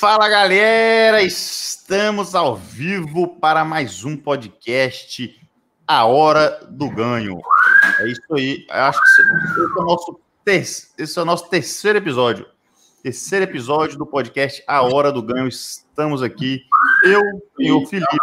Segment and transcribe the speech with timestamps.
[0.00, 5.38] Fala galera, estamos ao vivo para mais um podcast
[5.86, 7.38] A Hora do Ganho.
[7.98, 10.60] É isso aí, acho que esse é o nosso, ter...
[10.62, 12.46] esse é o nosso terceiro episódio.
[13.02, 15.48] Terceiro episódio do podcast A Hora do Ganho.
[15.48, 16.62] Estamos aqui,
[17.04, 18.16] eu, o senhor Felipe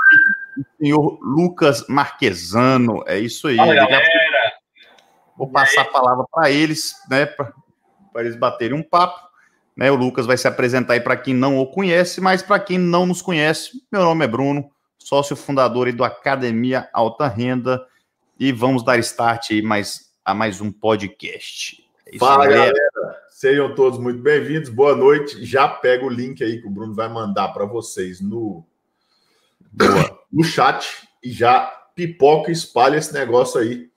[0.58, 3.04] e o senhor Lucas Marquesano.
[3.06, 3.56] É isso aí.
[3.56, 4.04] Fala galera.
[5.38, 7.54] Vou passar a palavra para eles, né, para
[8.16, 9.27] eles baterem um papo.
[9.78, 12.80] Né, o Lucas vai se apresentar aí para quem não o conhece, mas para quem
[12.80, 17.86] não nos conhece, meu nome é Bruno, sócio fundador do Academia Alta Renda,
[18.40, 21.88] e vamos dar start aí mais, a mais um podcast.
[22.08, 22.74] É Fala, galera.
[22.74, 23.22] galera.
[23.30, 24.70] Sejam todos muito bem-vindos.
[24.70, 25.46] Boa noite.
[25.46, 28.66] Já pega o link aí que o Bruno vai mandar para vocês no,
[30.32, 31.66] no chat e já
[31.96, 33.92] pipoca e espalha esse negócio aí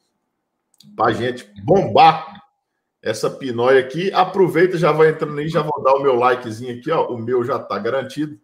[0.94, 2.39] para gente bombar
[3.02, 4.12] essa pinóia aqui.
[4.12, 7.08] Aproveita, já vai entrando aí, já vou dar o meu likezinho aqui, ó.
[7.08, 8.38] O meu já tá garantido.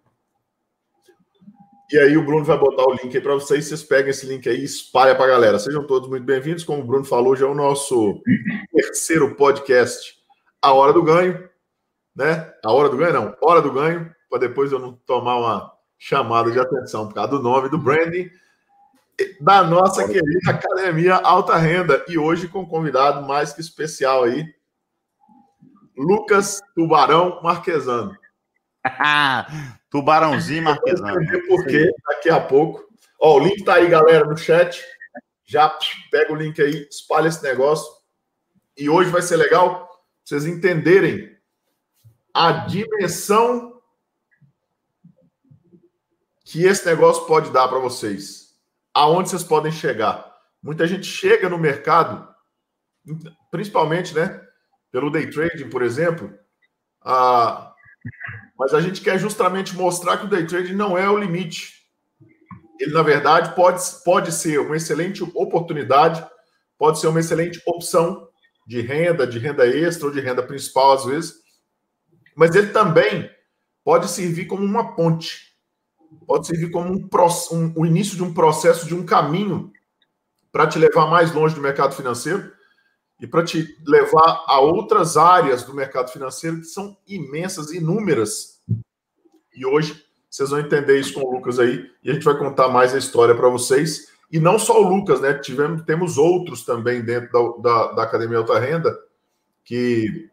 [1.92, 3.66] E aí o Bruno vai botar o link aí para vocês.
[3.66, 5.58] Vocês pegam esse link aí e espalha para galera.
[5.58, 6.64] Sejam todos muito bem-vindos.
[6.64, 8.20] Como o Bruno falou, já é o nosso
[8.72, 10.16] terceiro podcast,
[10.60, 11.48] A Hora do Ganho.
[12.14, 12.52] Né?
[12.64, 13.36] A Hora do Ganho, não.
[13.40, 17.42] Hora do Ganho, para depois eu não tomar uma chamada de atenção por causa do
[17.42, 18.28] nome do branding
[19.40, 22.04] da nossa querida Academia Alta Renda.
[22.08, 24.46] E hoje com um convidado mais que especial aí,
[25.96, 28.16] Lucas Tubarão Marquesano.
[29.90, 31.24] Tubarãozinho Marquesano.
[31.48, 31.90] Por quê?
[32.08, 32.84] Daqui a pouco.
[33.18, 34.84] Ó, o link tá aí, galera, no chat.
[35.46, 35.76] Já
[36.10, 37.90] pega o link aí, espalha esse negócio.
[38.76, 39.88] E hoje vai ser legal
[40.22, 41.34] vocês entenderem
[42.34, 43.80] a dimensão
[46.44, 48.45] que esse negócio pode dar para vocês
[48.96, 50.34] aonde vocês podem chegar.
[50.62, 52.26] Muita gente chega no mercado,
[53.50, 54.40] principalmente, né,
[54.90, 56.32] pelo day trading, por exemplo,
[57.04, 57.74] a...
[58.58, 61.74] mas a gente quer justamente mostrar que o day trading não é o limite.
[62.80, 66.26] Ele, na verdade, pode, pode ser uma excelente oportunidade,
[66.78, 68.26] pode ser uma excelente opção
[68.66, 71.34] de renda, de renda extra ou de renda principal, às vezes,
[72.34, 73.30] mas ele também
[73.84, 75.45] pode servir como uma ponte
[76.26, 77.08] pode servir como um,
[77.52, 79.72] um, o início de um processo, de um caminho
[80.52, 82.50] para te levar mais longe do mercado financeiro
[83.20, 88.60] e para te levar a outras áreas do mercado financeiro que são imensas, inúmeras.
[89.54, 92.68] E hoje vocês vão entender isso com o Lucas aí e a gente vai contar
[92.68, 94.08] mais a história para vocês.
[94.30, 95.34] E não só o Lucas, né?
[95.34, 98.96] Tivemos, temos outros também dentro da, da, da Academia Alta Renda
[99.64, 100.28] que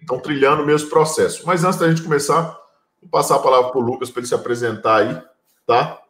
[0.00, 1.46] estão trilhando o mesmo processo.
[1.46, 2.56] Mas antes da gente começar,
[3.06, 5.22] Vou passar a palavra para o Lucas para ele se apresentar aí,
[5.64, 6.02] tá?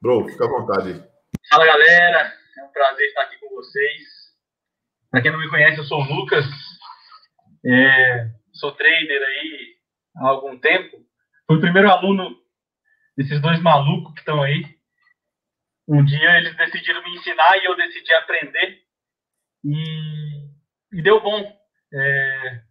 [0.00, 1.04] Bro, fica à vontade aí.
[1.50, 2.32] Fala, galera.
[2.56, 4.02] É um prazer estar aqui com vocês.
[5.10, 6.44] Para quem não me conhece, eu sou o Lucas.
[7.66, 9.76] É, sou trader aí
[10.18, 11.04] há algum tempo.
[11.48, 12.38] Fui o primeiro aluno
[13.16, 14.64] desses dois malucos que estão aí.
[15.88, 18.84] Um dia eles decidiram me ensinar e eu decidi aprender.
[19.64, 20.48] E,
[20.92, 21.58] e deu bom.
[21.92, 22.62] É,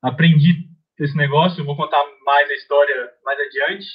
[0.00, 0.65] aprendi
[0.98, 1.60] esse negócio.
[1.60, 3.86] Eu vou contar mais a história mais adiante.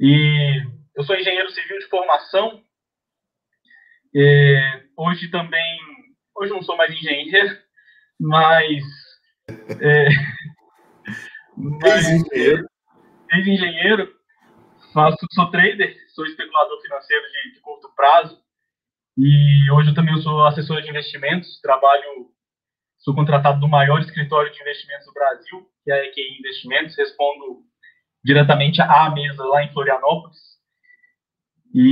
[0.00, 0.62] E
[0.94, 2.62] eu sou engenheiro civil de formação.
[4.14, 5.78] É, hoje também,
[6.36, 7.58] hoje não sou mais engenheiro,
[8.18, 8.82] mas
[9.80, 10.08] é,
[11.86, 12.66] ex-engenheiro,
[13.32, 14.14] ex-engenheiro,
[14.94, 18.40] faço, sou trader, sou especulador financeiro de, de curto prazo
[19.18, 22.30] e hoje eu também sou assessor de investimentos, trabalho
[23.06, 26.96] Sou contratado do maior escritório de investimentos do Brasil, que é a EQI Investimentos.
[26.96, 27.62] Respondo
[28.24, 30.36] diretamente à mesa lá em Florianópolis.
[31.72, 31.86] E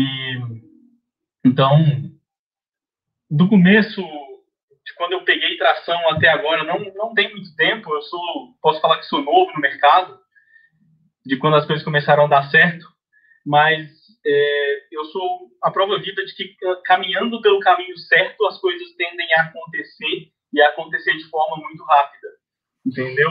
[1.47, 1.79] então,
[3.31, 7.95] do começo, de quando eu peguei tração até agora, não, não tem muito tempo.
[7.95, 8.21] Eu sou,
[8.61, 10.19] posso falar que sou novo no mercado,
[11.25, 12.85] de quando as coisas começaram a dar certo,
[13.47, 13.89] mas
[14.27, 19.33] é, eu sou a prova viva de que caminhando pelo caminho certo, as coisas tendem
[19.35, 22.29] a acontecer e acontecer de forma muito rápida,
[22.87, 23.31] entendeu?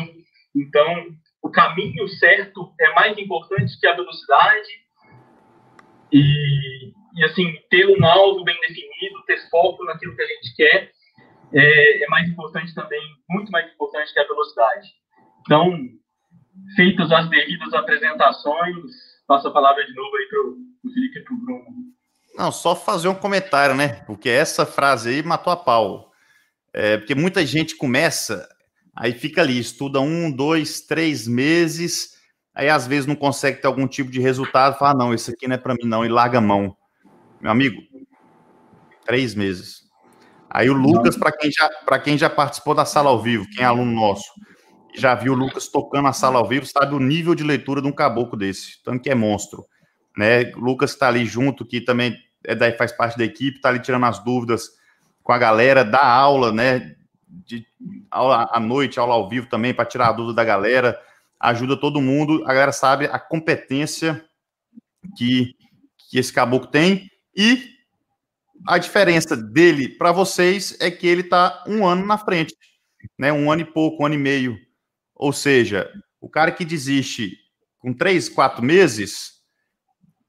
[0.56, 1.08] Então,
[1.42, 4.84] o caminho certo é mais importante que a velocidade
[6.12, 10.92] e, e assim, ter um alvo bem definido, ter foco naquilo que a gente quer
[11.54, 14.90] é, é mais importante também, muito mais importante que a velocidade.
[15.42, 15.72] Então,
[16.76, 18.76] feitas as devidas apresentações,
[19.28, 21.66] passo a palavra de novo aí para o Felipe e para o Bruno.
[22.36, 24.04] Não, só fazer um comentário, né?
[24.06, 26.13] Porque essa frase aí matou a pau.
[26.74, 28.48] É, porque muita gente começa,
[28.96, 32.14] aí fica ali, estuda um, dois, três meses,
[32.54, 35.48] aí às vezes não consegue ter algum tipo de resultado, fala, ah, não, isso aqui
[35.48, 36.76] não é para mim não, e larga a mão.
[37.40, 37.82] Meu amigo,
[39.06, 39.84] três meses.
[40.50, 43.68] Aí o Lucas, para quem, já, quem já participou da sala ao vivo, quem é
[43.68, 44.26] aluno nosso,
[44.96, 47.88] já viu o Lucas tocando a sala ao vivo, sabe o nível de leitura de
[47.88, 49.66] um caboclo desse, tanto que é monstro.
[50.18, 50.52] Né?
[50.56, 52.16] O Lucas está ali junto, que também
[52.46, 54.70] é daí, faz parte da equipe, está ali tirando as dúvidas
[55.24, 56.96] com a galera, dá aula, né?
[57.28, 57.66] De,
[58.12, 61.00] aula à noite, aula ao vivo também, para tirar a dúvida da galera,
[61.40, 62.44] ajuda todo mundo.
[62.46, 64.24] A galera sabe a competência
[65.18, 65.56] que,
[66.10, 67.74] que esse caboclo tem e
[68.68, 72.56] a diferença dele para vocês é que ele está um ano na frente,
[73.18, 73.32] né?
[73.32, 74.58] Um ano e pouco, um ano e meio.
[75.16, 75.92] Ou seja,
[76.22, 77.38] o cara que desiste
[77.80, 79.34] com três, quatro meses,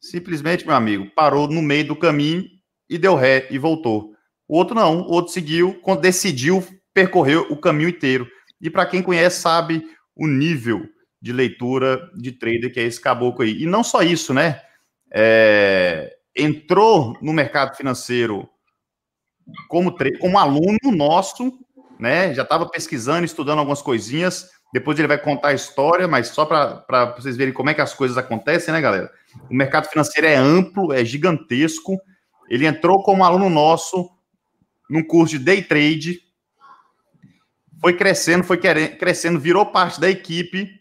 [0.01, 2.45] simplesmente, meu amigo, parou no meio do caminho
[2.89, 4.14] e deu ré e voltou.
[4.47, 8.27] O outro não, o outro seguiu, decidiu percorrer o caminho inteiro.
[8.61, 10.87] E para quem conhece, sabe o nível
[11.21, 13.63] de leitura de trader que é esse caboclo aí.
[13.63, 14.61] E não só isso, né?
[15.13, 18.49] É, entrou no mercado financeiro
[19.69, 21.53] como, como aluno nosso,
[21.99, 22.35] né?
[22.35, 24.51] Já estava pesquisando, estudando algumas coisinhas.
[24.73, 27.95] Depois ele vai contar a história, mas só para vocês verem como é que as
[27.95, 29.11] coisas acontecem, né, galera?
[29.49, 31.97] O mercado financeiro é amplo, é gigantesco.
[32.51, 34.11] Ele entrou como aluno nosso
[34.89, 36.21] num curso de day trade,
[37.81, 40.81] foi crescendo, foi crescendo, virou parte da equipe.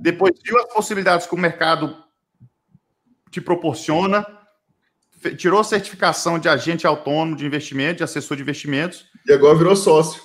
[0.00, 1.94] Depois viu as possibilidades que o mercado
[3.30, 4.26] te proporciona,
[5.36, 9.06] tirou certificação de agente autônomo de investimento, de assessor de investimentos.
[9.26, 10.22] E agora virou sócio.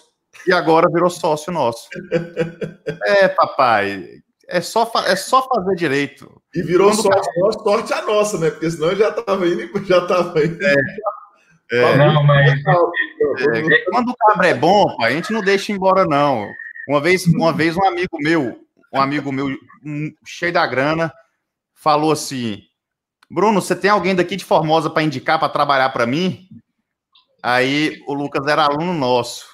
[0.48, 1.90] E agora virou sócio nosso.
[3.06, 6.42] é, papai, é só, é só fazer direito.
[6.54, 7.51] E virou Quando sócio, cara...
[7.63, 8.50] sorte a nossa, né?
[8.50, 10.63] Porque senão já estava indo, já estava indo.
[10.63, 10.74] É.
[11.71, 12.51] É, não, mas...
[12.51, 16.48] É, quando o cabra é bom, pai, a gente não deixa embora, não.
[16.88, 18.60] Uma vez, uma vez um amigo meu,
[18.92, 19.57] um amigo meu
[20.25, 21.12] cheio da grana,
[21.74, 22.62] falou assim:
[23.30, 26.48] Bruno, você tem alguém daqui de Formosa para indicar para trabalhar para mim?
[27.42, 29.45] Aí o Lucas era aluno nosso.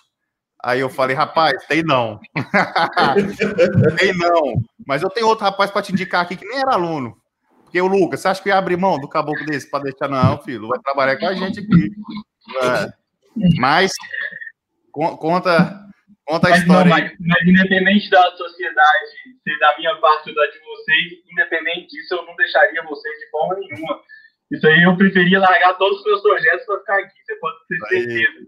[0.61, 2.19] Aí eu falei, rapaz, tem não.
[3.97, 4.61] tem não.
[4.85, 7.18] Mas eu tenho outro rapaz para te indicar aqui que nem era aluno.
[7.69, 10.09] Porque o Lucas, você acha que ia abrir mão do caboclo desse para deixar?
[10.09, 11.91] Não, filho, vai trabalhar com a gente aqui.
[12.63, 12.91] É.
[13.59, 13.91] Mas
[14.91, 15.15] conta,
[16.25, 16.89] conta a mas história.
[16.89, 19.05] Não, mas, mas, independente da sociedade
[19.43, 23.29] ser da minha parte ou da de vocês, independente disso, eu não deixaria vocês de
[23.29, 24.01] forma nenhuma.
[24.49, 27.77] Isso aí eu preferia largar todos os meus projetos para ficar aqui, você pode ter
[27.87, 28.47] certeza.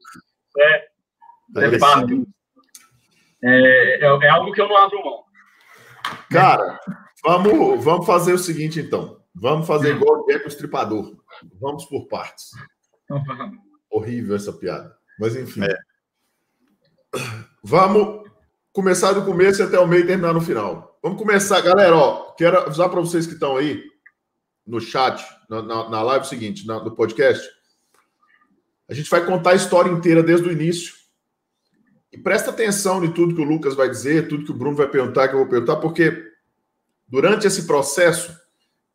[0.58, 0.88] É,
[1.58, 2.28] é fato.
[3.44, 5.24] É, é, é, algo que eu não abro mão.
[6.32, 6.80] Cara,
[7.24, 9.22] vamos, vamos fazer o seguinte, então.
[9.34, 11.16] Vamos fazer igual o Jack Estripador.
[11.60, 12.52] Vamos por partes.
[13.90, 14.96] Horrível essa piada.
[15.20, 15.64] Mas enfim.
[15.64, 15.78] É.
[17.64, 18.30] Vamos
[18.74, 21.00] começar do começo até o meio e terminar no final.
[21.02, 21.96] Vamos começar, galera.
[21.96, 23.84] Ó, quero avisar para vocês que estão aí
[24.66, 27.48] no chat, na, na, na live seguinte, na, no podcast.
[28.90, 30.94] A gente vai contar a história inteira desde o início.
[32.12, 34.88] E presta atenção em tudo que o Lucas vai dizer, tudo que o Bruno vai
[34.88, 36.31] perguntar, que eu vou perguntar, porque
[37.12, 38.34] durante esse processo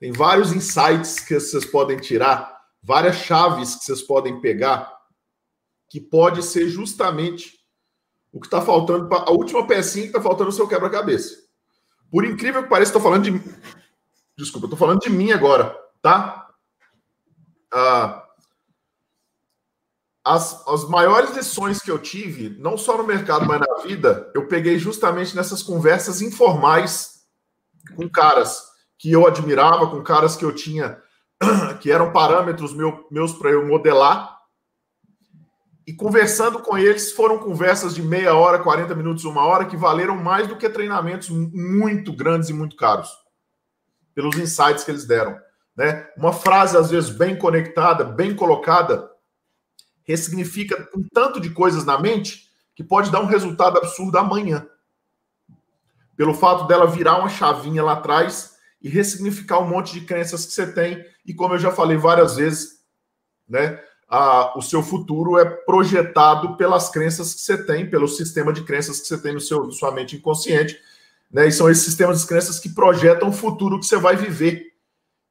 [0.00, 4.90] tem vários insights que vocês podem tirar, várias chaves que vocês podem pegar,
[5.88, 7.58] que pode ser justamente
[8.32, 11.36] o que está faltando, a última pecinha que está faltando no seu quebra-cabeça.
[12.10, 13.42] Por incrível que pareça, estou falando de.
[14.36, 16.48] Desculpa, estou falando de mim agora, tá?
[17.72, 18.26] Ah,
[20.24, 24.46] as, as maiores lições que eu tive, não só no mercado, mas na vida, eu
[24.46, 27.15] peguei justamente nessas conversas informais
[27.94, 28.62] com caras
[28.98, 30.98] que eu admirava, com caras que eu tinha,
[31.80, 34.36] que eram parâmetros meu, meus para eu modelar
[35.86, 40.16] e conversando com eles, foram conversas de meia hora, 40 minutos, uma hora, que valeram
[40.16, 43.08] mais do que treinamentos muito grandes e muito caros,
[44.12, 45.38] pelos insights que eles deram.
[45.76, 46.08] Né?
[46.16, 49.08] Uma frase, às vezes, bem conectada, bem colocada,
[50.02, 54.66] ressignifica um tanto de coisas na mente que pode dar um resultado absurdo amanhã.
[56.16, 60.52] Pelo fato dela virar uma chavinha lá atrás e ressignificar um monte de crenças que
[60.52, 61.04] você tem.
[61.24, 62.80] E como eu já falei várias vezes,
[63.48, 63.80] né?
[64.08, 69.00] a, o seu futuro é projetado pelas crenças que você tem, pelo sistema de crenças
[69.00, 70.78] que você tem no seu, sua mente inconsciente.
[71.30, 71.48] Né?
[71.48, 74.72] E são esses sistemas de crenças que projetam o futuro que você vai viver.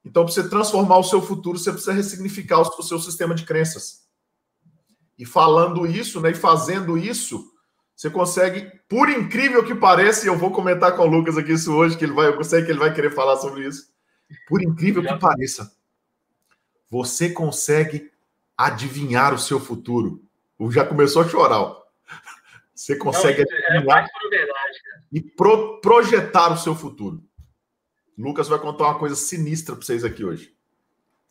[0.04, 4.04] Então, para você transformar o seu futuro, você precisa ressignificar o seu sistema de crenças.
[5.18, 7.50] E falando isso, né, e fazendo isso,
[7.96, 11.74] você consegue, por incrível que pareça, e eu vou comentar com o Lucas aqui isso
[11.74, 13.90] hoje, que ele vai, eu sei que ele vai querer falar sobre isso.
[14.46, 15.74] Por incrível que pareça,
[16.90, 18.12] você consegue
[18.54, 20.22] adivinhar o seu futuro.
[20.70, 21.74] Já começou a chorar.
[22.74, 24.78] Você consegue Não, é adivinhar verdade,
[25.10, 27.24] e pro, projetar o seu futuro.
[28.18, 30.54] Lucas vai contar uma coisa sinistra para vocês aqui hoje.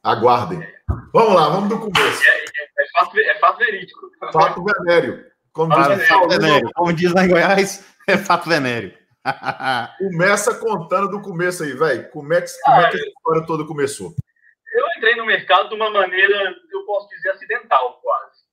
[0.02, 0.68] Aguardem.
[1.14, 2.24] Vamos lá, vamos do começo.
[2.24, 2.44] É, é,
[2.80, 4.12] é, fato, é fato verídico.
[4.32, 5.35] Fato venéreo.
[5.56, 6.72] Como diz, fato venéreo.
[6.76, 8.94] Como diz lá em Goiás, é fato venéreo.
[9.98, 12.10] Começa contando do começo aí, velho.
[12.10, 14.14] Como, é que, como é que a história toda começou?
[14.74, 18.44] Eu entrei no mercado de uma maneira, eu posso dizer, acidental, quase.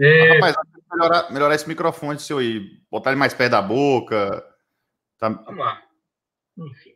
[0.00, 0.32] É...
[0.32, 0.56] Rapaz,
[0.90, 4.42] melhorar, melhorar esse microfone seu aí, botar ele mais perto da boca.
[5.18, 5.28] Tá...
[5.28, 5.82] Vamos lá.
[6.56, 6.94] Enfim.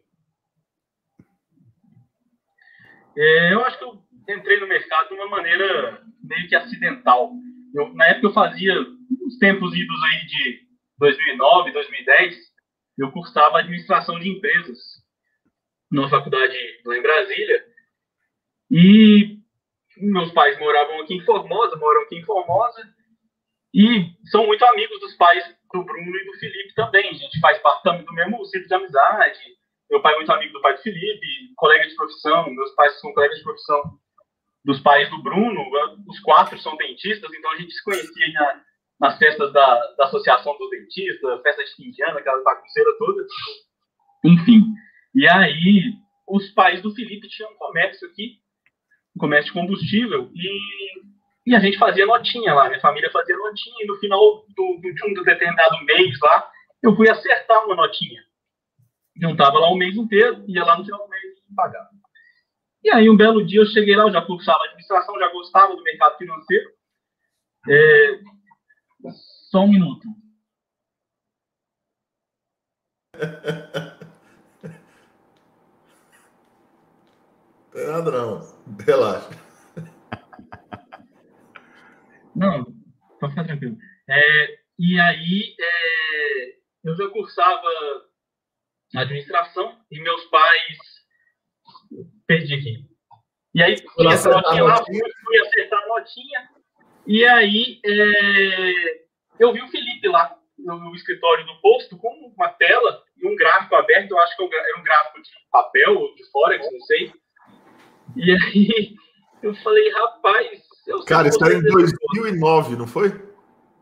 [3.16, 4.02] É, eu acho que eu
[4.36, 7.30] entrei no mercado de uma maneira meio que acidental.
[7.74, 8.72] Eu, na época eu fazia
[9.26, 10.60] uns tempos idos aí de
[10.98, 12.36] 2009, 2010,
[12.98, 14.78] eu cursava administração de empresas
[15.90, 17.64] numa faculdade lá em Brasília.
[18.70, 19.38] E
[19.96, 22.82] meus pais moravam aqui em Formosa, moram aqui em Formosa,
[23.74, 27.10] e são muito amigos dos pais do Bruno e do Felipe também.
[27.10, 29.40] A gente faz parte do mesmo ciclo de amizade.
[29.90, 31.26] Meu pai é muito amigo do pai do Felipe,
[31.56, 33.98] colega de profissão, meus pais são colegas de profissão
[34.64, 35.60] dos pais do Bruno,
[36.08, 38.62] os quatro são dentistas, então a gente se conhecia na,
[39.00, 43.26] nas festas da, da Associação dos Dentistas, festa de ano, aquela bagunceira toda.
[44.24, 44.62] Enfim.
[45.14, 45.92] E aí,
[46.26, 48.38] os pais do Felipe tinham um comércio aqui,
[49.14, 53.76] um comércio de combustível, e, e a gente fazia notinha lá, minha família fazia notinha,
[53.80, 56.50] e no final do, de um determinado mês lá,
[56.82, 58.22] eu fui acertar uma notinha.
[59.20, 61.90] Juntava lá o mês inteiro, ia lá no final do mês e pagava.
[62.84, 65.82] E aí, um belo dia, eu cheguei lá, eu já cursava administração, já gostava do
[65.82, 66.70] mercado financeiro.
[67.66, 68.20] É...
[69.50, 70.06] Só um minuto.
[77.72, 78.40] Tem nada não.
[78.84, 79.30] Relaxa.
[82.36, 82.64] Não,
[83.18, 83.78] pode ficar tranquilo.
[84.10, 87.66] É, e aí, é, eu já cursava
[88.94, 91.03] administração e meus pais
[92.26, 92.94] perdi aqui.
[93.54, 96.50] E aí, fui acertar, lá, fui, fui acertar a notinha,
[97.06, 99.04] e aí é,
[99.38, 103.74] eu vi o Felipe lá no, escritório do posto com uma tela e um gráfico
[103.74, 107.12] aberto, eu acho que era um gráfico de papel ou de Forex, não sei.
[108.16, 108.94] E aí
[109.42, 110.62] eu falei, rapaz...
[110.86, 113.10] Eu Cara, isso era em 2009, não foi?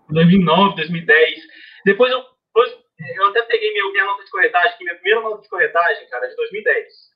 [0.09, 1.41] 2009, 2010.
[1.85, 2.79] Depois eu, depois,
[3.17, 6.27] eu até peguei minha, minha nota de corretagem, que minha primeira nota de corretagem, cara,
[6.27, 7.12] é de 2010.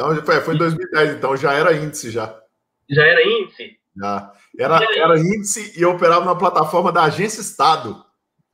[0.00, 2.34] Então foi, foi em 2010, então já era índice já.
[2.88, 3.76] Já era índice?
[3.94, 4.32] Já.
[4.58, 8.04] Era, era índice e eu operava na plataforma da Agência Estado.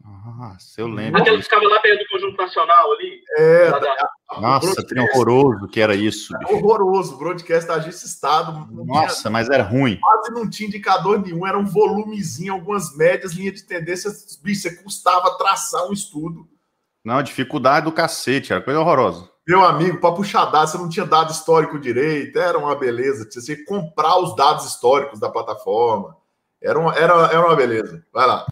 [0.05, 1.21] Nossa, eu lembro.
[1.21, 3.23] Aquela que ficava lá perto do Conjunto Nacional ali.
[3.39, 3.71] É.
[3.71, 4.09] Da...
[4.39, 6.37] Nossa, tem horroroso que era isso.
[6.39, 6.55] Bicho.
[6.55, 8.67] Horroroso, broadcast da Agência Estado.
[8.85, 9.99] Nossa, tinha, mas era ruim.
[10.01, 14.11] Quase não tinha indicador nenhum, era um volumezinho, algumas médias, linha de tendência.
[14.43, 16.47] Bicho, você custava traçar um estudo.
[17.05, 19.36] Não, dificuldade do cacete, era coisa horrorosa.
[19.47, 23.29] Meu amigo, para puxar dados, você não tinha dado histórico direito, era uma beleza.
[23.29, 26.17] Tinha que comprar os dados históricos da plataforma.
[26.61, 28.05] Era uma, era, era uma beleza.
[28.13, 28.45] Vai lá.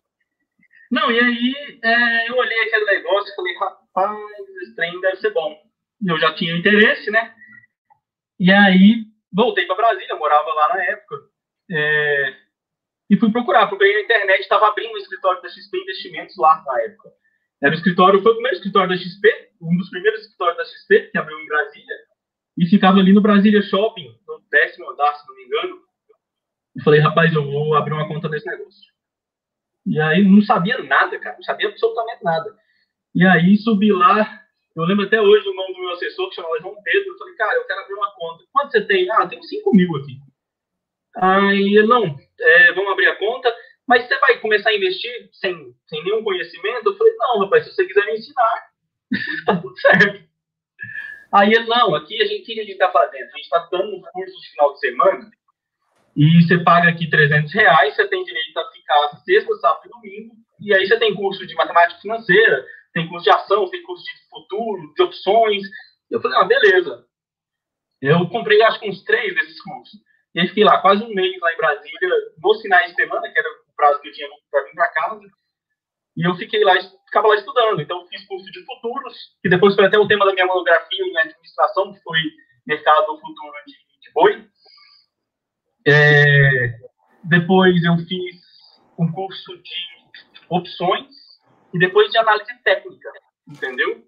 [0.90, 4.18] Não, e aí é, eu olhei aquele negócio e falei, rapaz,
[4.62, 5.60] esse trem deve ser bom.
[6.06, 7.34] Eu já tinha interesse, né?
[8.38, 11.16] E aí voltei para Brasília, morava lá na época.
[11.72, 12.36] É,
[13.10, 16.82] e fui procurar, procurei na internet, estava abrindo um escritório da XP Investimentos lá na
[16.82, 17.10] época.
[17.62, 21.10] Era o escritório, foi o primeiro escritório da XP, um dos primeiros escritórios da XP,
[21.10, 21.96] que abriu em Brasília,
[22.58, 25.80] e ficava ali no Brasília Shopping, no décimo andar, se não me engano.
[26.76, 28.92] E falei, rapaz, eu vou abrir uma conta nesse negócio.
[29.86, 32.56] E aí não sabia nada, cara, não sabia absolutamente nada.
[33.14, 34.44] E aí subi lá,
[34.76, 37.12] eu lembro até hoje o nome do meu assessor, que chamava João Pedro.
[37.12, 38.44] Eu falei, cara, eu quero abrir uma conta.
[38.52, 39.08] Quanto você tem?
[39.10, 40.18] Ah, tenho 5 mil aqui.
[41.16, 43.54] Aí ele, não, é, vamos abrir a conta.
[43.86, 46.86] Mas você vai começar a investir sem, sem nenhum conhecimento?
[46.86, 48.66] Eu falei, não, rapaz, se você quiser me ensinar,
[49.46, 50.24] tá tudo certo.
[51.32, 53.24] Aí ele, não, aqui a gente, o que a gente está fazendo?
[53.24, 55.30] A gente está dando um curso de final de semana
[56.16, 60.34] e você paga aqui 300 reais, você tem direito a ficar sexta, sábado e domingo,
[60.60, 64.28] e aí você tem curso de matemática financeira, tem curso de ação, tem curso de
[64.30, 65.62] futuro, de opções.
[66.08, 67.04] Eu falei, ah, beleza.
[68.00, 70.00] Eu comprei acho que uns três desses cursos.
[70.34, 72.10] E aí fiquei lá quase um mês lá em Brasília,
[72.40, 75.20] nos finais de semana, que era prazo que eu tinha para vir para casa.
[76.16, 76.74] E eu fiquei lá,
[77.06, 77.80] ficava lá estudando.
[77.80, 81.18] Então, fiz curso de futuros, que depois foi até o tema da minha monografia em
[81.18, 82.18] administração, que foi
[82.66, 84.48] mercado futuro de, de boi.
[85.86, 86.78] É,
[87.24, 88.36] depois, eu fiz
[88.98, 89.74] um curso de
[90.48, 91.14] opções
[91.72, 93.10] e depois de análise técnica,
[93.48, 94.06] entendeu?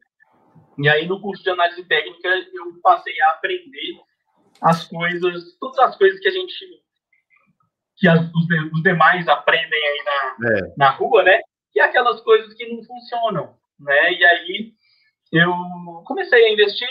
[0.78, 4.00] E aí, no curso de análise técnica, eu passei a aprender
[4.62, 6.85] as coisas, todas as coisas que a gente
[7.96, 10.74] que as, os, os, demais aprendem aí na, é.
[10.76, 11.40] na rua, né?
[11.74, 14.12] E aquelas coisas que não funcionam, né?
[14.12, 14.72] E aí
[15.32, 15.52] eu
[16.04, 16.88] comecei a investir,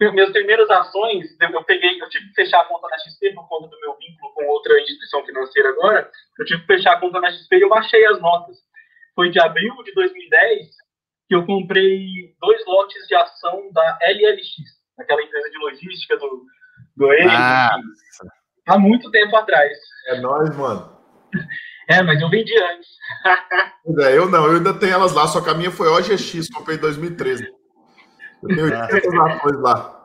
[0.00, 3.68] minhas primeiras ações, eu peguei, eu tive que fechar a conta na XP por conta
[3.68, 7.30] do meu vínculo com outra instituição financeira agora, eu tive que fechar a conta na
[7.30, 8.56] XP e eu baixei as notas.
[9.14, 10.68] foi de abril de 2010
[11.28, 14.48] que eu comprei dois lotes de ação da LLX,
[14.98, 16.44] aquela empresa de logística do,
[16.96, 17.30] do Enes.
[18.66, 19.76] Há muito tempo atrás.
[20.08, 20.96] É nóis, mano.
[21.88, 22.88] É, mas eu vendi antes.
[24.00, 26.76] é, eu não, eu ainda tenho elas lá, só que a minha foi OGX, comprei
[26.76, 27.44] em 2013.
[28.42, 28.82] Eu tenho 80
[29.16, 29.32] ah.
[29.34, 30.02] ações lá.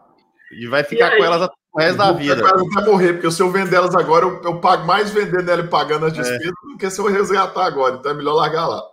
[0.52, 2.42] E vai ficar e com elas o resto da vida.
[2.42, 5.70] Vai morrer, porque se eu vender elas agora, eu, eu pago mais vendendo ela e
[5.70, 6.22] pagando as é.
[6.22, 6.72] despesas é.
[6.72, 7.96] do que se eu resgatar agora.
[7.96, 8.84] Então é melhor largar lá.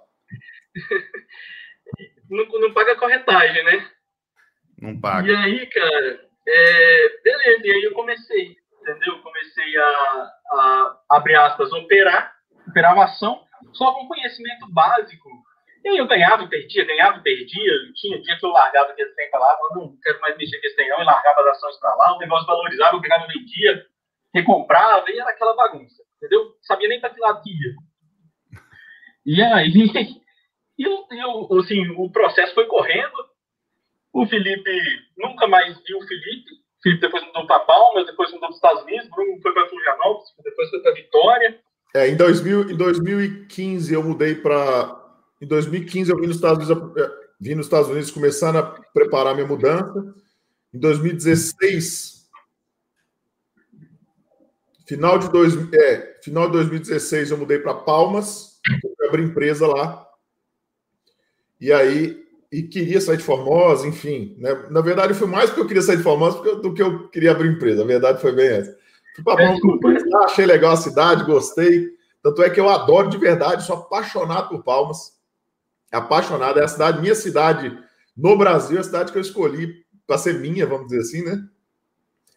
[2.30, 3.86] não, não paga corretagem, né?
[4.80, 5.30] Não paga.
[5.30, 9.18] E aí, cara, é, beleza, e aí eu comecei, entendeu?
[9.22, 12.34] Comecei a, a abrir aspas, operar,
[12.92, 15.28] uma ação, só com conhecimento básico.
[15.84, 17.72] E aí eu ganhava, perdia, ganhava, perdia.
[17.94, 20.76] Tinha dia que eu largava aquele trem pra lá, não quero mais mexer com esse
[20.76, 23.86] trem não, e largava as ações para lá, o negócio valorizava, eu pegava, vendia,
[24.34, 26.54] recomprava, e era aquela bagunça, entendeu?
[26.62, 27.74] Sabia nem para que lado que ia.
[29.26, 29.72] E aí,
[30.78, 33.34] e eu, eu, assim, o processo foi correndo,
[34.12, 34.70] o Felipe
[35.18, 36.63] nunca mais viu o Felipe.
[36.84, 40.34] Felipe depois mudou para Palmas, depois mudou para os Estados Unidos, Bruno foi para Florianópolis,
[40.44, 41.60] depois foi para Vitória.
[41.94, 45.02] É, em, 2000, em 2015 eu mudei para.
[45.40, 47.10] Em 2015 eu vim nos Estados Unidos, é,
[47.40, 50.14] vim nos Estados Unidos começando a preparar minha mudança.
[50.74, 52.28] Em 2016,
[54.86, 58.60] final de, dois, é, final de 2016 eu mudei para Palmas,
[59.08, 60.06] abri empresa lá.
[61.58, 62.23] E aí
[62.54, 64.36] e queria sair de Formosa, enfim.
[64.38, 64.54] Né?
[64.70, 67.48] Na verdade, foi mais porque eu queria sair de Formosa do que eu queria abrir
[67.48, 67.82] empresa.
[67.82, 68.78] A verdade foi bem essa.
[69.16, 71.88] Fui para Palmas, achei legal a cidade, gostei.
[72.22, 75.18] Tanto é que eu adoro de verdade, sou apaixonado por Palmas.
[75.90, 76.60] Apaixonado.
[76.60, 77.76] É a cidade, minha cidade
[78.16, 81.44] no Brasil, é a cidade que eu escolhi para ser minha, vamos dizer assim, né?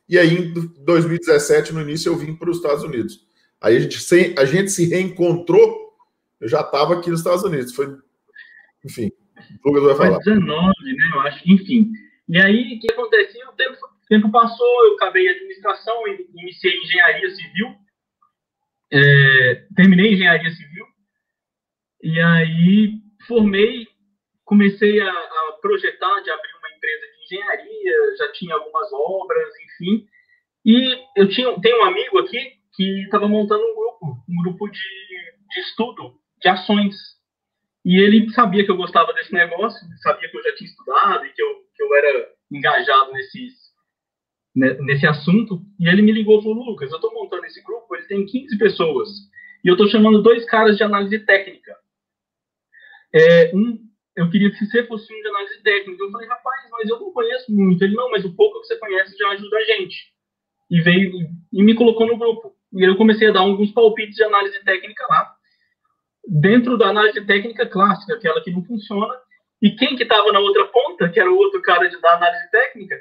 [0.09, 3.27] E aí, em 2017, no início, eu vim para os Estados Unidos.
[3.61, 5.95] Aí a gente, a gente se reencontrou,
[6.41, 7.75] eu já estava aqui nos Estados Unidos.
[7.75, 7.95] Foi,
[8.83, 9.11] enfim,
[9.65, 10.23] Lucas vai falar.
[10.23, 11.11] Foi 19, né?
[11.13, 11.51] Eu acho.
[11.51, 11.91] Enfim.
[12.29, 13.47] E aí, o que aconteceu?
[13.49, 17.75] O tempo, o tempo passou, eu acabei administração, iniciei engenharia civil.
[18.91, 20.85] É, terminei engenharia civil.
[22.03, 22.93] E aí,
[23.27, 23.87] formei,
[24.45, 30.07] comecei a, a projetar de abrir uma empresa de engenharia, já tinha algumas obras, enfim.
[30.65, 34.79] E eu tinha, tenho um amigo aqui que estava montando um grupo, um grupo de,
[35.49, 37.16] de estudo de ações
[37.87, 41.29] e ele sabia que eu gostava desse negócio, sabia que eu já tinha estudado e
[41.29, 43.53] que eu, que eu era engajado nesses,
[44.53, 45.61] né, nesse assunto.
[45.79, 48.57] E ele me ligou e falou: Lucas, eu estou montando esse grupo, ele tem 15
[48.57, 49.07] pessoas.
[49.63, 51.77] E eu estou chamando dois caras de análise técnica.
[53.15, 53.79] É, um,
[54.17, 56.03] eu queria que você fosse um de análise técnica.
[56.03, 57.81] Eu falei, rapaz, mas eu não conheço muito.
[57.81, 59.95] Ele, não, mas o pouco que você conhece já ajuda a gente.
[60.69, 61.09] E veio
[61.53, 62.53] e me colocou no grupo.
[62.73, 65.36] E eu comecei a dar alguns palpites de análise técnica lá
[66.27, 69.13] dentro da análise técnica clássica, aquela que não funciona.
[69.61, 72.51] E quem que estava na outra ponta, que era o outro cara de, da análise
[72.51, 72.95] técnica?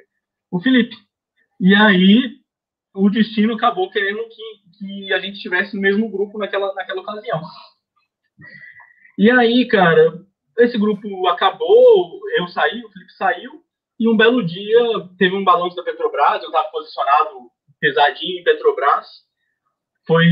[0.51, 0.97] O Felipe.
[1.61, 2.37] E aí
[2.95, 7.43] o destino acabou querendo que, que a gente estivesse no mesmo grupo naquela, naquela ocasião.
[9.19, 10.19] E aí, cara,
[10.59, 13.63] esse grupo acabou, eu saí, o Felipe saiu,
[13.99, 14.81] e um belo dia
[15.19, 19.07] teve um balanço da Petrobras, eu estava posicionado pesadinho em Petrobras,
[20.07, 20.27] foi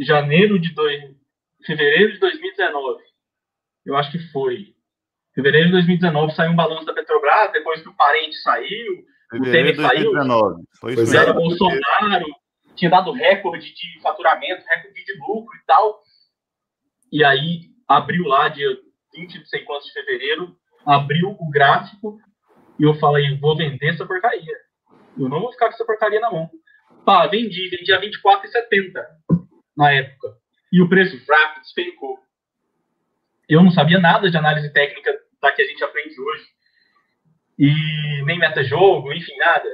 [0.00, 1.00] janeiro de dois,
[1.64, 3.02] fevereiro de 2019.
[3.86, 4.74] Eu acho que foi.
[5.34, 9.74] Fevereiro de 2019 saiu um balanço da Petrobras, depois que o parente saiu, fevereiro o
[9.74, 10.12] Temer saiu.
[10.80, 12.26] Foi isso Bolsonaro
[12.76, 16.00] tinha dado recorde de faturamento, recorde de lucro e tal.
[17.12, 18.68] E aí abriu lá, dia
[19.14, 22.18] 20, não sei quantos de fevereiro, abriu o gráfico
[22.78, 24.56] e eu falei, vou vender essa porcaria.
[25.16, 26.50] Eu não vou ficar com essa porcaria na mão.
[27.04, 29.04] Pá, vendi, vendi a 24,70
[29.76, 30.43] na época
[30.74, 32.18] e o preço fraco despencou.
[33.48, 36.46] Eu não sabia nada de análise técnica da que a gente aprende hoje.
[37.56, 39.68] E nem meta-jogo, enfim, nada.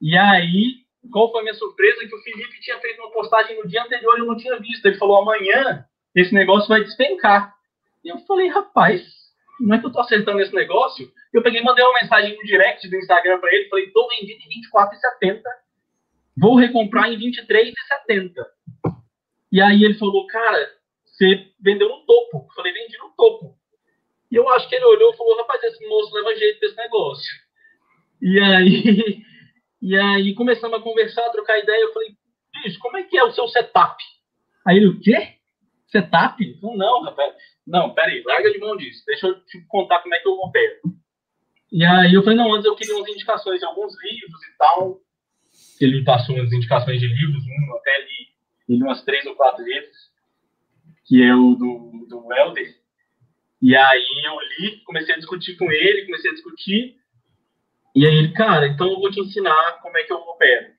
[0.00, 0.76] E aí,
[1.12, 2.08] qual foi a minha surpresa?
[2.08, 4.86] Que o Felipe tinha feito uma postagem no dia anterior e eu não tinha visto.
[4.86, 7.54] Ele falou: amanhã esse negócio vai despencar.
[8.02, 9.02] E eu falei: rapaz,
[9.60, 11.12] não é que eu tô acertando esse negócio?
[11.34, 13.68] Eu peguei mandei uma mensagem no direct do Instagram para ele.
[13.68, 14.62] Falei: tô vendido em
[15.28, 15.42] 24,70.
[16.38, 18.32] Vou recomprar em 23,70.
[19.52, 20.70] E aí ele falou, cara,
[21.04, 22.46] você vendeu no topo.
[22.48, 23.56] Eu falei, vendi no topo.
[24.30, 27.30] E eu acho que ele olhou e falou, rapaz, esse moço leva jeito desse negócio.
[28.22, 29.24] E aí,
[29.82, 31.82] e aí começamos a conversar, a trocar ideia.
[31.82, 32.10] Eu falei,
[32.62, 34.02] bicho, como é que é o seu setup?
[34.66, 35.34] Aí ele, o quê?
[35.88, 36.42] Setup?
[36.42, 37.34] Eu falei, não, rapaz.
[37.66, 39.02] Não, peraí, larga de mão disso.
[39.06, 40.80] Deixa eu te contar como é que eu opero.
[41.72, 45.00] E aí eu falei, não, antes eu queria umas indicações de alguns livros e tal.
[45.80, 48.29] Ele passou umas indicações de livros, um até li
[48.76, 50.10] li umas três ou quatro vezes,
[51.04, 52.76] que é o do, do Helder,
[53.60, 56.96] E aí eu li, comecei a discutir com ele, comecei a discutir.
[57.94, 60.72] E aí ele, cara, então eu vou te ensinar como é que eu opero.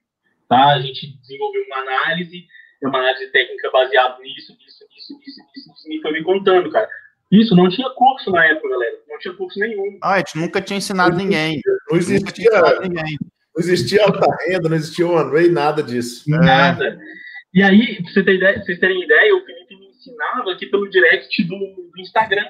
[0.48, 0.74] Tá?
[0.74, 2.46] A gente desenvolveu uma análise,
[2.84, 6.90] uma análise técnica baseada nisso, nisso, nisso, nisso, nisso, nisso, e foi me contando, cara.
[7.32, 8.98] Isso não tinha curso na época, galera.
[9.08, 9.98] Não tinha curso nenhum.
[10.04, 11.62] Ah, a gente nunca tinha ensinado não ninguém.
[11.90, 13.18] Não existia, não, ninguém.
[13.56, 16.30] não existia alta renda, não existia one way, nada disso.
[16.30, 16.86] Nada.
[16.86, 17.21] É.
[17.54, 20.90] E aí, pra, você ter ideia, vocês terem ideia, o Felipe me ensinava aqui pelo
[20.90, 22.46] direct do, do Instagram.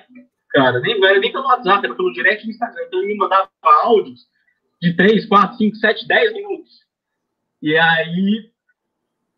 [0.50, 2.84] Cara, nem, era nem pelo WhatsApp, era pelo direct do Instagram.
[2.86, 3.50] Então ele me mandava
[3.84, 4.20] áudios
[4.82, 6.72] de 3, 4, 5, 7, 10 minutos.
[7.62, 8.52] E aí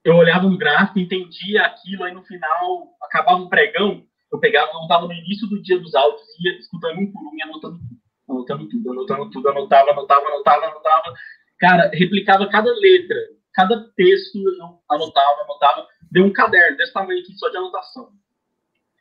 [0.04, 4.82] eu olhava no gráfico, entendia aquilo, aí no final acabava o pregão, eu pegava, eu
[4.82, 8.02] estava no início do dia dos áudios, ia escutando um por um e anotando tudo,
[8.30, 11.14] anotando tudo, anotando tudo, anotava, anotava, anotava, anotava.
[11.60, 13.18] Cara, replicava cada letra,
[13.54, 18.10] cada texto eu anotava, anotava, deu um caderno desse tamanho aqui só de anotação.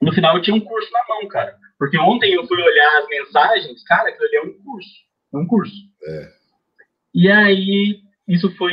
[0.01, 1.57] No final eu tinha um curso na mão, cara.
[1.79, 4.91] Porque ontem eu fui olhar as mensagens, cara, aquilo ali é um curso.
[5.33, 5.75] É um curso.
[6.05, 6.33] É.
[7.15, 8.73] E aí, isso foi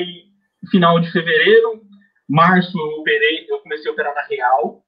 [0.71, 1.81] final de fevereiro.
[2.27, 4.83] Março eu operei, eu comecei a operar na Real.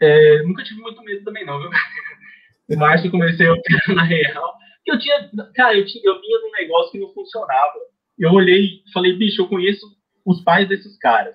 [0.00, 1.70] É, nunca tive muito medo também, não, viu?
[2.78, 4.54] Março eu comecei a operar na Real.
[4.86, 7.78] Eu tinha, cara, eu, tinha, eu vinha num negócio que não funcionava
[8.20, 9.86] eu olhei e falei, bicho, eu conheço
[10.24, 11.34] os pais desses caras.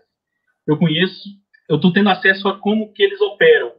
[0.68, 1.30] Eu conheço,
[1.70, 3.74] eu tô tendo acesso a como que eles operam.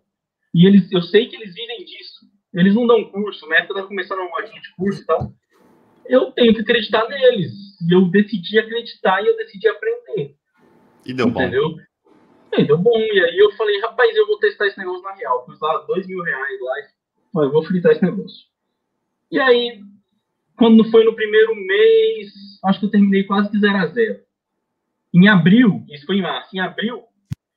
[0.54, 2.26] E eles, eu sei que eles vivem disso.
[2.54, 3.62] Eles não dão curso, né?
[3.62, 5.32] Tá começando uma modinha de curso e tal.
[6.06, 7.52] Eu tenho que acreditar neles.
[7.86, 10.34] E eu decidi acreditar e eu decidi aprender.
[11.04, 11.70] E deu Entendeu?
[11.70, 11.78] bom.
[12.58, 12.98] E deu bom.
[12.98, 15.44] E aí eu falei, rapaz, eu vou testar esse negócio na real.
[15.44, 17.44] Pus lá dois mil reais lá.
[17.44, 18.46] Eu vou fritar esse negócio.
[19.30, 19.80] E aí,
[20.56, 22.32] quando foi no primeiro mês,
[22.66, 24.20] acho que eu terminei quase que 0 a 0
[25.14, 27.04] Em abril, isso foi em março, em abril,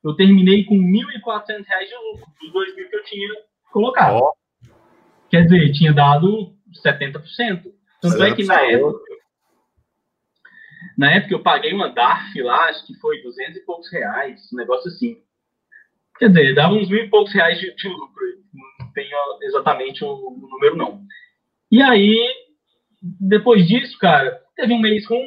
[0.04, 3.30] eu terminei com R$ 1.400 de lucro, dos 2 mil que eu tinha
[3.72, 4.18] colocado.
[4.18, 4.34] Oh.
[5.30, 7.22] Quer dizer, tinha dado 70%.
[8.02, 9.00] Tanto é que na época,
[10.98, 14.58] na época eu paguei uma DARF lá, acho que foi 200 e poucos reais, um
[14.58, 15.18] negócio assim.
[16.18, 18.24] Quer dizer, dava uns mil e poucos reais de, de lucro.
[18.80, 21.02] Não tenho exatamente o número, não.
[21.72, 22.18] E aí,
[23.02, 25.26] depois disso, cara, teve um mês ruim,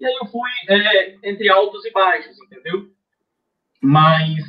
[0.00, 2.88] e aí eu fui é, entre altos e baixos, entendeu?
[3.82, 4.42] Mas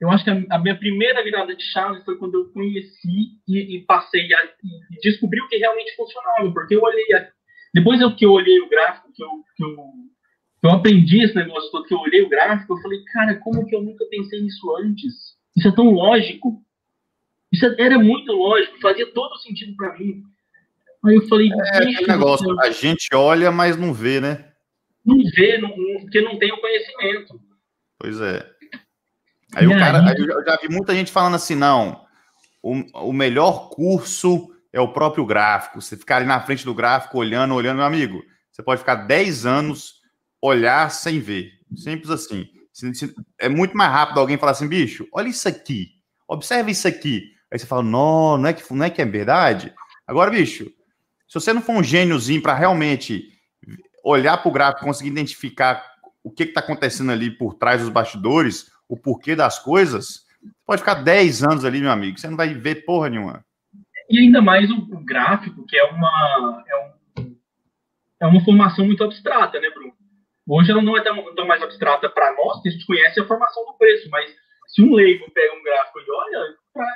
[0.00, 3.76] eu acho que a, a, minha primeira virada de chave foi quando eu conheci e,
[3.76, 7.28] e passei a e descobri o que realmente funcionava, porque eu olhei, a,
[7.74, 9.76] depois eu, que eu olhei o gráfico, que eu, que eu,
[10.60, 13.66] que eu aprendi esse negócio todo, que eu olhei o gráfico, eu falei, cara, como
[13.66, 15.36] que eu nunca pensei nisso antes?
[15.56, 16.62] Isso é tão lógico.
[17.52, 20.22] Isso era muito lógico, fazia todo sentido para mim.
[21.08, 21.50] Aí eu falei.
[21.50, 24.44] É aquele negócio, a gente olha, mas não vê, né?
[25.04, 27.40] Não vê, não, porque não tem o conhecimento.
[27.98, 28.46] Pois é.
[29.54, 30.16] Aí e o cara, aí...
[30.18, 32.04] eu já vi muita gente falando assim, não,
[32.62, 35.80] o, o melhor curso é o próprio gráfico.
[35.80, 39.46] Você ficar ali na frente do gráfico, olhando, olhando, meu amigo, você pode ficar 10
[39.46, 39.94] anos
[40.42, 41.52] olhar sem ver.
[41.74, 42.46] Simples assim.
[43.38, 45.88] É muito mais rápido alguém falar assim, bicho, olha isso aqui,
[46.28, 47.32] observa isso aqui.
[47.50, 49.74] Aí você fala, não, não é que, não é, que é verdade?
[50.06, 50.70] Agora, bicho,
[51.28, 53.28] se você não for um gêniozinho para realmente
[54.02, 55.84] olhar para o gráfico, conseguir identificar
[56.24, 60.26] o que está acontecendo ali por trás dos bastidores, o porquê das coisas,
[60.64, 63.44] pode ficar 10 anos ali, meu amigo, você não vai ver porra nenhuma.
[64.08, 67.36] E ainda mais o, o gráfico, que é uma, é, um,
[68.22, 69.92] é, uma formação muito abstrata, né, Bruno?
[70.48, 73.26] Hoje ela não é tão, tão mais abstrata para nós, que a gente conhece a
[73.26, 74.34] formação do preço, mas
[74.68, 76.54] se um leigo pega um gráfico e olha,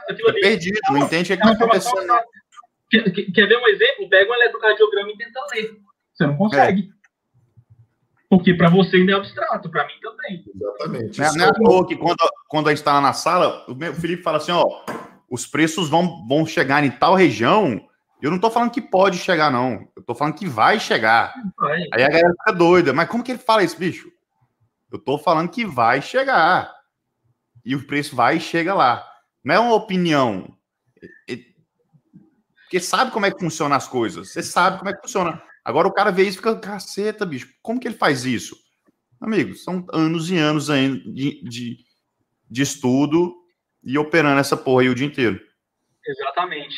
[0.08, 0.38] aquilo ali.
[0.38, 2.14] É perdido, não entende o que é está acontecendo.
[2.92, 4.10] Quer, quer ver um exemplo?
[4.10, 5.78] Pega um eletrocardiograma e tenta ler.
[6.12, 6.90] Você não consegue.
[6.90, 7.02] É.
[8.28, 10.44] Porque para você ainda é abstrato, para mim também.
[10.54, 11.18] Exatamente.
[11.18, 13.94] Não, é, não é à toa que quando, quando a gente está na sala, o
[13.94, 14.84] Felipe fala assim: ó,
[15.30, 17.82] os preços vão, vão chegar em tal região.
[18.20, 19.88] Eu não estou falando que pode chegar, não.
[19.96, 21.34] Eu estou falando que vai chegar.
[21.56, 21.82] Vai.
[21.94, 22.92] Aí a galera fica doida.
[22.92, 24.12] Mas como que ele fala isso, bicho?
[24.90, 26.70] Eu estou falando que vai chegar.
[27.64, 29.02] E o preço vai e chega lá.
[29.42, 30.56] Não é uma opinião.
[32.72, 34.32] Porque sabe como é que funciona as coisas.
[34.32, 35.42] Você sabe como é que funciona.
[35.62, 38.56] Agora o cara vê isso e fica, caceta, bicho, como que ele faz isso?
[39.20, 41.76] Amigo, são anos e anos ainda de, de,
[42.50, 43.34] de estudo
[43.84, 45.38] e operando essa porra aí o dia inteiro.
[46.06, 46.74] Exatamente.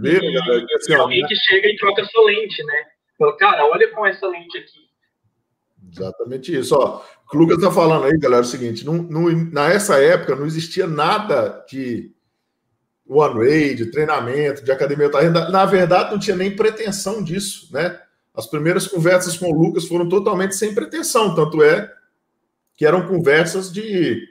[0.00, 0.36] Vê, e,
[0.76, 2.84] assim, e alguém que chega e troca sua lente, né?
[3.18, 4.88] Fala, cara, olha com essa lente aqui.
[5.90, 6.76] Exatamente isso.
[6.76, 10.46] Ó, o Lucas tá falando aí, galera, é o seguinte: não, não, nessa época não
[10.46, 12.13] existia nada de
[13.06, 15.50] one way, de treinamento, de academia renda.
[15.50, 18.00] Na verdade, não tinha nem pretensão disso, né?
[18.34, 21.92] As primeiras conversas com o Lucas foram totalmente sem pretensão, tanto é
[22.76, 24.26] que eram conversas de,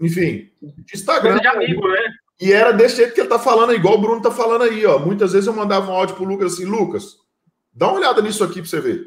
[0.00, 1.38] enfim, de Instagram.
[1.38, 2.00] De amigo, né?
[2.40, 4.98] E era desse jeito que ele tá falando, igual o Bruno tá falando aí, ó.
[4.98, 7.16] Muitas vezes eu mandava um áudio pro Lucas assim, Lucas,
[7.72, 9.06] dá uma olhada nisso aqui pra você ver.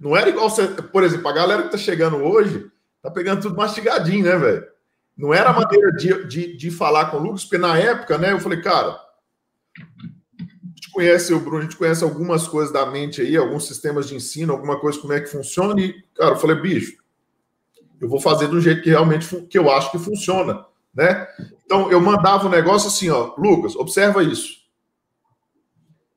[0.00, 2.66] Não era igual você, por exemplo, a galera que tá chegando hoje,
[3.02, 4.66] tá pegando tudo mastigadinho, né, velho?
[5.20, 8.32] Não era a maneira de, de, de falar com o Lucas, porque na época, né,
[8.32, 8.98] eu falei, cara,
[9.78, 14.08] a gente conhece o Bruno, a gente conhece algumas coisas da mente aí, alguns sistemas
[14.08, 16.96] de ensino, alguma coisa como é que funciona, e, cara, eu falei, bicho,
[18.00, 21.28] eu vou fazer do jeito que realmente que eu acho que funciona, né?
[21.66, 24.60] Então, eu mandava o um negócio assim, ó, Lucas, observa isso.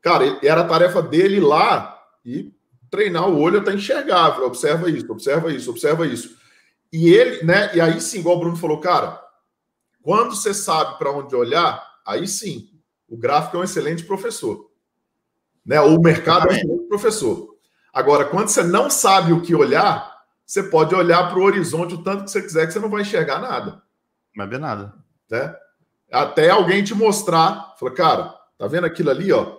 [0.00, 2.50] Cara, era a tarefa dele lá e
[2.90, 6.42] treinar o olho até enxergar, observa isso, observa isso, observa isso.
[6.94, 7.74] E ele, né?
[7.74, 9.20] E aí sim, igual o Bruno falou, cara,
[10.00, 12.70] quando você sabe para onde olhar, aí sim,
[13.08, 14.70] o gráfico é um excelente professor.
[15.66, 15.80] Né?
[15.80, 17.56] O mercado é um excelente professor.
[17.92, 22.02] Agora, quando você não sabe o que olhar, você pode olhar para o horizonte o
[22.04, 23.82] tanto que você quiser, que você não vai enxergar nada.
[24.32, 24.94] Não vai ver nada.
[25.28, 25.52] Né?
[26.12, 29.58] Até alguém te mostrar, fala, cara, tá vendo aquilo ali, ó?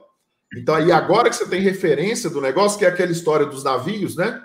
[0.56, 4.16] Então, aí agora que você tem referência do negócio, que é aquela história dos navios,
[4.16, 4.42] né?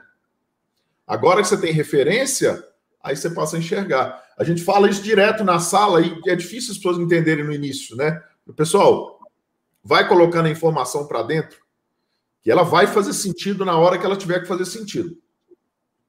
[1.07, 2.68] Agora que você tem referência,
[3.02, 4.22] aí você passa a enxergar.
[4.38, 7.96] A gente fala isso direto na sala e é difícil as pessoas entenderem no início,
[7.96, 8.22] né?
[8.56, 9.20] Pessoal,
[9.82, 11.58] vai colocando a informação para dentro,
[12.42, 15.16] que ela vai fazer sentido na hora que ela tiver que fazer sentido,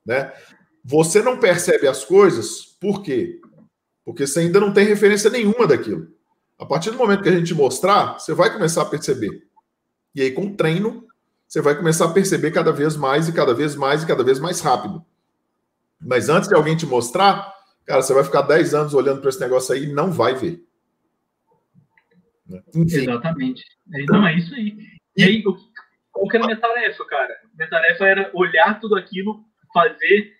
[0.06, 0.34] né?
[0.84, 3.40] Você não percebe as coisas, por quê?
[4.04, 6.08] Porque você ainda não tem referência nenhuma daquilo.
[6.58, 9.48] A partir do momento que a gente mostrar, você vai começar a perceber.
[10.14, 11.08] E aí, com o treino,
[11.48, 14.40] você vai começar a perceber cada vez mais e cada vez mais e cada vez
[14.40, 15.06] mais rápido.
[16.02, 17.54] Mas antes de alguém te mostrar,
[17.86, 20.64] cara, você vai ficar 10 anos olhando para esse negócio aí e não vai ver.
[22.76, 22.98] Enfim.
[22.98, 23.64] Exatamente.
[24.08, 24.78] Não, é isso aí.
[25.16, 25.44] E aí,
[26.12, 27.34] qual que era a minha tarefa, cara?
[27.54, 30.34] Minha tarefa era olhar tudo aquilo, fazer,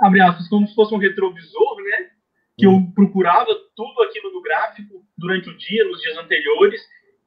[0.00, 2.10] abre aspas, como se fosse um retrovisor, né?
[2.56, 2.92] Que eu hum.
[2.92, 6.80] procurava tudo aquilo no gráfico durante o dia, nos dias anteriores,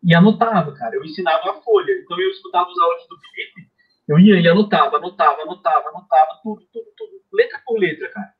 [0.03, 0.95] e anotava, cara.
[0.95, 1.91] Eu ensinava a folha.
[2.03, 3.66] Então eu escutava os áudios do Felipe,
[4.07, 8.33] eu ia e anotava, anotava, anotava, anotava, tudo, tudo, tudo, letra por letra, cara.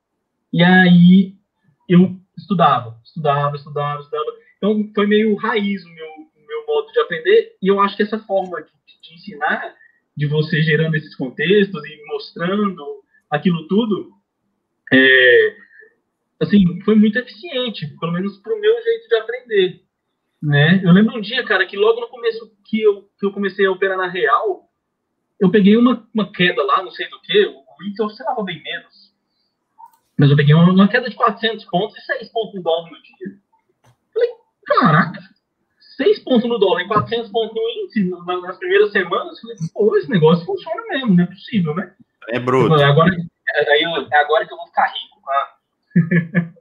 [0.53, 1.33] E aí
[1.89, 4.25] eu estudava, estudava, estudava, estudava.
[4.57, 8.03] Então foi meio raiz o meu, o meu modo de aprender, e eu acho que
[8.03, 9.75] essa forma de, de ensinar,
[10.15, 14.11] de você gerando esses contextos e mostrando aquilo tudo,
[14.91, 15.55] é,
[16.41, 19.81] assim, foi muito eficiente, pelo menos para o meu jeito de aprender.
[20.41, 20.81] Né?
[20.83, 23.71] Eu lembro um dia, cara, que logo no começo que eu, que eu comecei a
[23.71, 24.66] operar na Real,
[25.39, 29.13] eu peguei uma, uma queda lá, não sei do que, o índice oscilava bem menos.
[30.17, 33.01] Mas eu peguei uma, uma, queda de 400 pontos e 6 pontos no dólar no
[33.01, 33.37] dia.
[34.13, 34.29] Falei,
[34.65, 35.19] caraca,
[35.97, 38.09] 6 pontos no dólar e 400 pontos no índice
[38.41, 39.39] nas primeiras semanas.
[39.39, 41.93] Falei, pô, esse negócio funciona mesmo, não é possível, né?
[42.29, 42.69] É bruto.
[42.69, 43.15] Falei, agora,
[43.55, 45.21] é, é agora que eu vou ficar rico.
[45.29, 45.57] Ah.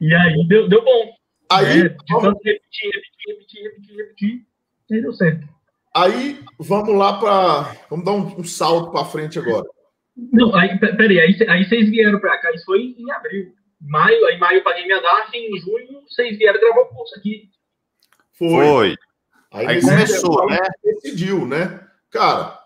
[0.00, 1.18] e aí deu, deu bom.
[1.50, 4.46] Aí, é, repetir, repetir, repetir, repetir, repetir,
[4.90, 5.57] e deu certo.
[6.02, 7.76] Aí, vamos lá para.
[7.90, 9.64] Vamos dar um, um salto para frente agora.
[10.16, 13.52] Não, aí, peraí, aí, aí vocês vieram para cá, isso foi em abril.
[13.80, 17.48] Maio, aí maio eu paguei minha DARF, em junho vocês vieram gravar o curso aqui.
[18.32, 18.66] Foi.
[18.66, 18.96] foi.
[19.52, 20.58] Aí, aí começou, né?
[20.84, 21.80] Decidiu, né?
[22.10, 22.58] Cara,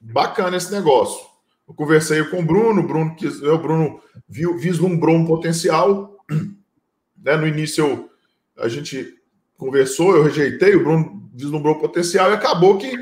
[0.00, 1.24] bacana esse negócio.
[1.68, 6.18] Eu conversei com o Bruno, o Bruno, quis, o Bruno viu, vislumbrou um potencial.
[7.16, 7.36] Né?
[7.36, 8.10] No início eu,
[8.62, 9.18] a gente
[9.56, 12.96] conversou, eu rejeitei, o Bruno vislumbrou o potencial e acabou que,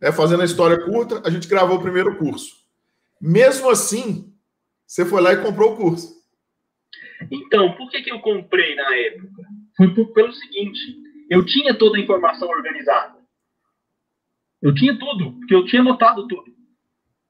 [0.00, 2.56] né, fazendo a história curta, a gente gravou o primeiro curso.
[3.20, 4.34] Mesmo assim,
[4.84, 6.12] você foi lá e comprou o curso.
[7.30, 9.42] Então, por que, que eu comprei na época?
[9.76, 10.80] Foi por, pelo seguinte:
[11.30, 13.14] eu tinha toda a informação organizada.
[14.60, 16.52] Eu tinha tudo, porque eu tinha anotado tudo.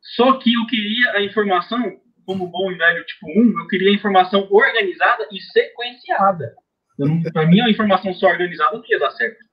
[0.00, 3.94] Só que eu queria a informação, como bom e velho tipo 1, eu queria a
[3.94, 6.54] informação organizada e sequenciada.
[7.32, 9.44] Para mim, a informação só organizada não ia dar certo.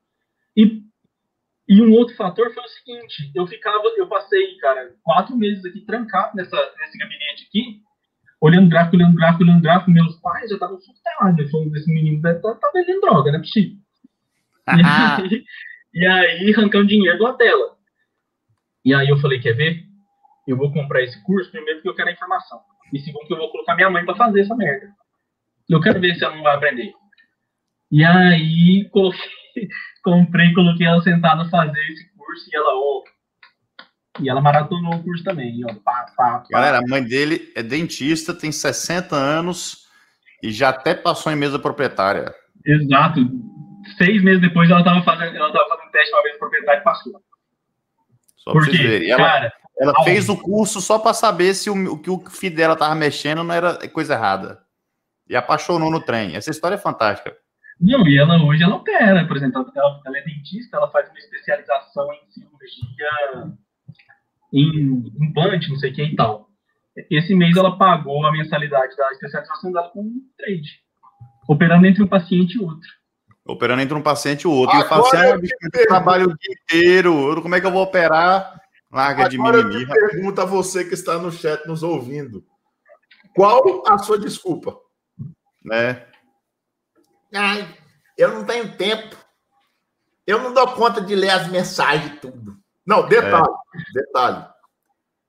[0.56, 0.82] E,
[1.68, 5.82] e um outro fator foi o seguinte: eu ficava, eu passei, cara, quatro meses aqui
[5.82, 7.82] trancado nessa, nesse gabinete aqui,
[8.40, 9.92] olhando gráfico, olhando gráfico, olhando gráfico.
[9.92, 11.52] Meus pais já estavam surtados.
[11.52, 13.78] Falando esse menino deve estar tá, tá vendendo droga, não é possível.
[14.74, 15.44] E aí,
[15.94, 17.76] e aí, arrancando dinheiro da tela.
[18.86, 19.84] E aí eu falei: quer ver?
[20.48, 22.60] Eu vou comprar esse curso, primeiro porque eu quero a informação.
[22.94, 24.90] E segundo, que eu vou colocar minha mãe para fazer essa merda.
[25.70, 26.94] Eu quero ver se ela não vai aprender.
[27.92, 29.68] E aí, coloquei,
[30.04, 33.04] comprei, coloquei ela sentada a fazer esse curso e ela, ó.
[34.20, 35.74] E ela maratonou o curso também, ó.
[35.84, 36.44] Pá, pá, pá.
[36.52, 39.88] Galera, a mãe dele é dentista, tem 60 anos
[40.44, 42.34] e já até passou em mesa proprietária.
[42.66, 43.20] Exato.
[43.98, 47.14] Seis meses depois ela estava fazendo, ela tava fazendo teste uma vez proprietária e passou.
[48.38, 49.10] Só vocês verem.
[49.10, 52.76] Ela, cara, ela fez o curso só para saber se o que o filho dela
[52.76, 54.60] tava mexendo não era coisa errada.
[55.28, 56.36] e apaixonou no trem.
[56.36, 57.36] Essa história é fantástica.
[57.82, 61.18] Não, e ela hoje ela opera, por exemplo, ela, ela é dentista, ela faz uma
[61.18, 63.58] especialização em cirurgia
[64.54, 66.48] em implante, não sei o que e tal.
[67.10, 70.82] Esse mês ela pagou a mensalidade da especialização dela com um trade,
[71.48, 72.88] operando entre um paciente e outro.
[73.48, 74.76] Operando entre um paciente e outro.
[74.76, 77.72] Agora e eu falo assim, ah, eu trabalho o dia inteiro, como é que eu
[77.72, 78.62] vou operar?
[78.92, 79.84] Larga de mimimi.
[79.84, 82.44] Eu pergunto a você que está no chat nos ouvindo.
[83.34, 84.76] Qual a sua desculpa?
[85.64, 86.06] Né?
[87.34, 87.78] Ai,
[88.18, 89.16] eu não tenho tempo.
[90.26, 92.58] Eu não dou conta de ler as mensagens tudo.
[92.86, 93.94] Não, detalhe, é.
[93.94, 94.46] detalhe.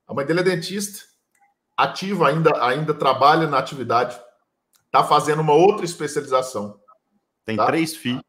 [0.06, 1.04] A mãe dele é dentista,
[1.76, 4.18] ativa ainda, ainda trabalha na atividade,
[4.86, 6.78] está fazendo uma outra especialização.
[7.44, 7.66] Tem tá?
[7.66, 8.22] três filhos.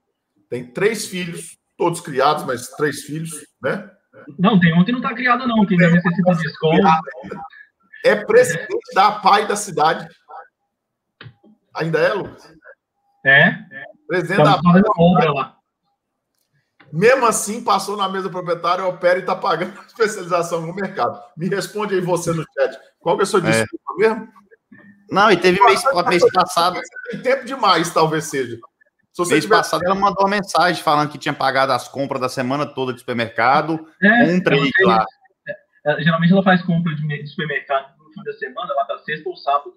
[0.49, 3.89] Tem três filhos, todos criados, mas três filhos, né?
[4.37, 7.01] Não, tem um que não está criado, não, que ainda necessita de escola.
[8.05, 10.07] É presidente da PAI da cidade.
[11.73, 12.53] Ainda é, Lucas?
[13.25, 13.55] É.
[14.07, 14.81] Presidente da PAI.
[14.97, 15.57] Obra lá.
[16.91, 21.19] Mesmo assim, passou na mesa proprietária, opera e está pagando a especialização no mercado.
[21.35, 22.77] Me responde aí você no chat.
[22.99, 23.43] Qual que é a sua é.
[23.43, 23.97] desculpa é.
[23.97, 24.27] mesmo?
[25.09, 26.79] Não, e teve mês, mês passado.
[27.09, 28.59] Tem tempo demais, talvez seja.
[29.11, 29.55] Se mês tiver...
[29.55, 32.99] passado ela mandou uma mensagem falando que tinha pagado as compras da semana toda de
[32.99, 35.05] supermercado, é, um trade lá.
[35.85, 39.35] É, geralmente ela faz compra de supermercado no fim da semana, lá da sexta ou
[39.35, 39.73] sábado.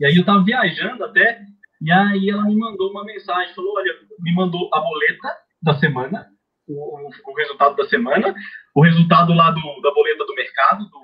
[0.00, 1.40] E aí eu tava viajando até,
[1.80, 6.28] e aí ela me mandou uma mensagem, falou, olha, me mandou a boleta da semana,
[6.68, 8.34] o, o resultado da semana,
[8.74, 11.00] o resultado lá do, da boleta do mercado, do,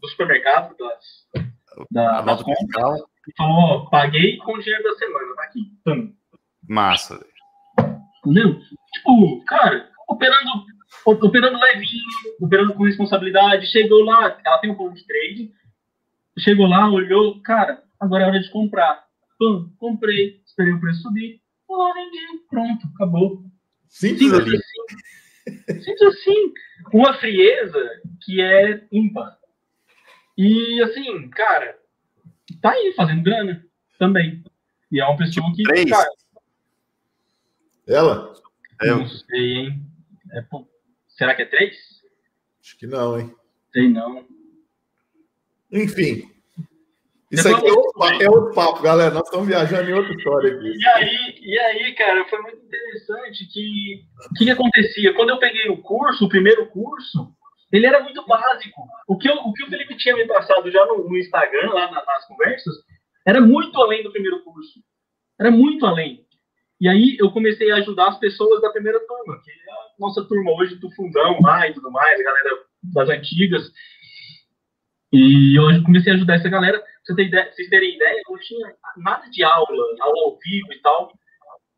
[0.00, 3.00] do supermercado, das, da, das compras.
[3.26, 5.60] E falou, ó, paguei com o dinheiro da semana, tá aqui.
[5.80, 6.12] Então,
[6.68, 7.18] Massa.
[8.20, 8.60] Entendeu?
[8.92, 10.50] Tipo, cara, operando,
[11.06, 12.04] operando levinho,
[12.40, 13.66] operando com responsabilidade.
[13.66, 15.50] Chegou lá, ela tem um ponto de trade.
[16.38, 19.07] Chegou lá, olhou, cara, agora é hora de comprar.
[19.38, 21.40] Pum, comprei, esperei o preço subir.
[21.68, 23.44] Lá, vendi, pronto, acabou.
[23.88, 25.82] Simples, Simples assim.
[25.82, 26.54] Simples assim.
[26.92, 29.38] Uma frieza que é ímpar.
[30.36, 31.78] E assim, cara,
[32.60, 33.64] tá aí fazendo grana
[33.98, 34.44] também.
[34.90, 35.62] E é uma pessoa que.
[35.62, 35.90] Três.
[35.90, 36.10] Cara,
[37.86, 38.32] ela?
[38.82, 39.82] É, não sei, hein?
[40.32, 40.44] É,
[41.08, 41.76] será que é três?
[42.60, 43.34] Acho que não, hein?
[43.72, 44.26] Sei não.
[45.70, 46.30] Enfim.
[47.30, 49.12] Isso aqui é outro, é outro, papo, galera.
[49.12, 50.72] Nós estamos viajando em outra história aqui.
[50.76, 55.12] E aí, e aí, cara, foi muito interessante que o que, que acontecia?
[55.14, 57.30] Quando eu peguei o curso, o primeiro curso,
[57.70, 58.82] ele era muito básico.
[59.06, 61.90] O que, eu, o, que o Felipe tinha me passado já no, no Instagram, lá
[61.90, 62.74] nas, nas conversas,
[63.26, 64.80] era muito além do primeiro curso.
[65.38, 66.26] Era muito além.
[66.80, 70.24] E aí eu comecei a ajudar as pessoas da primeira turma, que é a nossa
[70.24, 72.50] turma hoje do fundão lá e tudo mais, a galera
[72.82, 73.70] das antigas.
[75.12, 76.82] E eu comecei a ajudar essa galera.
[77.14, 81.12] Pra vocês terem ideia, não tinha nada de aula, aula ao vivo e tal.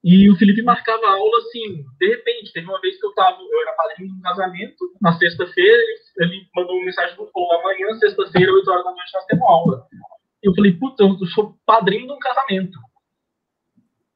[0.03, 2.53] E o Felipe marcava aula assim, de repente.
[2.53, 5.83] Teve uma vez que eu tava, eu era padrinho de um casamento, na sexta-feira,
[6.19, 9.87] ele, mandou uma mensagem do povo, amanhã, sexta-feira, 8 horas da noite, nós temos aula.
[10.43, 12.79] Eu falei, puta, eu sou padrinho de um casamento.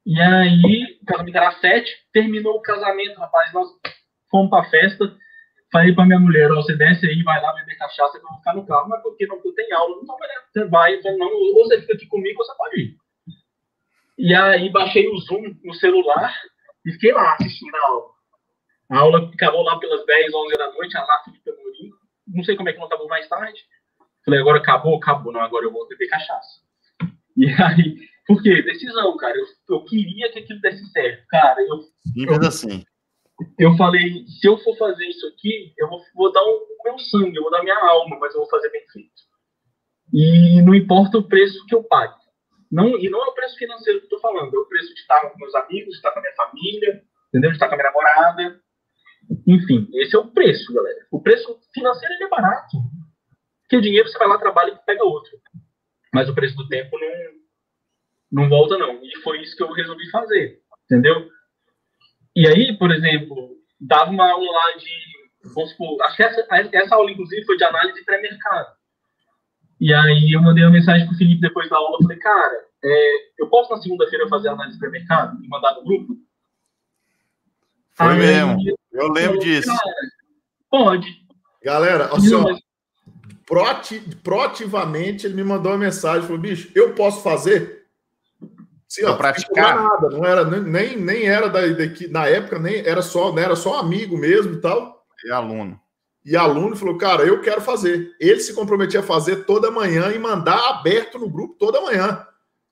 [0.07, 3.69] E aí, o casamento era sete, terminou o casamento, rapaz, nós
[4.31, 5.17] fomos pra festa,
[5.75, 8.65] falei pra minha mulher, ó, você desce aí, vai lá beber cachaça, vou ficar no
[8.65, 10.17] carro, mas porque não, tem aula, não,
[10.53, 12.97] você vai, então não, ou você fica aqui comigo, ou você pode ir.
[14.17, 16.33] E aí, baixei o Zoom no celular
[16.87, 18.05] e fiquei lá assistindo a aula.
[18.89, 21.91] A aula acabou lá pelas 10, 11 da noite, a lá Felipe Amorim,
[22.29, 23.61] não sei como é que não acabou mais tarde.
[24.25, 26.63] Falei, agora acabou, acabou, não, agora eu vou beber cachaça.
[27.37, 28.63] E aí, por quê?
[28.63, 29.37] Decisão, cara.
[29.37, 31.27] Eu, eu queria que aquilo desse certo.
[31.27, 31.81] Cara, eu.
[32.13, 32.85] Simples eu, assim.
[33.59, 37.37] Eu falei, se eu for fazer isso aqui, eu vou, vou dar o meu sangue,
[37.37, 39.11] eu vou dar minha alma, mas eu vou fazer bem feito.
[40.13, 42.15] E não importa o preço que eu pague.
[42.71, 45.01] Não, e não é o preço financeiro que eu tô falando, é o preço de
[45.01, 47.51] estar com meus amigos, de estar com a minha família, entendeu?
[47.51, 48.61] De estar com a minha namorada.
[49.47, 51.07] Enfim, esse é o preço, galera.
[51.11, 52.77] O preço financeiro é barato.
[53.63, 55.33] Porque o dinheiro você vai lá, trabalha e pega outro.
[56.13, 59.03] Mas o preço do tempo não, não volta não.
[59.05, 61.29] E foi isso que eu resolvi fazer, entendeu?
[62.35, 66.95] E aí, por exemplo, dava uma aula lá de, vamos supor, acho que essa, essa
[66.95, 68.69] aula, inclusive, foi de análise pré-mercado.
[69.81, 73.49] E aí eu mandei uma mensagem pro Felipe depois da aula, falei, cara, é, eu
[73.49, 76.17] posso na segunda-feira fazer análise pré-mercado e mandar no grupo?
[77.93, 78.59] Foi aí, mesmo,
[78.93, 79.69] eu lembro disso.
[79.69, 79.95] Cara,
[80.71, 81.07] pode.
[81.63, 82.57] Galera, assim, ó,
[84.23, 87.84] proativamente ele me mandou uma mensagem, falou, bicho, eu posso fazer?
[88.95, 89.75] Sim, ó, praticar.
[89.75, 93.57] Nada, não era nem, nem era da, daqui, na época nem era só, não era
[93.57, 95.05] só amigo mesmo e tal.
[95.25, 95.81] E aluno.
[96.25, 98.15] E aluno falou, cara, eu quero fazer.
[98.21, 102.25] Ele se comprometia a fazer toda manhã e mandar aberto no grupo toda manhã.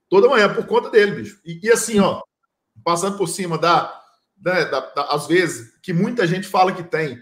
[0.08, 1.40] Toda manhã, por conta dele, bicho.
[1.44, 2.22] E, e assim, ó,
[2.84, 3.92] passando por cima da,
[4.40, 7.20] né, da, da, às vezes, que muita gente fala que tem,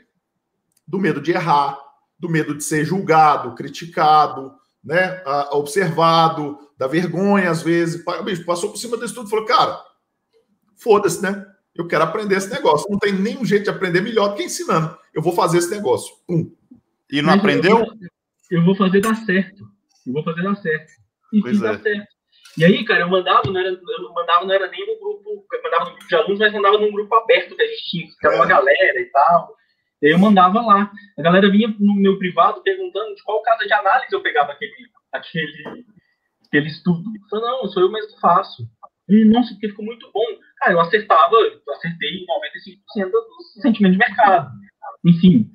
[0.87, 1.79] do medo de errar,
[2.19, 5.23] do medo de ser julgado, criticado, né,
[5.53, 8.03] observado, da vergonha, às vezes.
[8.25, 9.81] Bicho, passou por cima disso tudo e falou, cara,
[10.77, 11.47] foda-se, né?
[11.75, 12.91] Eu quero aprender esse negócio.
[12.91, 14.97] Não tem nenhum jeito de aprender melhor do que ensinando.
[15.15, 16.15] Eu vou fazer esse negócio.
[16.27, 16.51] Pum.
[17.11, 17.79] E não Mas aprendeu?
[17.79, 17.97] Eu vou,
[18.51, 19.65] eu vou, fazer dar certo.
[20.07, 20.93] Eu vou fazer dar certo.
[21.33, 21.73] E pois fiz é.
[21.73, 22.09] dar certo.
[22.59, 25.63] E aí, cara, eu mandava, não era, eu mandava, não era nem no grupo, eu
[25.63, 28.27] mandava no grupo de alunos, mas mandava num grupo aberto que a gente tinha, que
[28.27, 29.55] era uma galera e tal.
[30.03, 30.91] E aí eu mandava lá.
[31.19, 34.73] A galera vinha no meu privado perguntando de qual casa de análise eu pegava aquele,
[35.13, 35.85] aquele,
[36.47, 37.05] aquele estudo.
[37.15, 38.69] Eu falei, não, sou eu mesmo que faço.
[39.09, 40.25] E, nossa, porque ficou muito bom.
[40.59, 42.25] Cara, eu acertava, eu acertei
[42.97, 44.51] 95% do sentimento de mercado.
[45.05, 45.51] Enfim.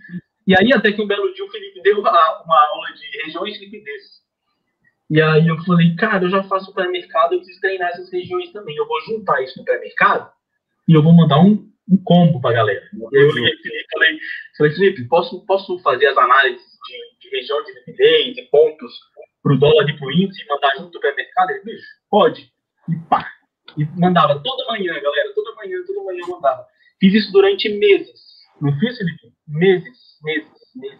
[0.45, 2.11] E aí, até que um belo dia o Felipe deu uma,
[2.43, 4.25] uma aula de regiões de liquidez.
[5.09, 8.75] E aí eu falei, cara, eu já faço pré-mercado, eu preciso treinar essas regiões também.
[8.75, 10.31] Eu vou juntar isso no pré-mercado
[10.87, 12.83] e eu vou mandar um, um combo para a galera.
[13.11, 14.19] Eu liguei Felipe falei,
[14.57, 18.93] falei, Felipe, posso, posso fazer as análises de, de região de liquidez e pontos
[19.41, 21.51] para o dólar e para o índice e mandar junto para o mercado?
[21.51, 22.51] Ele, bicho, pode.
[22.89, 23.27] E pá.
[23.77, 26.65] E mandava toda manhã, galera, toda manhã, toda manhã mandava.
[26.99, 28.19] Fiz isso durante meses.
[28.61, 29.33] Não fiz, Felipe?
[29.47, 30.99] Meses, meses, meses.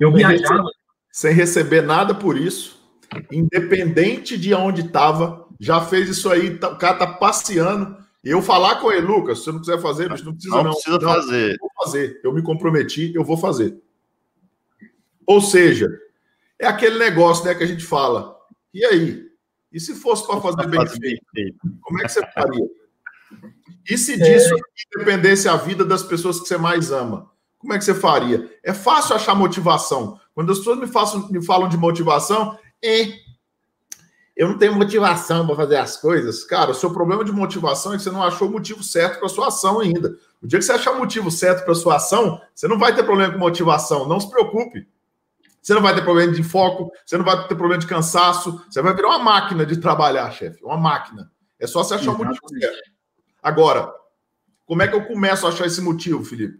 [0.00, 0.54] Eu sem viajava.
[0.54, 0.72] Receber,
[1.12, 2.82] sem receber nada por isso,
[3.30, 8.76] independente de onde estava, já fez isso aí, tá, o cara tá passeando eu falar
[8.76, 10.64] com ele, Lucas, se você não quiser fazer, bicho, não precisa não.
[10.64, 11.50] Não precisa não, fazer.
[11.52, 12.20] Eu vou fazer.
[12.24, 13.80] Eu me comprometi, eu vou fazer.
[15.26, 15.88] Ou seja,
[16.58, 18.36] é aquele negócio né, que a gente fala.
[18.72, 19.26] E aí?
[19.72, 21.56] E se fosse para fazer bem feito?
[21.80, 22.66] Como é que você faria?
[23.88, 24.98] E se disso é...
[24.98, 27.30] dependesse a vida das pessoas que você mais ama?
[27.58, 28.50] Como é que você faria?
[28.62, 30.18] É fácil achar motivação.
[30.34, 33.25] Quando as pessoas me, façam, me falam de motivação, é
[34.36, 36.44] eu não tenho motivação para fazer as coisas.
[36.44, 39.30] Cara, o seu problema de motivação é que você não achou o motivo certo para
[39.30, 40.14] sua ação ainda.
[40.42, 43.02] O dia que você achar o motivo certo para sua ação, você não vai ter
[43.02, 44.06] problema com motivação.
[44.06, 44.86] Não se preocupe.
[45.62, 48.62] Você não vai ter problema de foco, você não vai ter problema de cansaço.
[48.70, 50.62] Você vai virar uma máquina de trabalhar, chefe.
[50.62, 51.30] Uma máquina.
[51.58, 52.90] É só você achar o motivo certo.
[53.42, 53.90] Agora,
[54.66, 56.58] como é que eu começo a achar esse motivo, Felipe?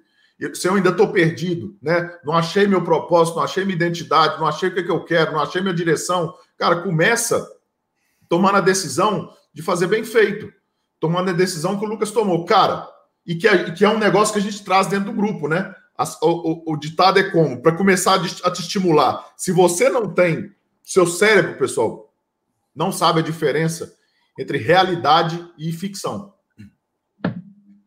[0.55, 2.19] Se eu ainda estou perdido, né?
[2.25, 5.33] Não achei meu propósito, não achei minha identidade, não achei o que, que eu quero,
[5.33, 6.35] não achei minha direção.
[6.59, 7.47] Cara, começa
[8.29, 10.53] tomando a decisão de fazer bem feito,
[11.01, 12.45] tomando a decisão que o Lucas tomou.
[12.45, 12.89] Cara,
[13.27, 15.75] e que é, que é um negócio que a gente traz dentro do grupo, né?
[15.97, 17.61] As, o, o, o, ditado é como?
[17.63, 19.33] Para começar a, te estimular.
[19.37, 20.53] Se você não tem,
[20.83, 22.13] seu cérebro, pessoal,
[22.75, 23.97] não sabe a diferença
[24.39, 26.35] entre realidade e ficção.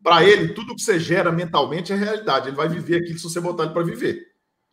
[0.02, 2.48] Para ele, tudo que você gera mentalmente é realidade.
[2.48, 4.26] Ele vai viver aquilo se você botar ele para viver.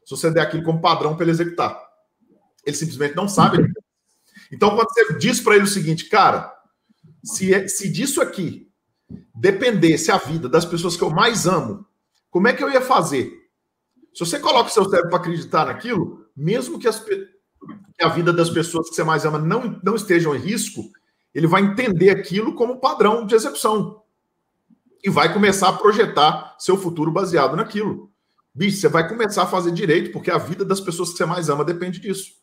[0.04, 1.80] Se você der aquilo como padrão para ele executar.
[2.66, 3.62] Ele simplesmente não sabe a
[4.52, 6.54] então, quando você diz para ele o seguinte, cara,
[7.24, 8.68] se, é, se disso aqui
[9.36, 11.86] dependesse a vida das pessoas que eu mais amo,
[12.30, 13.32] como é que eu ia fazer?
[14.14, 17.28] Se você coloca o seu cérebro para acreditar naquilo, mesmo que, as, que,
[18.02, 20.84] a vida das pessoas que você mais ama não, não estejam em risco,
[21.34, 24.02] ele vai entender aquilo como padrão de execução.
[25.04, 28.12] E vai começar a projetar seu futuro baseado naquilo.
[28.54, 31.48] Bicho, você vai começar a fazer direito, porque a vida das pessoas que você mais
[31.48, 32.34] ama depende disso.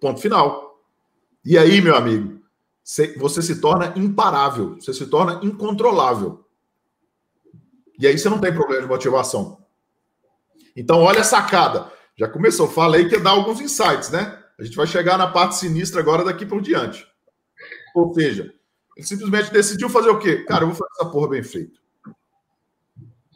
[0.00, 0.71] Ponto final.
[1.44, 2.40] E aí, meu amigo,
[3.16, 6.44] você se torna imparável, você se torna incontrolável.
[7.98, 9.64] E aí você não tem problema de motivação.
[10.76, 11.90] Então, olha a sacada.
[12.16, 14.38] Já começou, falei que ia dar alguns insights, né?
[14.58, 17.06] A gente vai chegar na parte sinistra agora daqui por diante.
[17.94, 18.52] Ou seja,
[18.96, 20.44] ele simplesmente decidiu fazer o quê?
[20.44, 21.80] Cara, eu vou fazer essa porra bem feito.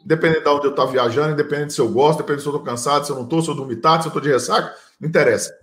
[0.03, 3.05] Independente de onde eu estou viajando, independente se eu gosto, independente se eu estou cansado,
[3.05, 5.53] se eu não estou, se eu dormi tarde, se eu estou de ressaca, não interessa.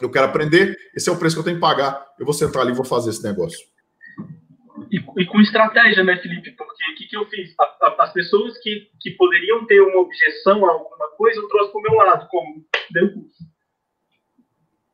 [0.00, 2.04] Eu quero aprender, esse é o preço que eu tenho que pagar.
[2.18, 3.58] Eu vou sentar ali e vou fazer esse negócio.
[4.90, 6.50] E, e com estratégia, né, Felipe?
[6.52, 7.54] Porque o que, que eu fiz?
[7.58, 11.72] A, a, as pessoas que, que poderiam ter uma objeção a alguma coisa, eu trouxe
[11.72, 13.12] para o meu lado, como deu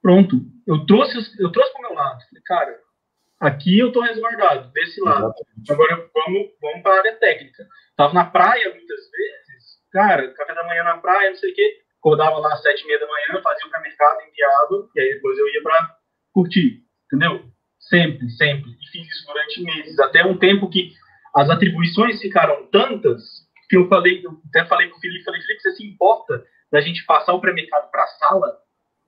[0.03, 0.40] Pronto.
[0.66, 2.22] Eu trouxe, eu trouxe para o meu lado.
[2.28, 2.80] Falei, cara,
[3.40, 5.32] aqui eu estou resguardado, desse lado.
[5.34, 5.72] Exatamente.
[5.72, 7.66] Agora vamos, vamos para a área técnica.
[7.90, 11.80] Estava na praia muitas vezes, cara, café da manhã na praia, não sei o quê
[12.01, 15.38] acordava lá às sete e meia da manhã, fazia o pré-mercado, enviava, e aí depois
[15.38, 15.96] eu ia para
[16.32, 17.44] curtir, entendeu?
[17.78, 18.70] Sempre, sempre.
[18.70, 20.92] E fiz isso durante meses, até um tempo que
[21.34, 23.22] as atribuições ficaram tantas
[23.68, 26.80] que eu falei, eu até falei com o Felipe, falei, Felipe, você se importa da
[26.80, 28.59] gente passar o pré-mercado para a sala?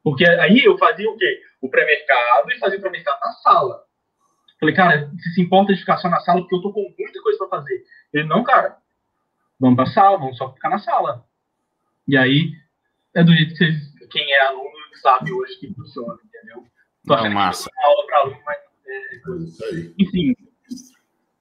[0.04, 1.40] Porque aí eu fazia o quê?
[1.60, 3.82] O pré-mercado e fazia o pré-mercado na sala.
[4.60, 7.20] Falei, cara, você se importa de ficar só na sala porque eu tô com muita
[7.22, 7.82] coisa para fazer.
[8.12, 8.76] Ele, não, cara,
[9.58, 11.24] vamos para a sala, vamos só ficar na sala.
[12.06, 12.52] E aí
[13.14, 16.64] é do jeito que vocês, quem é aluno sabe hoje que funciona, entendeu?
[17.06, 17.68] Tô não, massa.
[17.84, 20.36] aula para aluno, mas É, é Enfim.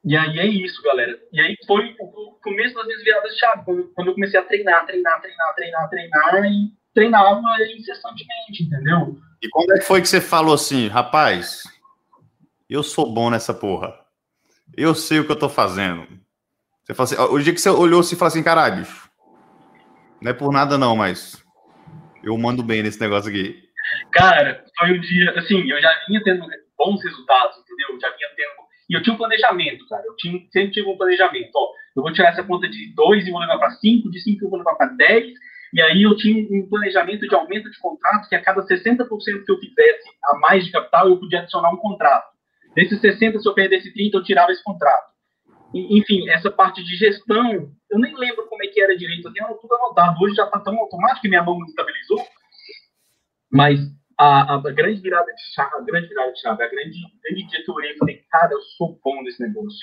[0.03, 1.19] E aí é isso, galera.
[1.31, 3.63] E aí foi o começo das minhas viradas de chave,
[3.93, 7.39] quando eu comecei a treinar, treinar, treinar, treinar, treinar, e treinava
[7.77, 9.17] incessantemente, entendeu?
[9.41, 11.63] E quando é que foi que você falou assim, rapaz,
[12.67, 13.93] eu sou bom nessa porra.
[14.75, 16.07] Eu sei o que eu tô fazendo.
[16.83, 19.09] Você falou assim, o dia que você olhou assim e falou assim, caralho, bicho,
[20.19, 21.40] não é por nada não, mas
[22.23, 23.55] eu mando bem nesse negócio aqui.
[24.11, 26.45] Cara, foi um dia, assim, eu já vinha tendo
[26.77, 27.99] bons resultados, entendeu?
[27.99, 28.61] Já vinha tendo.
[28.89, 30.03] E eu tinha um planejamento, cara.
[30.05, 31.51] Eu tinha, sempre tive um planejamento.
[31.55, 34.45] Ó, eu vou tirar essa conta de 2 e vou levar para 5, de 5
[34.45, 35.33] eu vou levar para 10.
[35.73, 39.51] E aí eu tinha um planejamento de aumento de contrato que a cada 60% que
[39.51, 42.29] eu fizesse a mais de capital, eu podia adicionar um contrato.
[42.75, 45.11] Desses 60, se eu perdesse 30, eu tirava esse contrato.
[45.73, 49.53] Enfim, essa parte de gestão, eu nem lembro como é que era direito, eu tenho
[49.55, 50.21] tudo anotado.
[50.21, 52.25] Hoje já está tão automático que minha mão estabilizou.
[53.51, 53.79] Mas
[54.17, 57.63] a, a, grande virada de chave, a grande virada de chave, a grande, grande dia
[57.63, 59.79] que eu olhei e falei, cara, eu sou bom nesse negócio.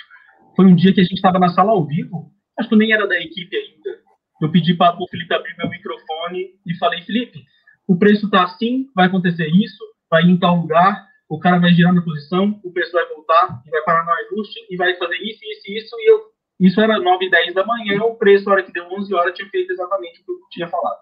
[0.54, 2.92] Foi um dia que a gente estava na sala ao vivo, acho que eu nem
[2.92, 3.98] era da equipe ainda.
[4.40, 7.44] Eu pedi para o Felipe abrir meu microfone e falei, Felipe,
[7.86, 11.72] o preço está assim, vai acontecer isso, vai ir em tal lugar, o cara vai
[11.74, 15.16] girar na posição, o preço vai voltar e vai parar no ajuste e vai fazer
[15.16, 15.96] isso, isso e isso.
[15.98, 16.20] E eu,
[16.60, 19.34] isso era 9 e 10 da manhã, o preço, na hora que deu 11 horas,
[19.34, 20.98] tinha feito exatamente o que eu tinha falado.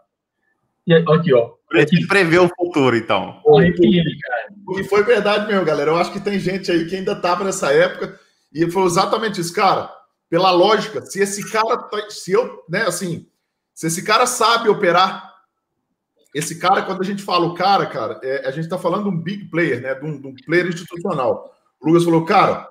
[0.86, 1.54] E aqui, ó.
[1.72, 2.06] Aqui.
[2.06, 3.40] Prevê o futuro, então.
[4.78, 5.90] E foi verdade mesmo, galera.
[5.90, 8.18] Eu acho que tem gente aí que ainda estava nessa época
[8.52, 9.90] e foi exatamente isso, cara.
[10.30, 13.26] Pela lógica, se esse cara, tá, se eu, né, assim,
[13.74, 15.35] se esse cara sabe operar,
[16.36, 19.08] esse cara, quando a gente fala o cara, cara, é, a gente está falando de
[19.08, 21.56] um big player, né, de um, de um player institucional.
[21.80, 22.70] O Lucas falou, cara,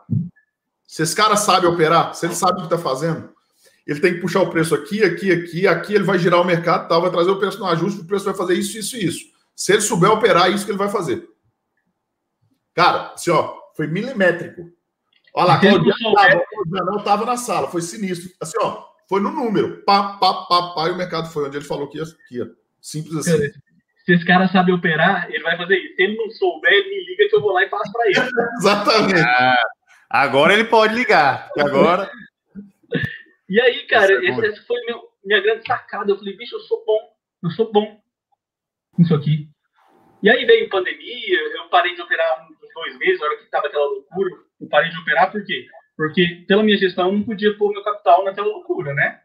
[0.86, 3.28] se esse cara sabe operar, se ele sabe o que está fazendo,
[3.88, 6.88] ele tem que puxar o preço aqui, aqui, aqui, aqui, ele vai girar o mercado,
[6.88, 9.26] tal, vai trazer o preço no ajuste, o preço vai fazer isso, isso e isso.
[9.56, 11.28] Se ele souber operar, é isso que ele vai fazer.
[12.76, 14.70] Cara, assim, ó, foi milimétrico.
[15.34, 18.30] Olha lá, Claudiano estava na sala, foi sinistro.
[18.40, 19.82] Assim, ó, foi no número.
[19.86, 22.06] Pá, pá, pá, pá, e o mercado foi onde ele falou que ia.
[22.28, 22.65] Que ia.
[22.86, 23.52] Simples assim.
[24.06, 25.96] Se esse cara sabe operar, ele vai fazer isso.
[25.96, 28.20] Se ele não souber, ele me liga que eu vou lá e faço para ele.
[28.62, 29.20] Exatamente.
[29.20, 29.64] Ah,
[30.08, 31.50] agora ele pode ligar.
[31.58, 32.12] Agora.
[33.50, 36.12] E aí, cara, é essa, essa foi meu, minha grande sacada.
[36.12, 37.00] Eu falei, bicho, eu sou bom,
[37.44, 38.00] eu sou bom
[39.00, 39.50] nisso aqui.
[40.22, 43.68] E aí veio pandemia, eu parei de operar uns dois meses, na hora que tava
[43.68, 44.30] aquela loucura,
[44.62, 45.66] eu parei de operar por quê?
[45.98, 49.22] Porque pela minha gestão eu não podia pôr meu capital naquela loucura, né?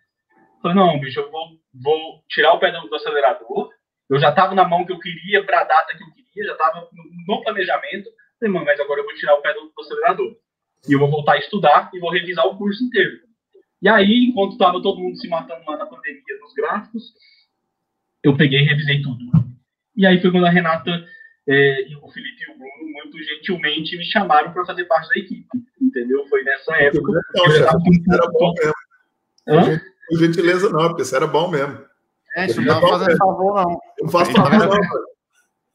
[0.60, 3.70] Falei, não, bicho, eu vou, vou tirar o pé do, acelerador.
[4.08, 6.56] Eu já tava na mão que eu queria, para a data que eu queria, já
[6.56, 8.10] tava no, no planejamento.
[8.38, 10.36] Falei, mano, mas agora eu vou tirar o pé do, do acelerador.
[10.88, 13.20] E eu vou voltar a estudar e vou revisar o curso inteiro.
[13.82, 17.14] E aí, enquanto estava todo mundo se matando lá na pandemia nos gráficos,
[18.22, 19.24] eu peguei e revisei tudo.
[19.96, 20.90] E aí foi quando a Renata,
[21.48, 25.46] é, o Felipe e o Bruno, muito gentilmente, me chamaram para fazer parte da equipe.
[25.80, 26.26] Entendeu?
[26.28, 27.12] Foi nessa época.
[27.34, 28.74] Eu era bom mesmo.
[29.48, 29.80] Hã?
[30.10, 31.78] Por gentileza, não, porque isso era bom mesmo.
[32.36, 33.80] É, isso não estava fazendo favor, não.
[33.98, 34.78] Eu faço favor, não.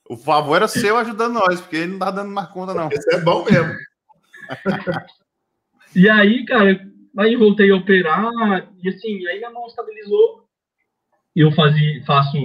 [0.07, 2.89] O favor era seu ajudando nós, porque ele não tá dando mais conta, não.
[2.89, 3.73] Isso é bom mesmo.
[5.95, 6.79] e aí, cara,
[7.17, 8.29] Aí voltei a operar,
[8.83, 10.45] e assim, aí a mão estabilizou.
[11.33, 12.37] E eu fazia, faço.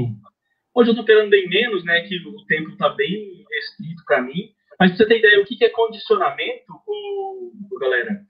[0.72, 2.02] Hoje eu tô operando bem menos, né?
[2.02, 4.52] Que o tempo tá bem restrito para mim.
[4.78, 8.22] Mas pra você ter ideia, o que, é condicionamento, o, galera?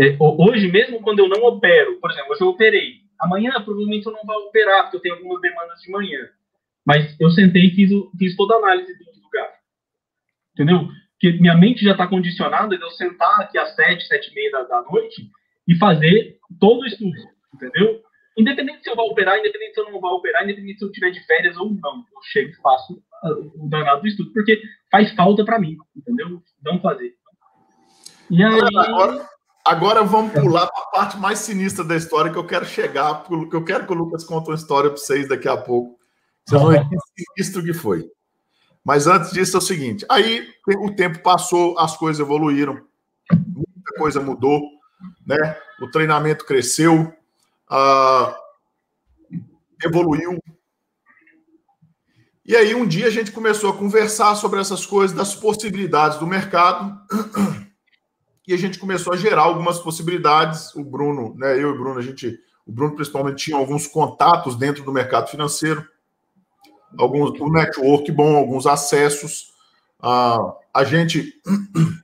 [0.00, 3.00] É, hoje, mesmo quando eu não opero, por exemplo, hoje eu operei.
[3.20, 6.26] Amanhã, provavelmente, eu não vou operar, porque eu tenho algumas demandas de manhã.
[6.86, 9.50] Mas eu sentei e fiz, fiz toda a análise do lugar.
[10.54, 10.88] Entendeu?
[11.12, 14.52] Porque minha mente já está condicionada de eu sentar aqui às sete, sete e meia
[14.52, 15.30] da, da noite
[15.68, 17.18] e fazer todo o estudo,
[17.54, 18.00] entendeu?
[18.38, 21.10] Independente se eu vou operar, independente se eu não vou operar, independente se eu tiver
[21.10, 25.14] de férias ou não, eu chego e faço ah, o danado do estudo, porque faz
[25.14, 26.42] falta para mim, entendeu?
[26.64, 27.12] Não fazer.
[28.30, 28.60] E aí...
[28.74, 29.28] Agora,
[29.70, 33.56] agora vamos pular para a parte mais sinistra da história que eu quero chegar, que
[33.56, 35.98] eu quero que o Lucas conte uma história para vocês daqui a pouco.
[36.44, 36.96] Vocês vão ver que
[37.36, 38.10] sinistro que foi.
[38.84, 40.46] Mas antes disso é o seguinte: aí
[40.78, 42.80] o tempo passou, as coisas evoluíram,
[43.32, 44.60] muita coisa mudou
[45.26, 45.56] né?
[45.80, 47.12] O treinamento cresceu,
[47.70, 48.34] uh,
[49.84, 50.38] evoluiu.
[52.44, 56.26] E aí um dia a gente começou a conversar sobre essas coisas, das possibilidades do
[56.26, 56.98] mercado,
[58.50, 60.74] e a gente começou a gerar algumas possibilidades.
[60.74, 61.54] O Bruno, né?
[61.54, 62.36] Eu e o Bruno, a gente,
[62.66, 65.88] o Bruno principalmente tinha alguns contatos dentro do mercado financeiro,
[66.98, 69.52] alguns um network bom, alguns acessos.
[70.00, 71.32] Uh, a gente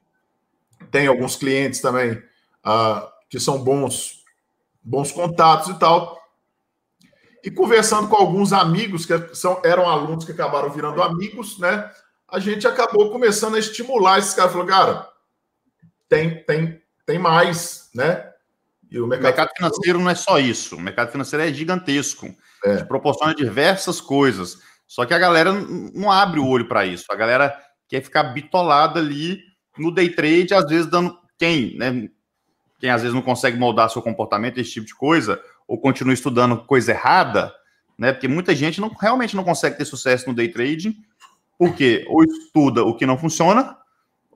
[0.93, 2.23] tem alguns clientes também
[2.63, 4.23] ah, que são bons,
[4.81, 6.17] bons contatos e tal.
[7.43, 11.91] E conversando com alguns amigos que são, eram alunos que acabaram virando amigos, né?
[12.29, 14.53] A gente acabou começando a estimular esses caras.
[14.53, 15.09] Falou, cara,
[16.09, 18.33] tem, tem, tem mais, né?
[18.91, 20.77] E o mercado, o mercado financeiro não é só isso.
[20.77, 22.35] O mercado financeiro é gigantesco.
[22.65, 22.83] É.
[22.85, 24.59] proporciona diversas coisas.
[24.87, 27.05] Só que a galera não abre o olho para isso.
[27.11, 27.57] A galera
[27.89, 29.41] quer ficar bitolada ali
[29.79, 31.17] no day trade, às vezes dando.
[31.39, 32.09] Quem, né?
[32.79, 36.65] Quem às vezes não consegue moldar seu comportamento, esse tipo de coisa, ou continua estudando
[36.65, 37.53] coisa errada,
[37.99, 38.13] né?
[38.13, 40.97] Porque muita gente não, realmente não consegue ter sucesso no day trading,
[41.59, 43.77] porque ou estuda o que não funciona,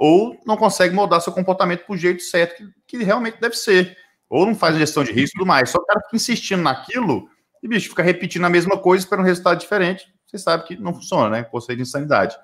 [0.00, 3.98] ou não consegue moldar seu comportamento para o jeito certo que, que, realmente deve ser.
[4.30, 5.68] Ou não faz gestão de risco e tudo mais.
[5.68, 7.28] Só o cara fica insistindo naquilo
[7.62, 10.06] e, bicho, fica repetindo a mesma coisa para um resultado diferente.
[10.26, 11.42] Você sabe que não funciona, né?
[11.42, 12.34] Conceito de insanidade.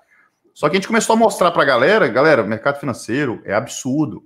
[0.53, 3.55] Só que a gente começou a mostrar para a galera, galera, o mercado financeiro é
[3.55, 4.23] absurdo,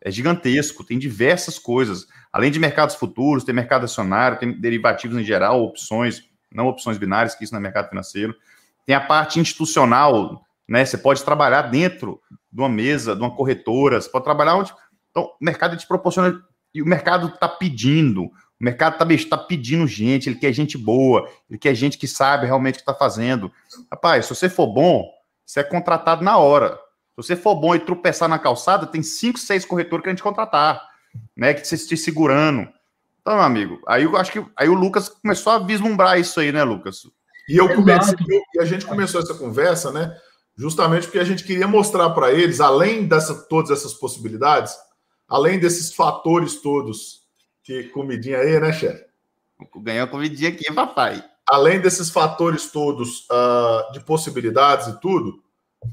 [0.00, 2.08] é gigantesco, tem diversas coisas.
[2.32, 7.36] Além de mercados futuros, tem mercado acionário, tem derivativos em geral, opções, não opções binárias,
[7.36, 8.34] que isso não é mercado financeiro.
[8.84, 10.84] Tem a parte institucional, né?
[10.84, 14.72] Você pode trabalhar dentro de uma mesa, de uma corretora, você pode trabalhar onde.
[15.10, 16.42] Então, o mercado te proporciona,
[16.74, 21.28] e o mercado está pedindo, o mercado está tá pedindo gente, ele quer gente boa,
[21.48, 23.50] ele quer gente que sabe realmente o que está fazendo.
[23.90, 25.10] Rapaz, se você for bom,
[25.44, 26.78] você é contratado na hora.
[27.10, 30.22] Se você for bom e tropeçar na calçada, tem cinco, seis corretores que a gente
[30.22, 30.82] contratar,
[31.34, 31.54] né?
[31.54, 32.68] Que você te segurando.
[33.22, 36.52] Então, meu amigo, aí eu acho que aí o Lucas começou a vislumbrar isso aí,
[36.52, 37.02] né, Lucas?
[37.48, 38.16] E eu comecei,
[38.54, 40.14] e a gente começou essa conversa, né?
[40.56, 44.74] Justamente porque a gente queria mostrar para eles, além dessa todas essas possibilidades,
[45.28, 47.26] além desses fatores todos
[47.62, 49.04] que comidinha aí, né, chefe?
[49.82, 55.42] Ganhou comidinha aqui, papai além desses fatores todos uh, de possibilidades e tudo,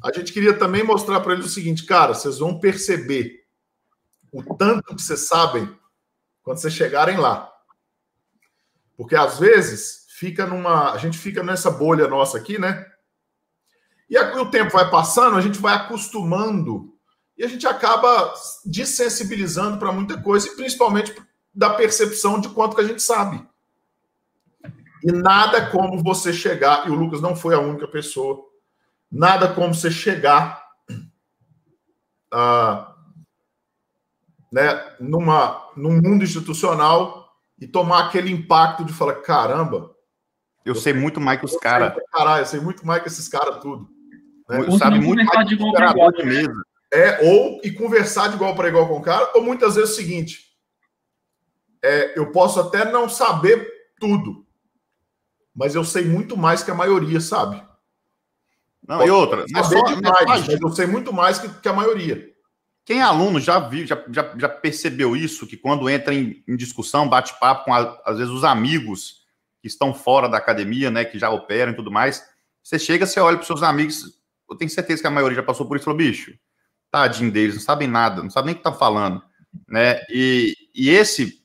[0.03, 3.43] a gente queria também mostrar para eles o seguinte, cara, vocês vão perceber
[4.32, 5.70] o tanto que vocês sabem
[6.41, 7.51] quando vocês chegarem lá.
[8.97, 10.91] Porque às vezes fica numa.
[10.93, 12.86] A gente fica nessa bolha nossa aqui, né?
[14.14, 16.93] E o tempo vai passando, a gente vai acostumando
[17.36, 18.32] e a gente acaba
[18.64, 21.20] desensibilizando para muita coisa, e principalmente
[21.51, 23.43] da percepção de quanto que a gente sabe.
[25.03, 28.39] E nada como você chegar, e o Lucas não foi a única pessoa,
[29.11, 30.64] nada como você chegar
[32.32, 32.93] ah,
[34.51, 39.91] né, numa, num mundo institucional e tomar aquele impacto de falar: caramba.
[40.64, 41.95] Eu, eu sei muito mais que os caras.
[42.11, 43.89] Caralho, eu sei muito mais que esses caras tudo.
[44.49, 44.77] Né?
[44.77, 46.63] Sabe muito mais o operador de mesa.
[46.91, 49.93] É, ou e conversar de igual para igual com o cara, ou muitas vezes é
[49.93, 50.53] o seguinte:
[51.81, 53.67] é, eu posso até não saber
[53.99, 54.45] tudo,
[55.55, 57.63] mas eu sei muito mais que a maioria sabe.
[58.87, 61.69] Não, e outra, não é só, demais, é mas eu sei muito mais que, que,
[61.69, 62.31] a maioria.
[62.85, 66.55] Quem é aluno já viu, já, já, já percebeu isso, que quando entra em, em
[66.57, 69.23] discussão, bate papo com, a, às vezes, os amigos
[69.61, 72.27] que estão fora da academia, né, que já operam e tudo mais,
[72.61, 74.21] você chega, você olha para os seus amigos,
[74.53, 76.33] eu tenho certeza que a maioria já passou por isso falou, bicho,
[76.91, 79.21] tadinho deles, não sabem nada, não sabem nem o que tá falando,
[79.67, 81.43] né, e, e esse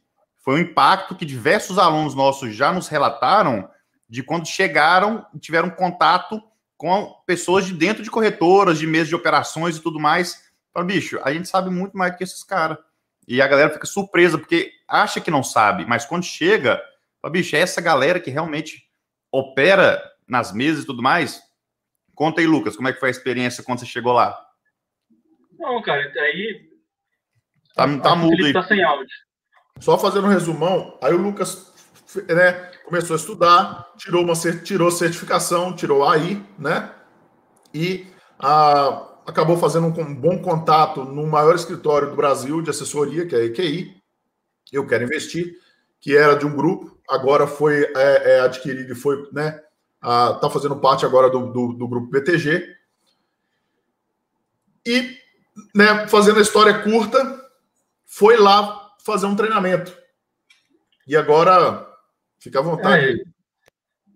[0.48, 3.68] foi um impacto que diversos alunos nossos já nos relataram,
[4.09, 6.42] de quando chegaram e tiveram contato
[6.76, 10.44] com pessoas de dentro de corretoras, de mesas de operações e tudo mais.
[10.72, 12.78] Fala, bicho, a gente sabe muito mais do que esses caras.
[13.26, 16.80] E a galera fica surpresa, porque acha que não sabe, mas quando chega,
[17.20, 18.88] fala, bicho, é essa galera que realmente
[19.30, 21.42] opera nas mesas e tudo mais.
[22.19, 24.37] Conta aí, Lucas, como é que foi a experiência quando você chegou lá?
[25.57, 26.69] Não, cara, aí.
[27.77, 28.53] Tá, tá mudo aí.
[28.53, 29.07] Tá sem áudio.
[29.79, 31.73] Só fazendo um resumão, aí o Lucas
[32.27, 34.33] né, começou a estudar, tirou uma
[34.64, 36.93] tirou certificação, tirou AI, né?
[37.73, 38.05] E
[38.37, 43.37] a, acabou fazendo um, um, bom contato no maior escritório do Brasil de assessoria, que
[43.37, 43.95] é a EQI.
[44.73, 45.55] Eu quero investir,
[46.01, 49.62] que era de um grupo, agora foi é, é adquirido e foi, né?
[49.99, 52.76] Está fazendo parte agora do, do, do grupo BTG.
[54.86, 55.18] E,
[55.74, 57.18] né, fazendo a história curta,
[58.07, 59.96] foi lá fazer um treinamento.
[61.07, 61.88] E agora
[62.40, 63.05] Fica à vontade.
[63.05, 63.24] É,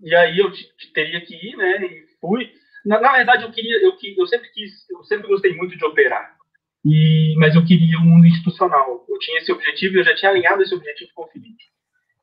[0.03, 0.53] e aí eu
[0.95, 1.85] teria que ir, né?
[1.85, 2.51] E fui.
[2.85, 6.37] Na, na verdade, eu queria, eu, eu sempre quis, eu sempre gostei muito de operar.
[6.85, 9.05] E, mas eu queria um mundo institucional.
[9.09, 11.65] Eu tinha esse objetivo, eu já tinha alinhado esse objetivo com o Felipe,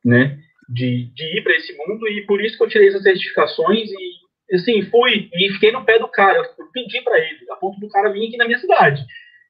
[0.03, 0.41] né?
[0.71, 4.55] De, de ir para esse mundo e por isso que eu tirei essas certificações e
[4.55, 6.37] assim fui e fiquei no pé do cara.
[6.37, 9.03] Eu pedi para ele, a ponto do cara vir aqui na minha cidade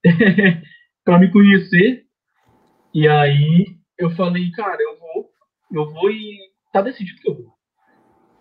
[1.03, 2.05] para me conhecer.
[2.93, 3.67] E aí
[3.97, 5.29] eu falei, cara, eu vou
[5.71, 6.37] eu vou e
[6.73, 7.53] tá decidido que eu vou.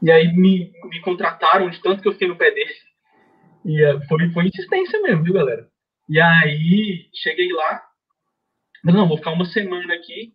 [0.02, 2.72] E aí me, me contrataram de tanto que eu fiquei no pé dele.
[3.64, 5.68] E uh, foi, foi insistência mesmo, viu, galera?
[6.08, 7.82] E aí cheguei lá,
[8.84, 10.32] não, vou ficar uma semana aqui.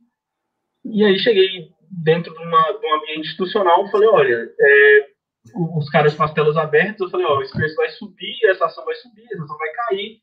[0.85, 1.69] E aí cheguei
[2.01, 5.07] dentro de, uma, de um ambiente institucional, falei, olha, é,
[5.55, 8.85] os caras com as telas abertas, eu falei, ó, esse preço vai subir, essa ação
[8.85, 10.21] vai subir, essa ação vai cair.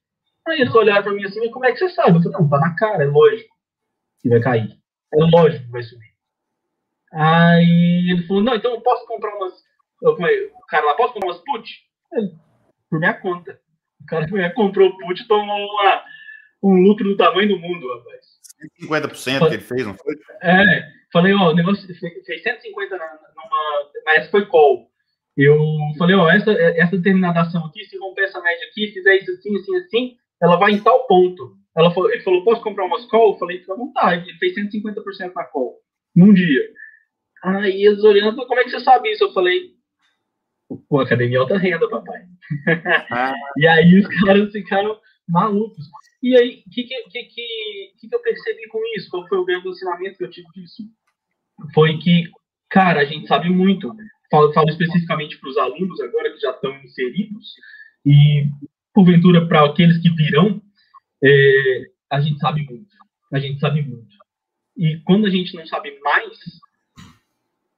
[0.48, 2.16] Aí eles olharam pra mim assim, como é que você sabe?
[2.16, 3.54] Eu falei, não, tá na cara, é lógico
[4.20, 4.78] que vai cair.
[5.12, 6.10] É lógico que vai subir.
[7.12, 9.52] Aí ele falou, não, então eu posso comprar umas.
[10.02, 11.70] Eu falei, o cara lá, posso comprar umas put?
[12.88, 13.60] Por minha conta.
[14.00, 16.04] O cara comprou put e tomou uma,
[16.62, 18.39] um lucro do tamanho do mundo, rapaz.
[18.82, 20.14] 50% que ele fez, não foi?
[20.42, 23.90] É, falei, ó, o negócio fez 150 na, numa.
[24.04, 24.90] Mas foi call.
[25.36, 25.58] Eu
[25.96, 29.56] falei, ó, essa, essa determinada ação aqui, se romper essa média aqui, fizer isso assim,
[29.56, 31.56] assim, assim, ela vai em tal ponto.
[31.76, 33.32] Ela falou, ele falou, posso comprar umas call?
[33.32, 34.28] Eu falei, fica à vontade.
[34.28, 35.78] Ele fez 150% na call,
[36.14, 36.62] num dia.
[37.42, 39.24] Aí eles olhando, como é que você sabe isso?
[39.24, 39.70] Eu falei,
[40.88, 42.22] pô, academia alta renda, papai.
[43.10, 43.32] Ah.
[43.56, 44.98] e aí os caras ficaram
[45.28, 45.86] malucos.
[46.22, 47.24] E aí, o que que, que,
[47.98, 49.08] que, eu percebi com isso?
[49.10, 50.82] Qual foi o grande ensinamento que eu tive disso?
[51.74, 52.24] Foi que,
[52.68, 53.94] cara, a gente sabe muito.
[54.30, 57.54] Falo, falo especificamente para os alunos agora que já estão inseridos
[58.04, 58.46] e,
[58.92, 60.62] porventura, para aqueles que virão,
[61.22, 62.90] é, a gente sabe muito.
[63.32, 64.14] A gente sabe muito.
[64.76, 66.38] E quando a gente não sabe mais,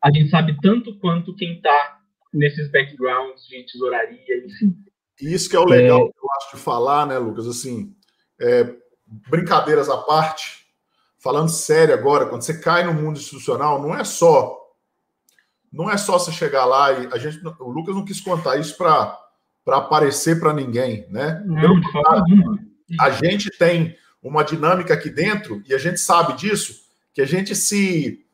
[0.02, 2.00] a gente sabe tanto quanto quem está
[2.32, 4.76] nesses backgrounds de tesouraria, enfim.
[5.20, 6.02] Isso que é o legal é...
[6.02, 7.46] eu acho de falar, né, Lucas?
[7.46, 7.94] Assim,
[8.42, 8.74] é,
[9.06, 10.66] brincadeiras à parte,
[11.18, 14.58] falando sério agora, quando você cai no mundo institucional, não é só
[15.72, 18.76] não é só você chegar lá e a gente, o Lucas não quis contar isso
[18.76, 19.18] para
[19.64, 21.40] para aparecer para ninguém, né?
[21.46, 21.80] Não,
[23.00, 26.82] a gente tem uma dinâmica aqui dentro e a gente sabe disso,
[27.14, 28.26] que a gente se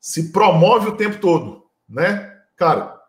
[0.00, 2.36] se promove o tempo todo, né?
[2.56, 3.00] Cara,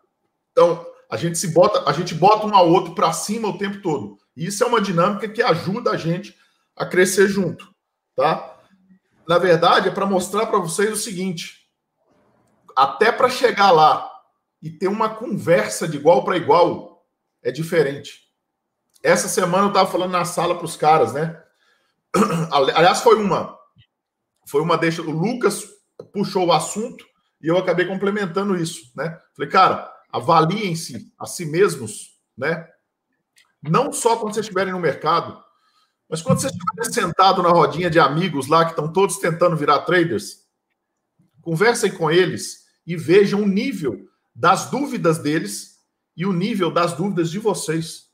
[0.52, 3.82] então a gente se bota, a gente bota um ao outro para cima o tempo
[3.82, 4.18] todo.
[4.38, 6.36] Isso é uma dinâmica que ajuda a gente
[6.76, 7.74] a crescer junto,
[8.14, 8.56] tá?
[9.26, 11.68] Na verdade, é para mostrar para vocês o seguinte:
[12.76, 14.08] até para chegar lá
[14.62, 17.04] e ter uma conversa de igual para igual
[17.42, 18.28] é diferente.
[19.02, 21.42] Essa semana eu estava falando na sala para os caras, né?
[22.50, 23.58] Aliás, foi uma
[24.46, 25.02] foi uma deixa.
[25.02, 25.64] O Lucas
[26.12, 27.04] puxou o assunto
[27.42, 29.18] e eu acabei complementando isso, né?
[29.34, 32.68] Falei, cara, avaliem-se a si mesmos, né?
[33.62, 35.42] Não só quando vocês estiverem no mercado,
[36.08, 39.80] mas quando vocês estiverem sentado na rodinha de amigos lá que estão todos tentando virar
[39.80, 40.46] traders,
[41.42, 45.78] conversem com eles e vejam o nível das dúvidas deles
[46.16, 48.08] e o nível das dúvidas de vocês.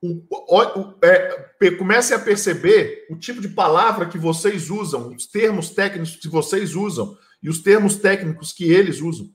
[0.00, 5.26] O, o, o, é, comecem a perceber o tipo de palavra que vocês usam, os
[5.26, 9.30] termos técnicos que vocês usam e os termos técnicos que eles usam.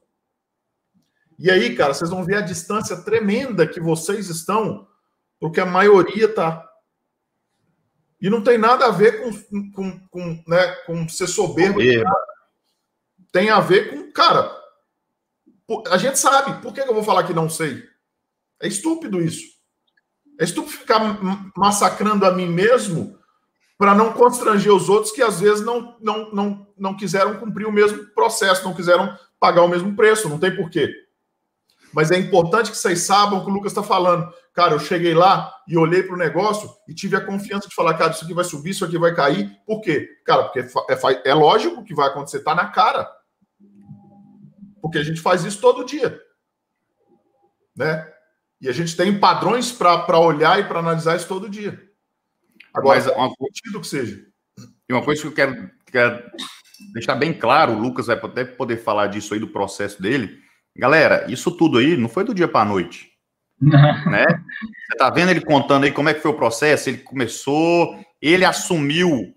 [1.39, 4.85] E aí, cara, vocês vão ver a distância tremenda que vocês estão,
[5.39, 6.69] porque a maioria tá.
[8.21, 11.79] E não tem nada a ver com, com, com, né, com ser soberbo.
[13.31, 14.53] Tem a ver com, cara,
[15.89, 16.61] a gente sabe.
[16.61, 17.85] Por que eu vou falar que não sei?
[18.61, 19.47] É estúpido isso.
[20.37, 20.99] É estúpido ficar
[21.55, 23.17] massacrando a mim mesmo
[23.77, 27.71] para não constranger os outros que às vezes não, não, não, não quiseram cumprir o
[27.71, 30.27] mesmo processo, não quiseram pagar o mesmo preço.
[30.27, 31.07] Não tem porquê.
[31.93, 34.31] Mas é importante que vocês saibam o que o Lucas está falando.
[34.53, 37.95] Cara, eu cheguei lá e olhei para o negócio e tive a confiança de falar,
[37.95, 39.57] cara, isso aqui vai subir, isso aqui vai cair.
[39.65, 40.07] Por quê?
[40.25, 43.09] Cara, porque é, é lógico que vai acontecer, tá na cara.
[44.81, 46.19] Porque a gente faz isso todo dia.
[47.75, 48.07] Né?
[48.61, 51.81] E a gente tem padrões para olhar e para analisar isso todo dia.
[52.73, 54.25] Agora, Mas uma sentido que seja.
[54.87, 56.31] E uma coisa que eu quero, quero
[56.93, 61.25] deixar bem claro, o Lucas vai até poder falar disso aí, do processo dele Galera,
[61.29, 63.09] isso tudo aí não foi do dia para a noite.
[63.61, 64.25] né?
[64.87, 66.89] Você tá vendo ele contando aí como é que foi o processo?
[66.89, 69.33] Ele começou, ele assumiu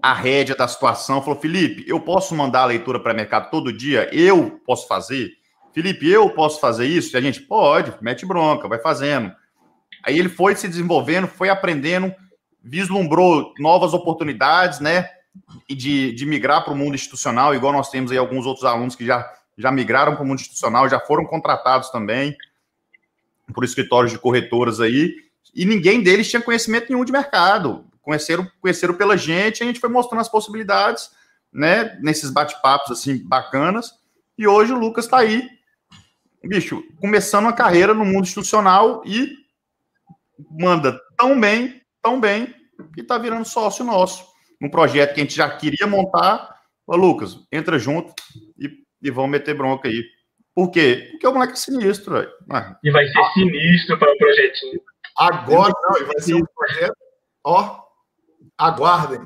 [0.00, 4.08] a rédea da situação, falou: Felipe, eu posso mandar a leitura para mercado todo dia?
[4.12, 5.32] Eu posso fazer?
[5.72, 7.16] Felipe, eu posso fazer isso?
[7.16, 9.32] E a gente pode, mete bronca, vai fazendo.
[10.04, 12.14] Aí ele foi se desenvolvendo, foi aprendendo,
[12.62, 15.08] vislumbrou novas oportunidades, né?
[15.68, 18.94] E de, de migrar para o mundo institucional, igual nós temos aí alguns outros alunos
[18.94, 22.36] que já já migraram para o mundo institucional, já foram contratados também
[23.52, 25.14] por escritórios de corretoras aí,
[25.54, 27.84] e ninguém deles tinha conhecimento nenhum de mercado.
[28.02, 31.10] Conheceram, conheceram pela gente, a gente foi mostrando as possibilidades,
[31.52, 33.92] né, nesses bate-papos assim bacanas,
[34.36, 35.48] e hoje o Lucas está aí,
[36.42, 39.32] bicho, começando a carreira no mundo institucional e
[40.50, 42.54] manda tão bem, tão bem,
[42.92, 44.26] que está virando sócio nosso.
[44.60, 46.62] Um projeto que a gente já queria montar.
[46.86, 48.14] Ô, Lucas, entra junto
[49.04, 50.02] e vão meter bronca aí.
[50.54, 51.08] Por quê?
[51.10, 52.32] Porque o moleque é sinistro, velho.
[52.50, 52.78] Ah.
[52.82, 54.80] E vai ser sinistro para o projetinho.
[55.16, 56.96] Agora não, e vai ser um projeto.
[57.44, 57.82] Ó,
[58.56, 59.20] aguardem.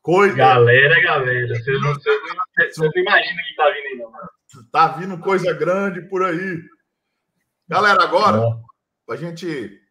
[0.00, 0.36] Coisa.
[0.36, 4.70] Galera, galera, vocês não, vocês não, vocês não imaginam que tá vindo aí, não.
[4.70, 6.62] Tá vindo coisa grande por aí.
[7.68, 8.40] Galera, agora,
[9.10, 9.82] a gente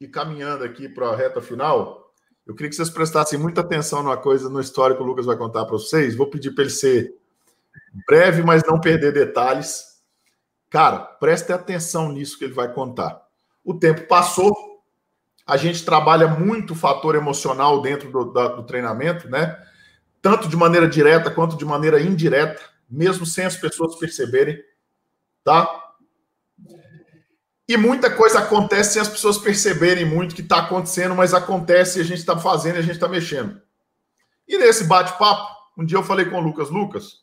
[0.00, 2.12] e caminhando aqui para a reta final,
[2.46, 5.36] eu queria que vocês prestassem muita atenção numa coisa no histórico que o Lucas vai
[5.36, 6.16] contar para vocês.
[6.16, 7.12] Vou pedir para ele ser
[8.06, 10.00] breve, mas não perder detalhes.
[10.70, 13.22] Cara, preste atenção nisso que ele vai contar.
[13.64, 14.54] O tempo passou,
[15.46, 19.60] a gente trabalha muito o fator emocional dentro do, da, do treinamento, né?
[20.20, 24.58] Tanto de maneira direta quanto de maneira indireta, mesmo sem as pessoas perceberem,
[25.44, 25.68] tá?
[27.68, 32.02] E muita coisa acontece sem as pessoas perceberem muito que está acontecendo, mas acontece e
[32.02, 33.60] a gente está fazendo e a gente está mexendo.
[34.46, 37.21] E nesse bate-papo, um dia eu falei com o Lucas, Lucas,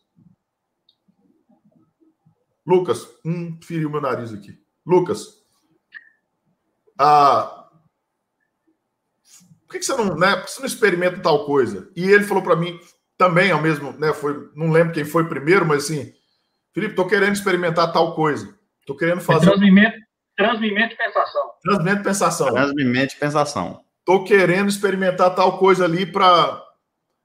[2.69, 4.55] Lucas, um feriu meu nariz aqui.
[4.85, 5.39] Lucas,
[6.99, 7.67] ah,
[9.65, 10.35] por que, que você não, né?
[10.35, 11.89] Por que você não experimenta tal coisa?
[11.95, 12.79] E ele falou para mim
[13.17, 14.13] também, ao mesmo, né?
[14.13, 16.13] Foi, não lembro quem foi primeiro, mas assim,
[16.71, 18.55] Felipe, tô querendo experimentar tal coisa.
[18.85, 19.47] Tô querendo fazer.
[19.47, 19.49] É
[20.37, 21.51] Transmimento e pensação.
[21.63, 22.53] Transmimento e pensação.
[22.53, 23.83] Transmimento e pensação.
[24.05, 26.63] Tô querendo experimentar tal coisa ali para.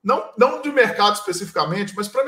[0.03, 2.24] Não, não de mercado especificamente, mas para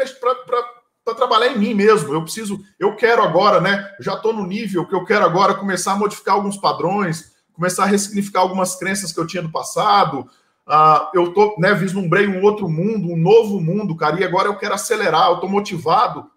[1.15, 2.13] trabalhar em mim mesmo.
[2.13, 3.95] Eu preciso, eu quero agora, né?
[4.01, 7.87] Já estou no nível que eu quero agora começar a modificar alguns padrões, começar a
[7.87, 10.29] ressignificar algumas crenças que eu tinha no passado.
[10.67, 14.59] Uh, eu tô, né, vislumbrei um outro mundo, um novo mundo, cara, e agora eu
[14.59, 16.29] quero acelerar, eu tô motivado,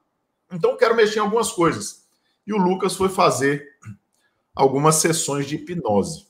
[0.52, 2.08] então eu quero mexer em algumas coisas.
[2.46, 3.68] E o Lucas foi fazer
[4.56, 6.28] algumas sessões de hipnose.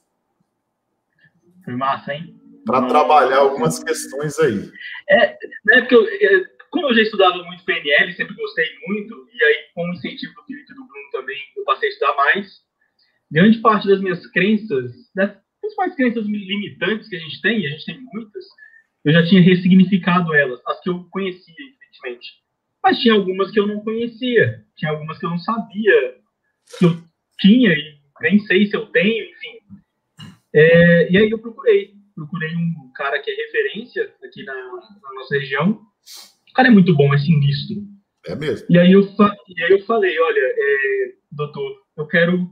[1.66, 2.40] Foi massa, hein?
[2.66, 4.72] Para trabalhar algumas questões aí.
[5.10, 6.06] É, né, porque eu,
[6.72, 10.43] como eu já estudava muito PNL, sempre gostei muito, e aí com o incentivo do
[10.43, 12.47] Felipe e do Bruno também, eu passei a estudar mais.
[13.32, 17.70] Grande parte das minhas crenças, das principais crenças limitantes que a gente tem, e a
[17.70, 18.45] gente tem muitas,
[19.05, 22.28] eu já tinha ressignificado elas, as que eu conhecia, evidentemente.
[22.84, 26.15] Mas tinha algumas que eu não conhecia, tinha algumas que eu não sabia
[26.78, 26.97] que eu
[27.39, 29.59] tinha e nem sei se eu tenho, enfim.
[30.53, 35.38] É, e aí eu procurei, procurei um cara que é referência aqui na, na nossa
[35.38, 35.82] região.
[36.50, 37.78] O cara é muito bom, é sinistro.
[38.28, 38.68] É mesmo.
[38.70, 42.50] E aí eu, e aí eu falei, olha, é, doutor, eu quero.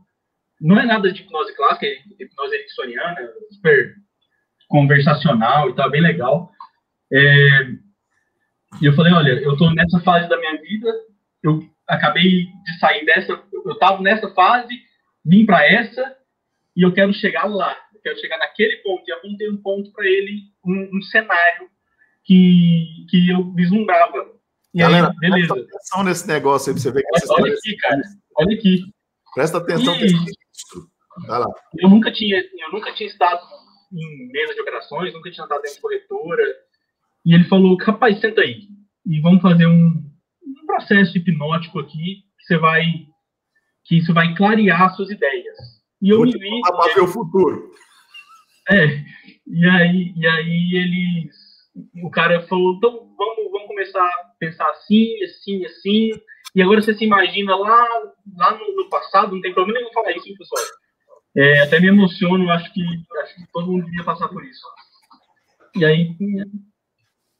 [0.59, 3.95] Não é nada de hipnose clássica, é hipnose ericksoniana, super
[4.67, 6.51] conversacional e tal, bem legal.
[7.11, 7.69] É,
[8.81, 10.91] e eu falei, olha, eu estou nessa fase da minha vida,
[11.43, 14.73] eu acabei de sair dessa, eu estava nessa fase,
[15.25, 16.17] vim para essa
[16.75, 17.75] e eu quero chegar lá.
[17.93, 19.03] Eu quero chegar naquele ponto.
[19.07, 21.69] E apontei um ponto para ele, um, um, cenário
[22.27, 24.27] que, que eu vislumbrava.
[24.73, 25.53] E Galera, aí, beleza.
[25.53, 28.01] presta atenção nesse negócio aí pra você ver que Olha, olha aqui, cara.
[28.35, 28.81] Olha aqui.
[29.33, 31.27] Presta atenção e...
[31.27, 31.47] Vai lá.
[31.79, 33.41] Eu nunca tinha, eu nunca tinha estado
[33.91, 36.43] em mesa de operações, nunca tinha andado em corretora.
[37.25, 38.67] E ele falou, rapaz, senta aí.
[39.05, 42.83] E vamos fazer um, um processo hipnótico aqui, que você vai
[43.87, 45.57] que isso vai clarear suas ideias.
[46.01, 46.61] E eu Vou me vi.
[46.61, 47.71] Para ver o futuro.
[48.69, 48.85] É.
[49.47, 51.46] E aí, e aí eles.
[52.03, 56.11] O cara falou: então vamos, vamos começar a pensar assim, assim, assim.
[56.55, 57.87] E agora você se imagina lá,
[58.35, 60.63] lá no, no passado, não tem problema nenhum falar isso, pessoal.
[61.35, 62.81] É, até me emociono, acho que,
[63.21, 64.65] acho que todo mundo devia passar por isso.
[65.75, 66.15] E aí,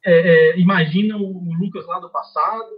[0.05, 2.69] é, é, imagina o Lucas lá do passado,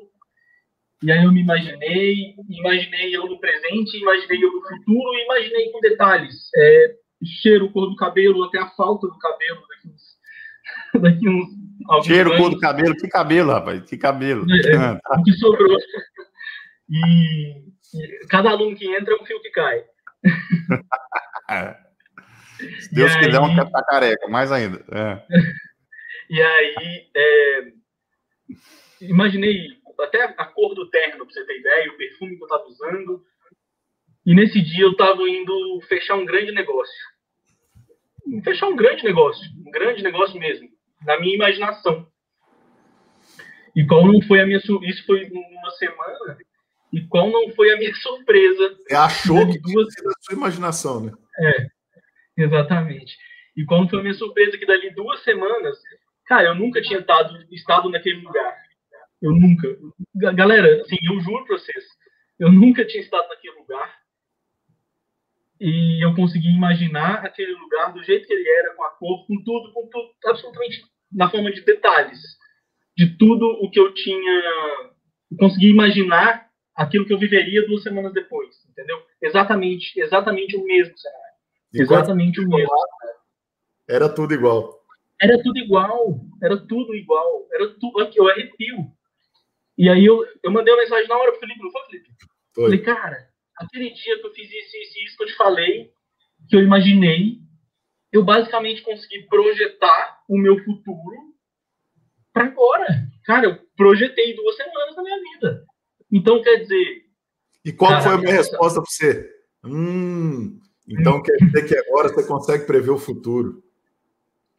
[1.03, 5.80] e aí eu me imaginei, imaginei eu no presente, imaginei eu no futuro, imaginei com
[5.80, 6.49] detalhes.
[6.55, 6.95] É,
[7.41, 10.09] cheiro, cor do cabelo, até a falta do cabelo daqui uns.
[11.02, 11.60] daqui uns
[12.04, 14.46] cheiro, cor do cabelo, que cabelo, rapaz, que cabelo.
[14.52, 15.20] É, ah, tá.
[15.20, 15.78] O que sobrou.
[16.90, 17.52] E,
[17.94, 19.84] e, cada aluno que entra é um fio que cai.
[22.82, 23.50] Se Deus e quiser, aí...
[23.50, 24.84] um tá careca, mais ainda.
[24.92, 25.24] É.
[26.30, 27.72] e aí, é...
[29.02, 32.66] imaginei até a cor do terno, pra você ter ideia, o perfume que eu tava
[32.66, 33.24] usando.
[34.26, 36.94] E nesse dia eu tava indo fechar um grande negócio.
[38.44, 40.70] Fechar um grande negócio, um grande negócio mesmo,
[41.06, 42.08] na minha imaginação.
[43.76, 46.38] E qual não foi a minha isso foi uma semana
[46.91, 48.78] e qual não foi a minha surpresa?
[48.89, 51.12] É achou que duas da sua imaginação, né?
[51.39, 51.68] É,
[52.43, 53.16] exatamente.
[53.56, 55.78] E qual foi a minha surpresa que dali duas semanas,
[56.26, 58.56] cara, eu nunca tinha estado, estado naquele lugar.
[59.22, 59.68] Eu nunca.
[60.16, 61.86] Galera, assim, eu juro pra vocês,
[62.39, 63.99] eu nunca tinha estado naquele lugar.
[65.60, 69.43] E eu consegui imaginar aquele lugar do jeito que ele era, com a cor, com
[69.43, 70.82] tudo, com tudo, absolutamente
[71.12, 72.20] na forma de detalhes.
[72.95, 74.41] De tudo o que eu tinha.
[75.32, 78.97] Eu consegui imaginar aquilo que eu viveria duas semanas depois, entendeu?
[79.22, 81.30] Exatamente, exatamente o mesmo cenário.
[81.74, 82.70] Exatamente o mesmo.
[83.88, 84.80] Era tudo igual.
[85.22, 86.22] Era tudo igual.
[86.41, 87.47] Era tudo igual.
[87.51, 87.99] Era tudo.
[87.99, 88.91] Aqui, eu arrepio.
[89.78, 92.10] E aí eu, eu mandei uma mensagem na hora pro Felipe, não foi, Felipe?
[92.53, 92.64] Foi.
[92.66, 93.29] Falei, cara,
[93.60, 95.91] aquele dia que eu fiz isso, isso, isso que eu te falei,
[96.47, 97.39] que eu imaginei,
[98.12, 101.36] eu basicamente consegui projetar o meu futuro
[102.34, 102.88] para agora.
[103.26, 105.66] Cara, eu projetei duas semanas da minha vida.
[106.12, 107.05] Então, quer dizer.
[107.64, 108.49] E qual cara, foi a minha essa...
[108.49, 109.30] resposta para você?
[109.64, 113.62] Hum, então quer dizer que agora você consegue prever o futuro.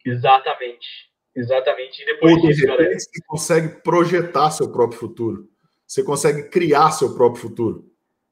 [0.05, 1.11] Exatamente.
[1.35, 2.01] Exatamente.
[2.01, 2.93] E depois Ou, disso, galera.
[2.93, 5.49] Você consegue projetar seu próprio futuro.
[5.87, 7.91] Você consegue criar seu próprio futuro.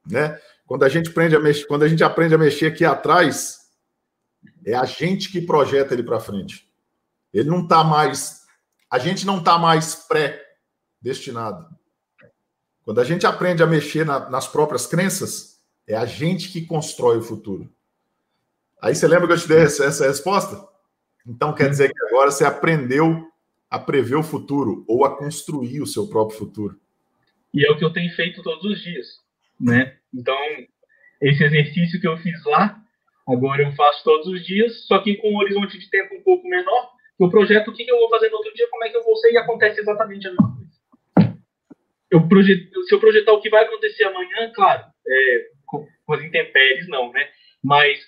[0.10, 0.40] Né?
[0.70, 3.72] Quando a gente aprende a mexer, quando a gente aprende a mexer aqui atrás,
[4.64, 6.70] é a gente que projeta ele para frente.
[7.34, 8.44] Ele não está mais,
[8.88, 11.76] a gente não está mais pré-destinado.
[12.84, 17.18] Quando a gente aprende a mexer na, nas próprias crenças, é a gente que constrói
[17.18, 17.68] o futuro.
[18.80, 20.68] Aí você lembra que eu te dei essa, essa resposta?
[21.26, 23.28] Então quer dizer que agora você aprendeu
[23.72, 26.80] a prever o futuro ou a construir o seu próprio futuro.
[27.52, 29.20] E é o que eu tenho feito todos os dias,
[29.60, 29.99] né?
[30.14, 30.38] Então,
[31.22, 32.78] esse exercício que eu fiz lá,
[33.28, 36.48] agora eu faço todos os dias, só que com um horizonte de tempo um pouco
[36.48, 36.90] menor.
[37.20, 39.16] Eu projeto o que eu vou fazer no outro dia, como é que eu vou
[39.18, 41.40] ser, e acontece exatamente a mesma coisa.
[42.10, 46.24] Eu projeto, se eu projetar o que vai acontecer amanhã, claro, é, com, com as
[46.24, 47.30] intempéries, não, né?
[47.64, 48.00] Mas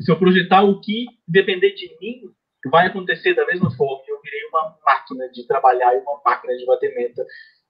[0.00, 2.22] se eu projetar o que depender de mim,
[2.70, 4.02] vai acontecer da mesma forma.
[4.08, 7.24] Eu virei uma máquina de trabalhar e uma máquina de bater meta.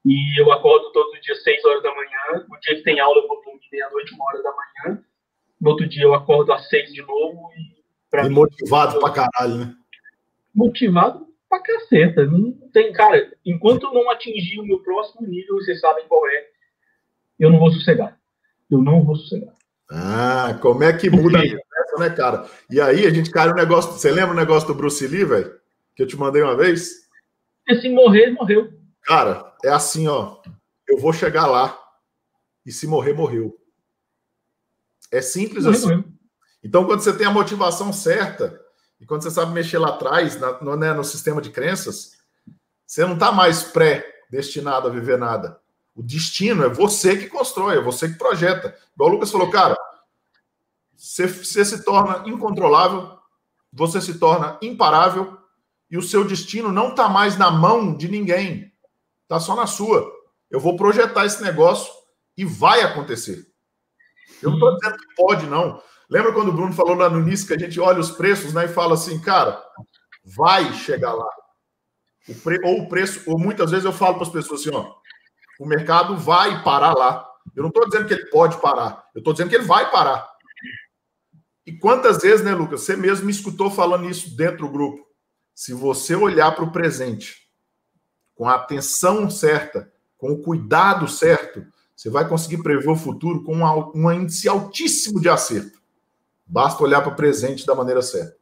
[0.05, 2.47] E eu acordo todos os dias 6 horas da manhã.
[2.51, 5.05] O dia que tem aula, eu vou dormir meia-noite, uma hora da manhã.
[5.61, 7.51] No outro dia, eu acordo às 6 de novo.
[7.57, 9.75] E, e mim, motivado pra caralho, né?
[10.55, 12.27] Motivado pra caceta.
[12.27, 16.47] Não tem, cara, enquanto eu não atingir o meu próximo nível, vocês sabem qual é,
[17.39, 18.19] eu não vou sossegar.
[18.71, 19.55] Eu não vou sossegar.
[19.91, 22.47] Ah, como é que muda a né, cara?
[22.71, 23.93] E aí a gente cai no negócio.
[23.93, 25.53] Você lembra o negócio do Bruce Lee, velho?
[25.95, 27.09] Que eu te mandei uma vez?
[27.69, 28.71] E se morrer, morreu.
[29.03, 30.41] Cara, é assim, ó.
[30.89, 31.79] Eu vou chegar lá.
[32.65, 33.59] E se morrer, morreu.
[35.11, 35.97] É simples morreu, assim.
[35.97, 36.05] Morreu.
[36.63, 38.61] Então, quando você tem a motivação certa,
[39.01, 42.19] e quando você sabe mexer lá atrás, na, no, né, no sistema de crenças,
[42.87, 45.61] você não está mais pré-destinado a viver nada.
[45.95, 48.77] O destino é você que constrói, é você que projeta.
[48.95, 49.77] Igual o Lucas falou, cara,
[50.97, 53.19] você, você se torna incontrolável,
[53.73, 55.37] você se torna imparável
[55.91, 58.72] e o seu destino não está mais na mão de ninguém,
[59.33, 60.13] está só na sua.
[60.51, 61.91] Eu vou projetar esse negócio
[62.37, 63.47] e vai acontecer.
[64.43, 65.83] Eu não estou dizendo que pode, não.
[66.11, 68.67] Lembra quando o Bruno falou lá no início que a gente olha os preços né,
[68.67, 69.63] e fala assim, cara,
[70.23, 71.29] vai chegar lá.
[72.29, 72.61] O pre...
[72.65, 74.95] Ou o preço, ou muitas vezes eu falo para as pessoas assim, ó,
[75.59, 77.27] o mercado vai parar lá.
[77.57, 80.31] Eu não estou dizendo que ele pode parar, eu estou dizendo que ele vai parar.
[81.65, 85.07] E quantas vezes, né, Lucas, você mesmo me escutou falando isso dentro do grupo?
[85.55, 87.42] Se você olhar para o presente
[88.43, 89.89] com a atenção certa,
[90.19, 91.65] com o cuidado certo,
[91.95, 93.59] você vai conseguir prever o futuro com
[93.95, 95.81] um índice altíssimo de acerto.
[96.45, 98.37] Basta olhar para o presente da maneira certa.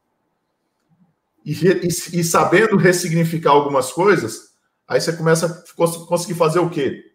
[1.45, 1.87] E, e,
[2.19, 4.55] e, sabendo ressignificar algumas coisas,
[4.87, 7.13] aí você começa a conseguir fazer o quê?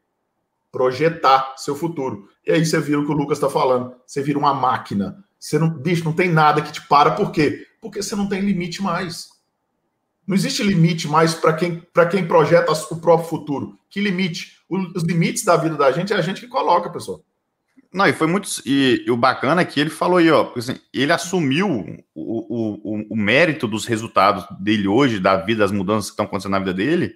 [0.70, 2.28] projetar seu futuro.
[2.46, 3.96] E aí você vira o que o Lucas está falando.
[4.06, 5.24] Você vira uma máquina.
[5.40, 7.10] Você não, bicho, não tem nada que te para.
[7.16, 7.66] Por quê?
[7.80, 9.35] Porque você não tem limite mais.
[10.26, 13.78] Não existe limite mais para quem, quem projeta o próprio futuro.
[13.88, 14.56] Que limite?
[14.68, 17.22] Os limites da vida da gente é a gente que coloca, pessoal.
[17.92, 18.48] Não, e foi muito.
[18.66, 23.06] E, e, o bacana é que ele falou aí, ó, assim, ele assumiu o, o,
[23.10, 26.74] o, mérito dos resultados dele hoje, da vida, das mudanças que estão acontecendo na vida
[26.74, 27.14] dele,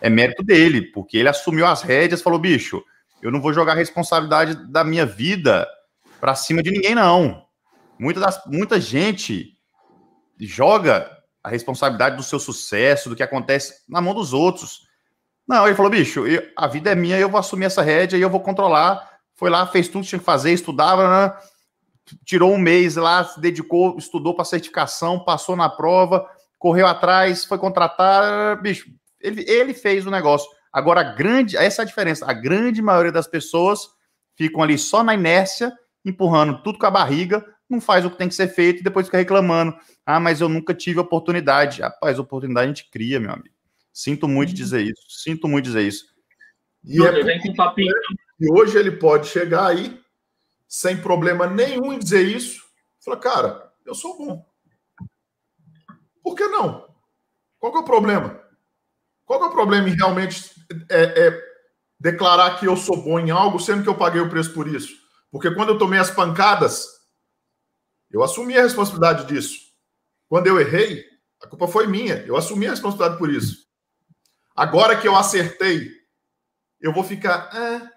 [0.00, 2.82] é mérito dele, porque ele assumiu as rédeas falou, bicho,
[3.22, 5.68] eu não vou jogar a responsabilidade da minha vida
[6.18, 7.44] para cima de ninguém, não.
[7.98, 9.52] Muita, das, muita gente
[10.40, 11.10] joga
[11.46, 14.80] a responsabilidade do seu sucesso, do que acontece na mão dos outros.
[15.46, 18.20] Não, ele falou, bicho, eu, a vida é minha, eu vou assumir essa rédea e
[18.20, 19.08] eu vou controlar.
[19.36, 21.36] Foi lá, fez tudo que tinha que fazer, estudava, né?
[22.24, 26.28] tirou um mês lá, se dedicou, estudou para certificação, passou na prova,
[26.58, 28.90] correu atrás, foi contratar, bicho,
[29.20, 30.50] ele, ele fez o negócio.
[30.72, 32.26] Agora, a grande, essa é a diferença.
[32.28, 33.88] A grande maioria das pessoas
[34.36, 35.72] ficam ali só na inércia,
[36.04, 39.06] empurrando tudo com a barriga, não faz o que tem que ser feito e depois
[39.06, 39.76] fica reclamando.
[40.04, 41.82] Ah, mas eu nunca tive oportunidade.
[41.82, 43.54] Rapaz, oportunidade a gente cria, meu amigo.
[43.92, 44.54] Sinto muito uhum.
[44.54, 45.02] dizer isso.
[45.08, 46.04] Sinto muito dizer isso.
[46.84, 47.12] E, é
[47.54, 47.82] porque...
[48.40, 50.00] e hoje ele pode chegar aí
[50.68, 52.62] sem problema nenhum em dizer isso.
[53.04, 54.46] Fala, cara, eu sou bom.
[56.22, 56.86] Por que não?
[57.58, 58.40] Qual que é o problema?
[59.24, 60.52] Qual é o problema em realmente
[60.90, 61.42] é, é,
[61.98, 64.94] declarar que eu sou bom em algo, sendo que eu paguei o preço por isso?
[65.30, 66.95] Porque quando eu tomei as pancadas,
[68.16, 69.58] eu assumi a responsabilidade disso.
[70.28, 71.04] Quando eu errei,
[71.42, 72.16] a culpa foi minha.
[72.26, 73.66] Eu assumi a responsabilidade por isso.
[74.56, 75.90] Agora que eu acertei,
[76.80, 77.50] eu vou ficar.
[77.52, 77.90] Ah,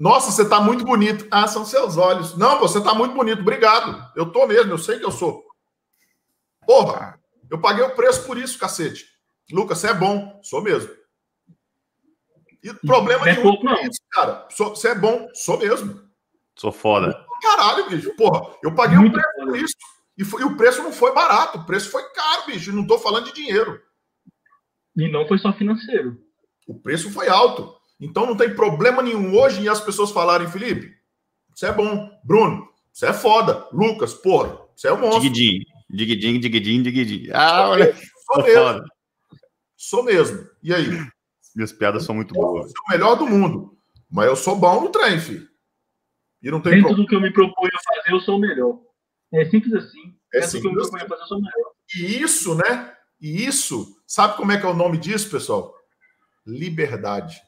[0.00, 1.28] nossa, você está muito bonito.
[1.30, 2.36] Ah, são seus olhos.
[2.36, 3.40] Não, você está muito bonito.
[3.42, 4.10] Obrigado.
[4.16, 4.72] Eu tô mesmo.
[4.72, 5.44] Eu sei que eu sou.
[6.66, 9.06] Porra, eu paguei o preço por isso, cacete.
[9.50, 10.40] Lucas, você é bom.
[10.42, 10.90] Sou mesmo.
[12.62, 13.82] E problema é nenhum pouco, com não.
[13.82, 14.48] isso, cara.
[14.50, 15.28] Sou- Você é bom.
[15.34, 16.00] Sou mesmo.
[16.56, 17.26] Sou foda.
[17.42, 18.14] Caralho, bicho.
[18.16, 19.74] Porra, eu paguei Muito o preço por isso.
[20.16, 21.58] E, foi- e o preço não foi barato.
[21.58, 22.70] O preço foi caro, bicho.
[22.70, 23.80] E não tô falando de dinheiro.
[24.96, 26.18] E não foi só financeiro.
[26.66, 27.74] O preço foi alto.
[28.00, 30.92] Então não tem problema nenhum hoje em as pessoas falarem, Felipe,
[31.54, 32.10] você é bom.
[32.24, 33.66] Bruno, você é foda.
[33.72, 35.20] Lucas, porra, você é um monstro.
[35.22, 35.64] Digidinho.
[35.90, 37.30] Digidinho, digidinho, digidinho.
[37.36, 37.94] Ah, olha.
[38.26, 38.54] Sou mesmo.
[38.62, 38.84] foda.
[39.76, 40.46] Sou mesmo.
[40.62, 40.88] E aí?
[41.54, 42.66] Minhas piadas são muito Eu boas.
[42.66, 43.76] sou o melhor do mundo.
[44.10, 45.46] Mas eu sou bom no trem, filho.
[46.42, 47.04] E não tem Dentro problema.
[47.04, 48.80] do que eu me proponho a fazer, eu sou o melhor.
[49.32, 50.14] É simples assim.
[50.34, 51.72] É Dentro do que eu me simples proponho a fazer, eu sou o melhor.
[51.94, 52.96] E isso, né?
[53.20, 55.72] E isso, sabe como é que é o nome disso, pessoal?
[56.44, 57.40] Liberdade.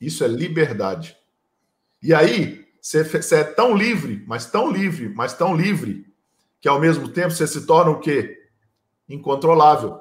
[0.00, 1.14] Isso é liberdade.
[2.02, 6.06] E aí, você é tão livre, mas tão livre, mas tão livre,
[6.58, 8.38] que ao mesmo tempo você se torna o quê?
[9.06, 10.00] Incontrolável.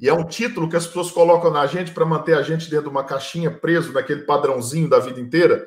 [0.00, 2.84] E é um título que as pessoas colocam na gente para manter a gente dentro
[2.84, 5.66] de uma caixinha, preso naquele padrãozinho da vida inteira.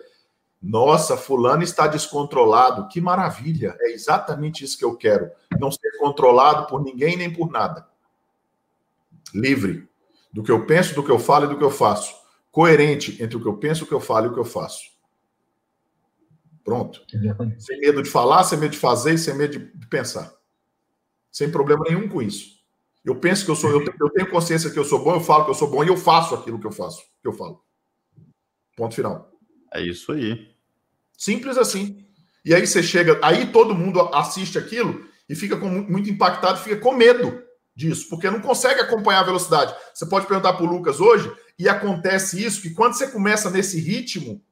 [0.62, 2.88] Nossa, fulano está descontrolado.
[2.88, 3.76] Que maravilha.
[3.80, 5.30] É exatamente isso que eu quero.
[5.60, 7.88] Não ser controlado por ninguém nem por nada.
[9.34, 9.90] Livre
[10.32, 12.16] do que eu penso, do que eu falo e do que eu faço.
[12.52, 14.92] Coerente entre o que eu penso, o que eu falo e o que eu faço.
[16.64, 17.02] Pronto.
[17.58, 20.32] Sem medo de falar, sem medo de fazer e sem medo de pensar.
[21.32, 22.61] Sem problema nenhum com isso.
[23.04, 25.46] Eu penso que eu sou, eu, eu tenho consciência que eu sou bom, eu falo
[25.46, 27.64] que eu sou bom e eu faço aquilo que eu faço, que eu falo.
[28.78, 29.32] Ponto final.
[29.74, 30.52] É isso aí.
[31.18, 32.06] Simples assim.
[32.46, 36.60] E aí você chega, aí todo mundo assiste aquilo e fica com mu- muito impactado,
[36.60, 37.44] fica com medo
[37.76, 39.76] disso, porque não consegue acompanhar a velocidade.
[39.94, 43.80] Você pode perguntar para o Lucas hoje, e acontece isso, que quando você começa nesse
[43.80, 44.44] ritmo,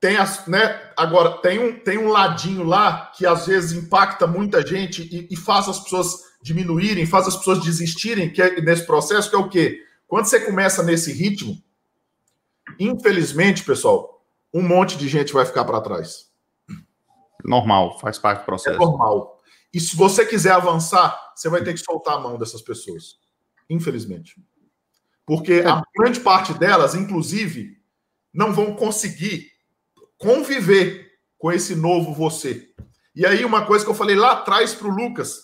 [0.00, 0.92] tem as, né?
[0.96, 5.36] Agora, tem um, tem um ladinho lá que às vezes impacta muita gente e, e
[5.36, 9.48] faz as pessoas diminuírem, faz as pessoas desistirem que é nesse processo, que é o
[9.48, 9.82] quê?
[10.06, 11.58] Quando você começa nesse ritmo,
[12.78, 14.22] infelizmente, pessoal,
[14.52, 16.30] um monte de gente vai ficar para trás.
[17.42, 18.78] Normal, faz parte do É processo.
[18.78, 19.40] normal.
[19.72, 23.18] E se você quiser avançar, você vai ter que soltar a mão dessas pessoas.
[23.70, 24.36] Infelizmente.
[25.24, 27.78] Porque a grande parte delas, inclusive,
[28.34, 29.50] não vão conseguir
[30.18, 32.68] conviver com esse novo você.
[33.16, 35.43] E aí, uma coisa que eu falei lá atrás para o Lucas,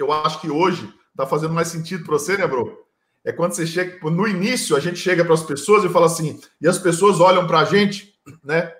[0.00, 2.82] eu acho que hoje está fazendo mais sentido para você, né, bro?
[3.24, 3.98] É quando você chega.
[4.10, 7.46] No início, a gente chega para as pessoas e fala assim, e as pessoas olham
[7.46, 8.72] para a gente, né?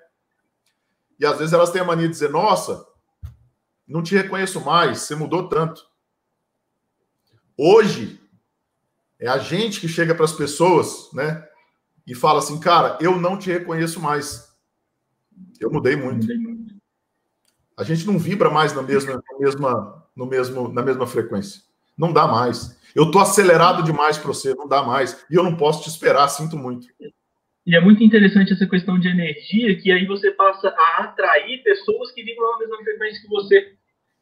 [1.18, 2.84] E às vezes elas têm a mania de dizer: Nossa,
[3.86, 5.86] não te reconheço mais, você mudou tanto.
[7.56, 8.20] Hoje,
[9.20, 11.46] é a gente que chega para as pessoas, né?
[12.04, 14.52] E fala assim: Cara, eu não te reconheço mais.
[15.60, 16.26] Eu mudei muito.
[17.76, 21.62] A gente não vibra mais na mesma, na mesma, no mesmo, na mesma frequência.
[21.96, 22.78] Não dá mais.
[22.94, 25.24] Eu tô acelerado demais para você, não dá mais.
[25.30, 26.86] E eu não posso te esperar, sinto muito.
[27.64, 32.10] E é muito interessante essa questão de energia, que aí você passa a atrair pessoas
[32.12, 33.72] que vibram na mesma frequência que você.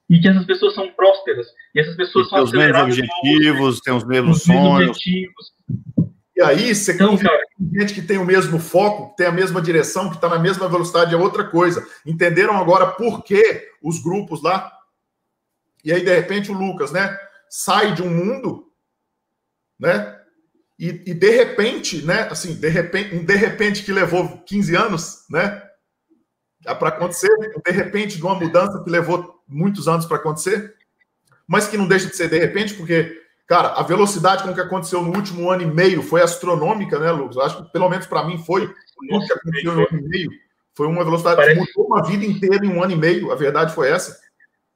[0.09, 1.47] E que essas pessoas são prósperas.
[1.75, 4.91] E essas pessoas Tem são os mesmos você, objetivos, tem os mesmos os mesmos sonhos.
[4.91, 5.53] objetivos.
[6.37, 9.27] E aí, você Então, convive cara, com gente que tem o mesmo foco, que tem
[9.27, 11.87] a mesma direção, que está na mesma velocidade, é outra coisa.
[12.05, 14.73] Entenderam agora por que os grupos lá?
[15.85, 17.19] E aí, de repente, o Lucas, né?
[17.49, 18.71] Sai de um mundo,
[19.79, 20.19] né?
[20.79, 22.29] E, e de repente, né?
[22.31, 25.63] Assim, de repente, um de repente que levou 15 anos, né?
[26.63, 27.31] Para acontecer,
[27.65, 30.75] de repente, de uma mudança que levou muitos anos para acontecer,
[31.47, 33.21] mas que não deixa de ser de repente, porque
[33.51, 37.35] Cara, a velocidade com que aconteceu no último ano e meio foi astronômica, né, Lucas?
[37.35, 38.65] Eu acho que, pelo menos para mim, foi.
[38.65, 40.31] O que aconteceu um ano e meio
[40.73, 43.33] foi uma velocidade Parece- que mudou uma vida inteira em um ano e meio.
[43.33, 44.17] A verdade foi essa.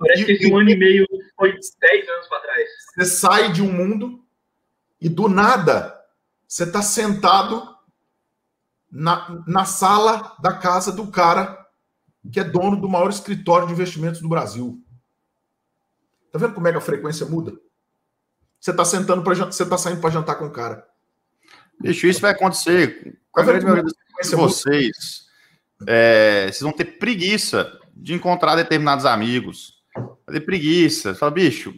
[0.06, 1.06] Parece que esse um ano e meio
[1.36, 2.68] foi 10 anos para trás.
[2.94, 4.24] Você sai de um mundo
[5.00, 5.94] e do nada
[6.46, 7.74] você está sentado
[8.90, 11.64] na, na sala da casa do cara
[12.30, 14.82] que é dono do maior escritório de investimentos do Brasil.
[16.32, 17.52] Tá vendo como é que a frequência muda?
[18.58, 20.86] Você está sentando para você está saindo para jantar com o cara.
[21.78, 24.48] Bicho, isso vai acontecer com a Tá grande maioria de frequência muda?
[24.48, 25.26] vocês.
[25.86, 29.73] É, vocês vão ter preguiça de encontrar determinados amigos.
[29.94, 31.14] Vai ter preguiça.
[31.14, 31.74] Fala, bicho,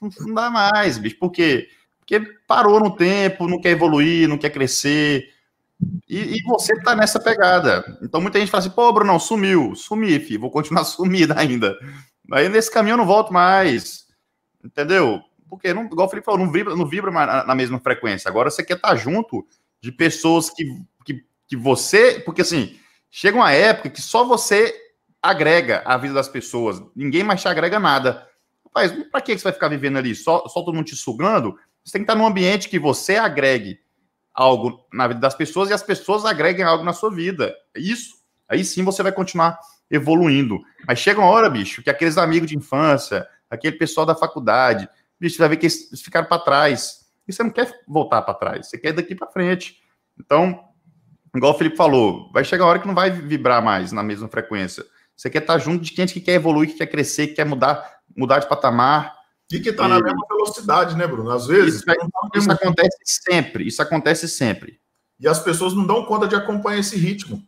[0.00, 1.18] não dá mais, bicho.
[1.18, 1.68] Por quê?
[1.98, 5.30] Porque parou no tempo, não quer evoluir, não quer crescer.
[6.08, 7.98] E, e você tá nessa pegada.
[8.02, 9.74] Então muita gente fala assim, pô, Bruno, sumiu.
[9.74, 10.40] Sumi, filho.
[10.40, 11.76] Vou continuar sumido ainda.
[12.32, 14.06] Aí nesse caminho eu não volto mais.
[14.64, 15.22] Entendeu?
[15.48, 18.28] Porque, não, igual o Felipe falou, não vibra, não vibra mais na, mesma frequência.
[18.28, 19.46] Agora você quer estar junto
[19.80, 20.64] de pessoas que,
[21.04, 22.20] que, que você.
[22.20, 22.78] Porque assim,
[23.10, 24.74] chega uma época que só você
[25.22, 26.82] agrega a vida das pessoas.
[26.94, 28.26] Ninguém mais te agrega nada.
[28.64, 30.14] Rapaz, para que você vai ficar vivendo ali?
[30.14, 31.58] Só, só todo mundo te sugando?
[31.84, 33.80] Você tem que estar num ambiente que você agregue
[34.34, 37.54] algo na vida das pessoas e as pessoas agreguem algo na sua vida.
[37.74, 38.18] Isso.
[38.48, 39.58] Aí sim você vai continuar
[39.90, 40.60] evoluindo.
[40.86, 44.88] Mas chega uma hora, bicho, que aqueles amigos de infância, aquele pessoal da faculdade,
[45.18, 47.06] bicho, você vai ver que eles ficaram para trás.
[47.26, 49.82] E você não quer voltar para trás, você quer daqui para frente.
[50.18, 50.64] Então,
[51.34, 54.28] igual o Felipe falou, vai chegar a hora que não vai vibrar mais na mesma
[54.28, 54.84] frequência.
[55.18, 57.84] Você quer estar junto de gente que quer evoluir, que quer crescer, que quer mudar,
[58.16, 59.16] mudar de patamar.
[59.50, 59.88] E que está e...
[59.88, 61.32] na mesma velocidade, né, Bruno?
[61.32, 61.80] Às vezes.
[61.80, 62.52] Isso, isso mesmo...
[62.52, 63.66] acontece sempre.
[63.66, 64.80] Isso acontece sempre.
[65.18, 67.42] E as pessoas não dão conta de acompanhar esse ritmo.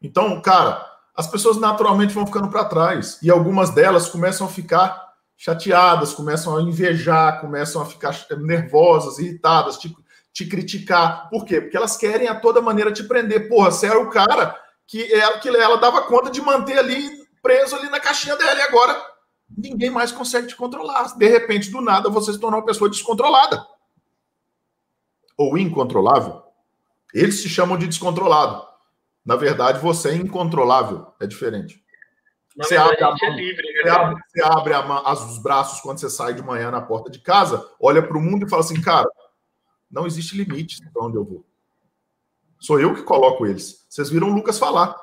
[0.00, 3.18] Então, cara, as pessoas naturalmente vão ficando para trás.
[3.20, 9.78] E algumas delas começam a ficar chateadas, começam a invejar, começam a ficar nervosas, irritadas,
[9.78, 9.92] te,
[10.32, 11.28] te criticar.
[11.28, 11.60] Por quê?
[11.60, 13.48] Porque elas querem a toda maneira te prender.
[13.48, 14.56] Porra, você era o cara
[14.90, 18.62] que ela, que ela dava conta de manter ali preso ali na caixinha dela e
[18.62, 19.00] agora
[19.48, 21.16] ninguém mais consegue te controlar.
[21.16, 23.64] De repente, do nada, você se tornou uma pessoa descontrolada.
[25.36, 26.42] Ou incontrolável.
[27.14, 28.66] Eles se chamam de descontrolado.
[29.24, 31.06] Na verdade, você é incontrolável.
[31.20, 31.80] É diferente.
[32.56, 36.10] Na você abre, a é livre, você abre, você abre a, os braços quando você
[36.10, 39.08] sai de manhã na porta de casa, olha para o mundo e fala assim, cara,
[39.88, 41.49] não existe limite para onde eu vou.
[42.60, 43.86] Sou eu que coloco eles.
[43.88, 44.94] Vocês viram o Lucas falar.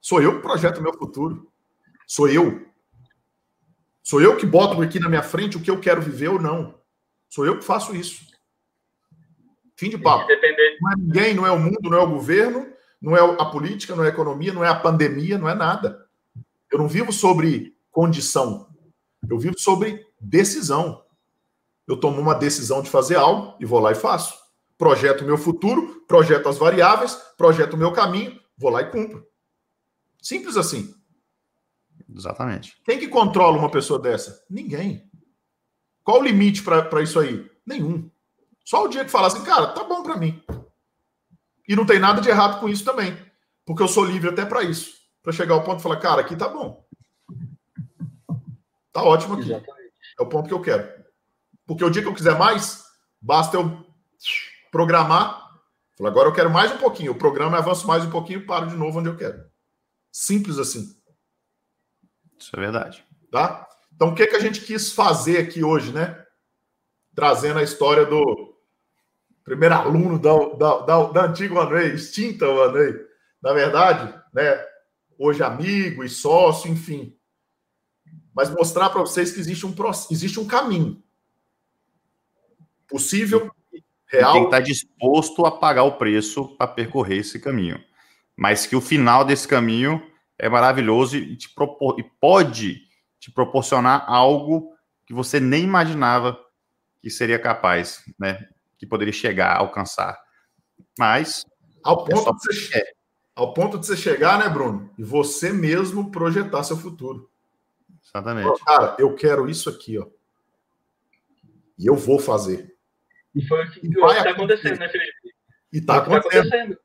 [0.00, 1.50] Sou eu que projeto o meu futuro.
[2.06, 2.68] Sou eu.
[4.02, 6.78] Sou eu que boto aqui na minha frente o que eu quero viver ou não.
[7.28, 8.26] Sou eu que faço isso.
[9.74, 10.26] Fim de papo.
[10.80, 12.66] Não é ninguém, não é o mundo, não é o governo,
[13.00, 16.06] não é a política, não é a economia, não é a pandemia, não é nada.
[16.70, 18.68] Eu não vivo sobre condição.
[19.28, 21.04] Eu vivo sobre decisão.
[21.86, 24.47] Eu tomo uma decisão de fazer algo e vou lá e faço.
[24.78, 29.26] Projeto o meu futuro, projeto as variáveis, projeto o meu caminho, vou lá e cumpro.
[30.22, 30.94] Simples assim.
[32.14, 32.80] Exatamente.
[32.84, 34.44] Quem que controla uma pessoa dessa?
[34.48, 35.10] Ninguém.
[36.04, 37.50] Qual o limite para isso aí?
[37.66, 38.08] Nenhum.
[38.64, 40.42] Só o dia que fala assim, cara, tá bom para mim.
[41.66, 43.18] E não tem nada de errado com isso também.
[43.66, 44.96] Porque eu sou livre até para isso.
[45.22, 46.86] Para chegar ao ponto e falar, cara, aqui tá bom.
[48.92, 49.50] Tá ótimo aqui.
[49.50, 49.92] Exatamente.
[50.18, 50.88] É o ponto que eu quero.
[51.66, 52.84] Porque o dia que eu quiser mais,
[53.20, 53.87] basta eu
[54.70, 55.48] programar.
[56.00, 57.12] Agora eu quero mais um pouquinho.
[57.12, 59.44] O programa avanço mais um pouquinho e paro de novo onde eu quero.
[60.12, 60.96] Simples assim.
[62.38, 63.04] Isso é verdade.
[63.30, 63.68] Tá?
[63.94, 66.24] Então, o que, que a gente quis fazer aqui hoje, né?
[67.14, 68.56] Trazendo a história do
[69.48, 72.94] primeiro aluno da, da, da, da antiga Manuei, extinta Manuei,
[73.42, 74.62] na verdade, né,
[75.18, 77.16] hoje amigo e sócio, enfim.
[78.34, 79.74] Mas mostrar para vocês que existe um,
[80.10, 81.02] existe um caminho
[82.86, 83.50] possível,
[84.08, 84.32] real.
[84.32, 87.82] Tem que estar disposto a pagar o preço para percorrer esse caminho.
[88.36, 90.02] Mas que o final desse caminho
[90.38, 92.82] é maravilhoso e, te propor, e pode
[93.18, 94.72] te proporcionar algo
[95.06, 96.38] que você nem imaginava
[97.00, 98.48] que seria capaz, né?
[98.78, 100.18] que poderia chegar a alcançar.
[100.98, 101.44] Mas.
[101.82, 102.84] Ao é ponto, é de você,
[103.34, 104.90] ao ponto de você chegar, né, Bruno?
[104.96, 107.30] E você mesmo projetar seu futuro.
[108.04, 108.64] Exatamente.
[108.64, 110.06] Cara, eu quero isso aqui, ó.
[111.78, 112.74] E eu vou fazer.
[113.34, 115.12] E foi o que está acontecendo, né, Felipe?
[115.72, 116.46] E está tá acontecendo.
[116.46, 116.78] acontecendo.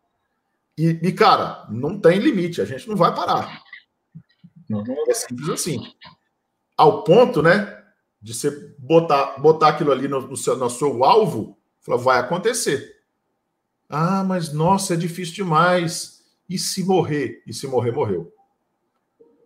[0.78, 3.62] E, e, cara, não tem limite, a gente não vai parar.
[4.70, 5.94] Não, não é simples assim.
[6.76, 7.84] Ao ponto, né,
[8.22, 12.96] de você botar, botar aquilo ali no, no, seu, no seu alvo Falou, vai acontecer.
[13.90, 16.24] Ah, mas nossa, é difícil demais.
[16.50, 17.44] E se morrer?
[17.46, 18.34] E se morrer, morreu.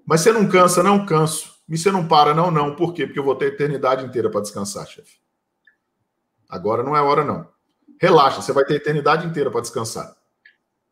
[0.06, 0.84] Mas você não cansa?
[0.84, 1.58] Não canso.
[1.68, 2.34] E você não para?
[2.34, 2.76] Não, não.
[2.76, 3.06] Por quê?
[3.06, 5.18] Porque eu vou ter a eternidade inteira para descansar, chefe.
[6.50, 7.50] Agora não é hora, não.
[8.00, 10.16] Relaxa, você vai ter a eternidade inteira para descansar.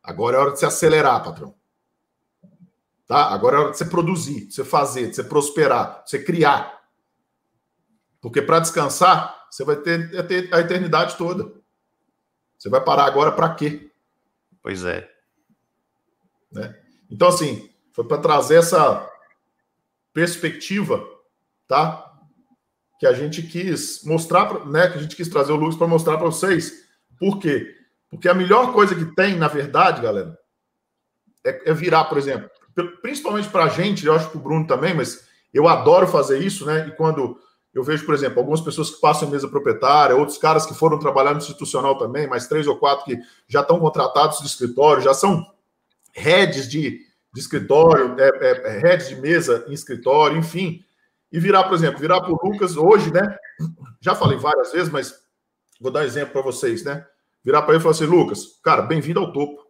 [0.03, 1.55] Agora é hora de se acelerar, patrão.
[3.07, 3.25] Tá?
[3.33, 6.83] Agora é hora de você produzir, de você fazer, de você prosperar, de você criar.
[8.19, 11.51] Porque para descansar, você vai ter, ter a eternidade toda.
[12.57, 13.91] Você vai parar agora para quê?
[14.61, 15.09] Pois é.
[16.51, 16.75] Né?
[17.09, 19.07] Então, assim, foi para trazer essa
[20.11, 21.07] perspectiva,
[21.67, 22.04] tá?
[22.99, 24.87] Que a gente quis mostrar, né?
[24.89, 26.85] Que a gente quis trazer o Lucas para mostrar para vocês.
[27.19, 27.75] Por quê?
[28.09, 30.37] Porque a melhor coisa que tem, na verdade, galera,
[31.45, 32.49] é, é virar, por exemplo,
[33.01, 36.65] principalmente para a gente, eu acho que o Bruno também, mas eu adoro fazer isso,
[36.65, 36.87] né?
[36.87, 37.37] E quando
[37.73, 40.97] eu vejo, por exemplo, algumas pessoas que passam em mesa proprietária, outros caras que foram
[40.97, 43.19] trabalhar no institucional também, mais três ou quatro que
[43.49, 45.45] já estão contratados de escritório, já são
[46.13, 47.01] heads de,
[47.33, 50.84] de escritório, é, é, é heads de mesa em escritório, enfim.
[51.35, 53.37] E virar, por exemplo, virar para o Lucas hoje, né?
[53.99, 55.13] Já falei várias vezes, mas
[55.81, 57.05] vou dar um exemplo para vocês, né?
[57.43, 59.61] Virar para ele e falar assim: Lucas, cara, bem-vindo ao topo.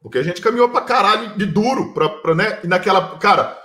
[0.00, 2.60] Porque a gente caminhou pra caralho de duro, pra, pra, né?
[2.64, 3.18] E naquela.
[3.18, 3.62] Cara,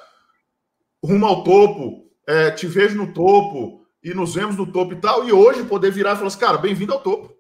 [1.02, 5.24] rumo ao topo, é, te vejo no topo, e nos vemos no topo e tal.
[5.24, 7.34] E hoje poder virar e falar assim, cara, bem-vindo ao topo.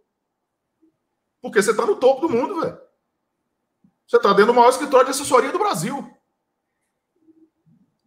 [1.41, 2.77] Porque você tá no topo do mundo, velho.
[4.07, 6.14] Você tá dentro do maior escritório de assessoria do Brasil.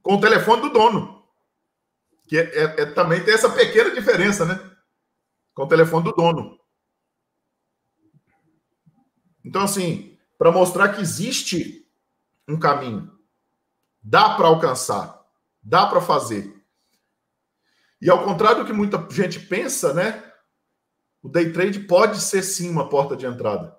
[0.02, 1.24] Com o telefone do dono.
[2.26, 4.58] Que é, é, é, também tem essa pequena diferença, né?
[5.54, 6.58] Com o telefone do dono.
[9.44, 11.86] Então, assim, para mostrar que existe
[12.46, 13.10] um caminho.
[14.02, 15.24] Dá para alcançar,
[15.62, 16.54] dá para fazer.
[18.00, 20.24] E ao contrário do que muita gente pensa, né?
[21.22, 23.76] O day trade pode ser sim uma porta de entrada.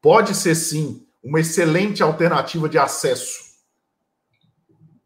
[0.00, 3.45] Pode ser sim uma excelente alternativa de acesso.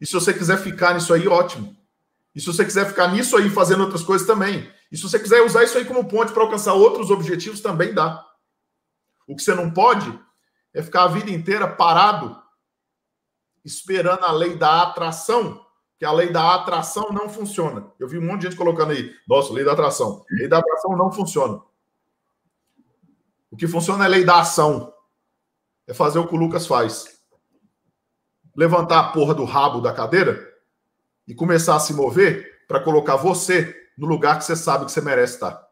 [0.00, 1.76] E se você quiser ficar nisso aí, ótimo.
[2.34, 4.70] E se você quiser ficar nisso aí fazendo outras coisas também.
[4.90, 8.24] E se você quiser usar isso aí como ponte para alcançar outros objetivos, também dá.
[9.26, 10.18] O que você não pode
[10.72, 12.40] é ficar a vida inteira parado,
[13.64, 15.64] esperando a lei da atração,
[15.98, 17.92] que a lei da atração não funciona.
[17.98, 20.24] Eu vi um monte de gente colocando aí, nossa, lei da atração.
[20.30, 21.60] Lei da atração não funciona.
[23.50, 24.94] O que funciona é a lei da ação.
[25.86, 27.19] É fazer o que o Lucas faz.
[28.60, 30.46] Levantar a porra do rabo da cadeira
[31.26, 35.00] e começar a se mover para colocar você no lugar que você sabe que você
[35.00, 35.66] merece estar.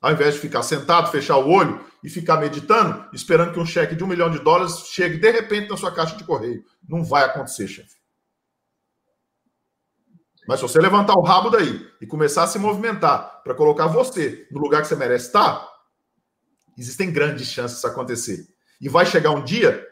[0.00, 3.94] Ao invés de ficar sentado, fechar o olho e ficar meditando, esperando que um cheque
[3.94, 6.64] de um milhão de dólares chegue de repente na sua caixa de correio.
[6.88, 7.98] Não vai acontecer, chefe.
[10.48, 14.48] Mas se você levantar o rabo daí e começar a se movimentar para colocar você
[14.50, 15.68] no lugar que você merece estar,
[16.78, 18.48] existem grandes chances disso acontecer.
[18.80, 19.86] E vai chegar um dia,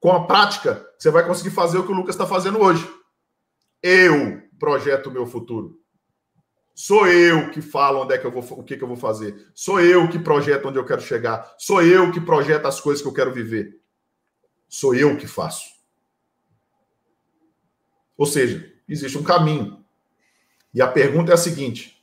[0.00, 2.90] com a prática, você vai conseguir fazer o que o Lucas está fazendo hoje.
[3.82, 5.78] Eu projeto o meu futuro.
[6.74, 9.50] Sou eu que falo onde é que eu vou, o que, que eu vou fazer.
[9.54, 11.54] Sou eu que projeto onde eu quero chegar.
[11.58, 13.78] Sou eu que projeto as coisas que eu quero viver.
[14.66, 15.68] Sou eu que faço.
[18.16, 19.84] Ou seja, existe um caminho.
[20.72, 22.02] E a pergunta é a seguinte: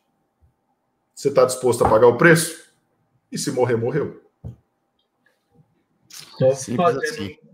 [1.15, 2.71] você está disposto a pagar o preço?
[3.31, 4.21] E se morrer, morreu.
[6.07, 7.46] Só Simples assim.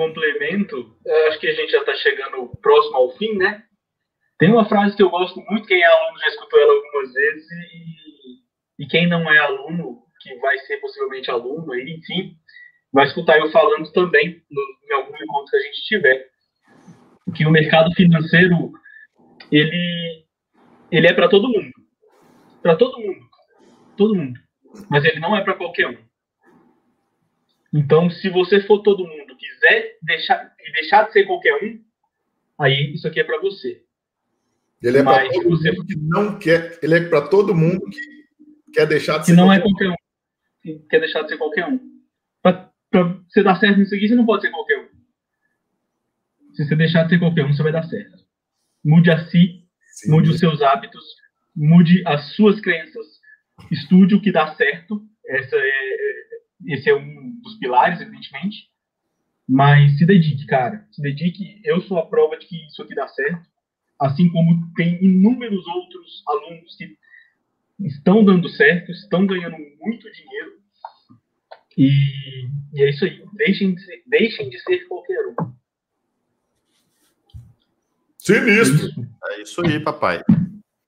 [0.00, 0.96] Complemento,
[1.28, 3.62] acho que a gente já está chegando próximo ao fim, né?
[4.38, 7.46] Tem uma frase que eu gosto muito, quem é aluno já escutou ela algumas vezes,
[7.50, 12.34] e, e quem não é aluno, que vai ser possivelmente aluno, enfim,
[12.90, 16.26] vai escutar eu falando também no, em algum encontro que a gente tiver.
[17.36, 18.72] Que o mercado financeiro,
[19.52, 20.24] ele,
[20.90, 21.72] ele é para todo mundo.
[22.62, 23.20] Para todo mundo.
[23.98, 24.40] Todo mundo.
[24.88, 26.09] Mas ele não é para qualquer um.
[27.72, 31.80] Então, se você for todo mundo, quiser deixar, deixar de ser qualquer um,
[32.58, 33.82] aí isso aqui é para você.
[34.82, 35.70] Ele é para todo você...
[35.70, 36.78] mundo que não quer.
[36.82, 39.32] Ele é para todo mundo que quer deixar de ser.
[39.32, 39.96] Que não é qualquer um.
[40.62, 41.78] Que quer deixar de ser qualquer um.
[42.42, 42.72] Para
[43.28, 44.88] você dar certo nisso aqui, você não pode ser qualquer um.
[46.54, 48.18] Se você deixar de ser qualquer um, você vai dar certo.
[48.84, 50.10] Mude a si, Sim.
[50.10, 51.04] mude os seus hábitos,
[51.54, 53.06] mude as suas crenças,
[53.70, 55.02] estude o que dá certo.
[55.26, 56.29] Essa é,
[56.66, 58.68] esse é um dos pilares, evidentemente.
[59.48, 60.86] Mas se dedique, cara.
[60.92, 61.60] Se dedique.
[61.64, 63.50] Eu sou a prova de que isso aqui dá certo
[64.00, 66.96] assim como tem inúmeros outros alunos que
[67.80, 70.58] estão dando certo, estão ganhando muito dinheiro.
[71.76, 73.22] E, e é isso aí.
[73.34, 75.52] Deixem de, ser, deixem de ser qualquer um.
[78.18, 79.06] Sinistro.
[79.28, 80.22] É isso aí, papai.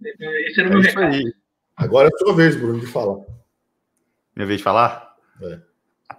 [0.02, 1.14] Esse era o é meu recado.
[1.14, 1.34] Aí.
[1.76, 3.24] Agora é a sua vez, Bruno, de falar.
[4.34, 5.11] Minha vez de falar?
[5.42, 5.60] É.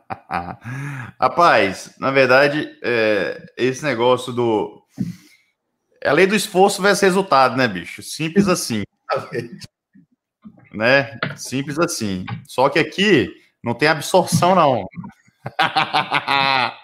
[1.19, 4.83] Rapaz, na verdade, é, esse negócio do
[6.03, 8.03] é a lei do esforço versus resultado, né, bicho?
[8.03, 8.83] Simples assim.
[10.73, 11.17] né?
[11.37, 12.25] Simples assim.
[12.45, 13.33] Só que aqui
[13.63, 14.85] não tem absorção, não.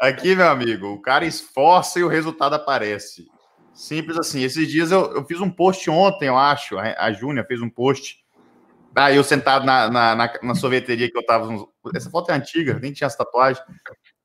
[0.00, 3.26] aqui, meu amigo, o cara esforça e o resultado aparece.
[3.74, 4.42] Simples assim.
[4.42, 6.78] Esses dias eu, eu fiz um post ontem, eu acho.
[6.78, 8.24] A, Júnia fez um post.
[8.96, 11.68] Ah, eu sentado na, na, na, na sorveteria que eu tava.
[11.94, 13.62] Essa foto é antiga, nem tinha essa tatuagem.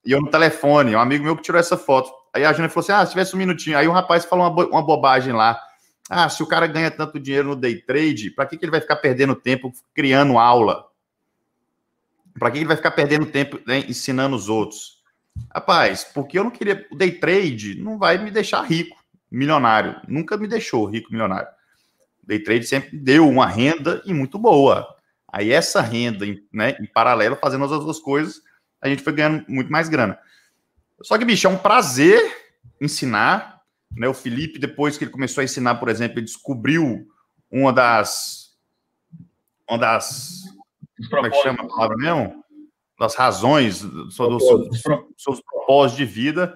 [0.05, 2.09] E eu no telefone, um amigo meu que tirou essa foto.
[2.33, 3.77] Aí a Júnia falou assim: ah, se tivesse um minutinho.
[3.77, 5.61] Aí o rapaz falou uma, uma bobagem lá.
[6.09, 8.79] Ah, se o cara ganha tanto dinheiro no day trade, para que, que ele vai
[8.79, 10.85] ficar perdendo tempo criando aula?
[12.39, 15.01] Para que ele vai ficar perdendo tempo né, ensinando os outros?
[15.53, 16.87] Rapaz, porque eu não queria.
[16.89, 18.95] O day trade não vai me deixar rico,
[19.29, 19.99] milionário.
[20.07, 21.49] Nunca me deixou rico, milionário.
[22.23, 24.87] Day trade sempre deu uma renda e muito boa.
[25.27, 28.41] Aí essa renda, né, em paralelo, fazendo as outras coisas,
[28.81, 30.17] a gente foi ganhando muito mais grana.
[31.01, 32.19] Só que, bicho, é um prazer
[32.79, 33.61] ensinar.
[33.95, 34.07] Né?
[34.07, 37.07] O Felipe, depois que ele começou a ensinar, por exemplo, ele descobriu
[37.49, 38.55] uma das.
[39.67, 40.41] Uma das.
[41.09, 42.41] Como é que chama a palavra mesmo?
[43.01, 44.15] das razões, dos
[45.17, 46.55] seus propósitos de vida.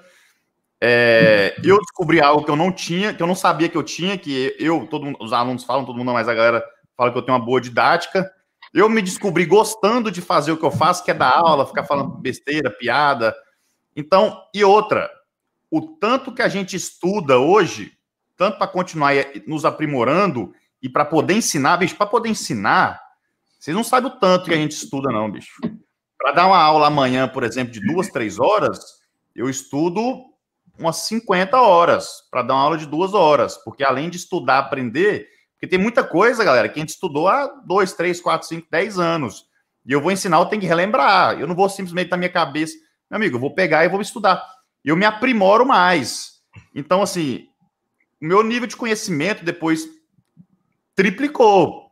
[0.87, 4.19] É, eu descobri algo que eu não tinha, que eu não sabia que eu tinha,
[4.19, 6.63] que eu, todo mundo, os alunos falam, todo mundo, mas a galera
[6.95, 8.31] fala que eu tenho uma boa didática.
[8.71, 11.85] Eu me descobri gostando de fazer o que eu faço, que é dar aula, ficar
[11.85, 13.35] falando besteira, piada.
[13.95, 15.09] Então, e outra,
[15.71, 17.93] o tanto que a gente estuda hoje,
[18.37, 19.15] tanto para continuar
[19.47, 20.53] nos aprimorando
[20.83, 23.01] e para poder ensinar, bicho, para poder ensinar,
[23.59, 25.59] vocês não sabem o tanto que a gente estuda, não, bicho.
[26.15, 28.79] Para dar uma aula amanhã, por exemplo, de duas, três horas,
[29.35, 30.34] eu estudo
[30.77, 35.27] umas 50 horas para dar uma aula de duas horas, porque além de estudar, aprender,
[35.53, 38.99] porque tem muita coisa, galera, que a gente estudou há dois, três, quatro, cinco, dez
[38.99, 39.45] anos.
[39.85, 41.39] E eu vou ensinar, eu tenho que relembrar.
[41.39, 42.75] Eu não vou simplesmente na minha cabeça,
[43.09, 44.43] meu amigo, eu vou pegar e vou estudar.
[44.83, 46.41] Eu me aprimoro mais.
[46.73, 47.47] Então, assim,
[48.21, 49.87] o meu nível de conhecimento depois
[50.95, 51.84] triplicou.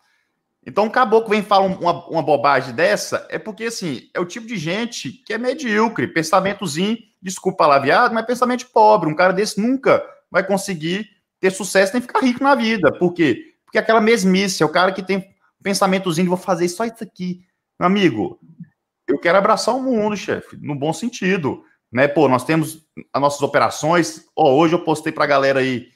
[0.65, 4.47] Então, um caboclo vem falar uma, uma bobagem dessa, é porque, assim, é o tipo
[4.47, 9.09] de gente que é medíocre, pensamentozinho, desculpa lá, viado, mas pensamento pobre.
[9.09, 11.07] Um cara desse nunca vai conseguir
[11.39, 12.91] ter sucesso nem ficar rico na vida.
[12.91, 13.55] Por quê?
[13.65, 17.41] Porque aquela mesmice, é o cara que tem pensamentozinho de vou fazer só isso aqui.
[17.79, 18.39] Meu amigo,
[19.07, 21.63] eu quero abraçar o mundo, chefe, no bom sentido.
[21.91, 22.07] Né?
[22.07, 24.25] Pô, nós temos as nossas operações.
[24.35, 25.89] Oh, hoje eu postei para a galera aí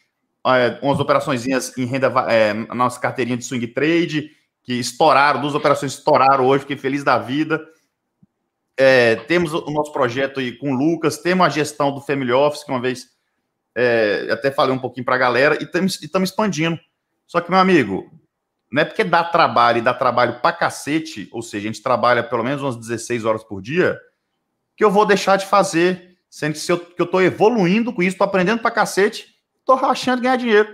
[0.46, 4.32] é, umas operações em renda, é, nossa carteirinha de swing trade,
[4.68, 7.66] que estouraram, duas operações estouraram hoje, fiquei feliz da vida.
[8.78, 12.66] É, temos o nosso projeto aí com o Lucas, temos a gestão do Family Office,
[12.66, 13.06] que uma vez
[13.74, 16.78] é, até falei um pouquinho para a galera, e estamos expandindo.
[17.26, 18.12] Só que, meu amigo,
[18.70, 22.22] não é porque dá trabalho e dá trabalho para cacete, ou seja, a gente trabalha
[22.22, 23.98] pelo menos umas 16 horas por dia,
[24.76, 28.16] que eu vou deixar de fazer, sendo que, eu, que eu estou evoluindo com isso,
[28.16, 30.68] estou aprendendo para cacete, estou rachando ganhar dinheiro.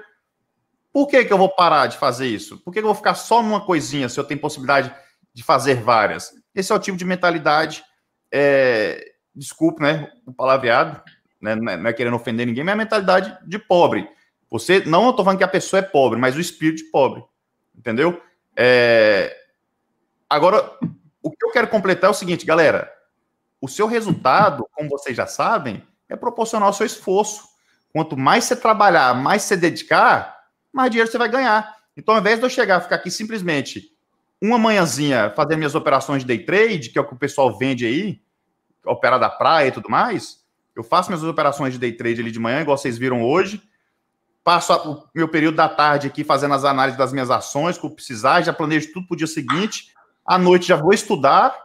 [0.93, 2.59] Por que, que eu vou parar de fazer isso?
[2.59, 4.93] Por que, que eu vou ficar só numa coisinha se eu tenho possibilidade
[5.33, 6.31] de fazer várias?
[6.53, 7.83] Esse é o tipo de mentalidade,
[8.31, 11.01] é, desculpe, né, o palavreado,
[11.41, 14.07] né, não é querendo ofender ninguém, mas é a mentalidade de pobre.
[14.51, 17.23] Você, não eu falando que a pessoa é pobre, mas o espírito de pobre.
[17.75, 18.21] Entendeu?
[18.55, 19.35] É...
[20.29, 20.77] Agora,
[21.23, 22.91] o que eu quero completar é o seguinte, galera.
[23.59, 27.47] O seu resultado, como vocês já sabem, é proporcional ao seu esforço.
[27.91, 30.42] Quanto mais você trabalhar, mais você dedicar,
[30.73, 31.77] mais dinheiro você vai ganhar.
[31.95, 33.91] Então, ao invés de eu chegar a ficar aqui simplesmente
[34.41, 37.85] uma manhãzinha fazendo minhas operações de day trade, que é o que o pessoal vende
[37.85, 38.19] aí,
[38.85, 40.43] operar da praia e tudo mais,
[40.75, 43.61] eu faço minhas operações de day trade ali de manhã, igual vocês viram hoje,
[44.43, 47.91] passo o meu período da tarde aqui fazendo as análises das minhas ações, que eu
[47.91, 49.93] precisar, já planejo tudo para o dia seguinte.
[50.25, 51.55] À noite já vou estudar,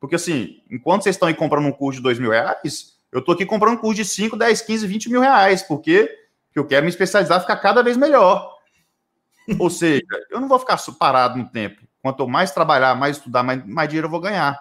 [0.00, 3.34] porque assim, enquanto vocês estão aí comprando um curso de dois mil reais, eu estou
[3.34, 6.08] aqui comprando um curso de 5, 10, 15, 20 mil reais, porque
[6.58, 8.56] eu quero me especializar ficar cada vez melhor.
[9.58, 11.82] Ou seja, eu não vou ficar parado no tempo.
[12.00, 14.58] Quanto mais trabalhar, mais estudar, mais, mais dinheiro eu vou ganhar.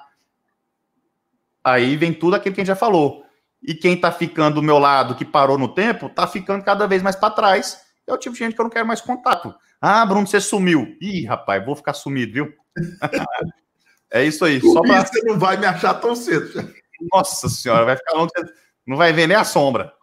[1.64, 3.24] Aí vem tudo aquilo que a gente já falou
[3.62, 7.02] e quem está ficando do meu lado, que parou no tempo, está ficando cada vez
[7.02, 7.80] mais para trás.
[8.08, 9.54] É o tipo de gente que eu não quero mais contato.
[9.80, 10.98] Ah, Bruno, você sumiu.
[11.00, 12.54] Ih, rapaz, vou ficar sumido, viu?
[14.12, 14.60] é isso aí.
[14.60, 15.06] Por só pra...
[15.06, 16.74] você não vai me achar tão cedo.
[17.14, 18.32] Nossa senhora, vai ficar longe,
[18.86, 19.94] não vai ver nem a sombra.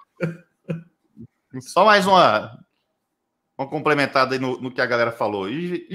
[1.60, 2.58] Só mais uma,
[3.56, 5.48] uma complementada aí no, no que a galera falou.
[5.48, 5.86] E,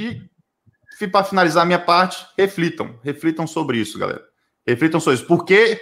[1.00, 3.00] e para finalizar a minha parte, reflitam.
[3.04, 4.24] Reflitam sobre isso, galera.
[4.66, 5.28] Reflitam sobre isso.
[5.28, 5.80] Por que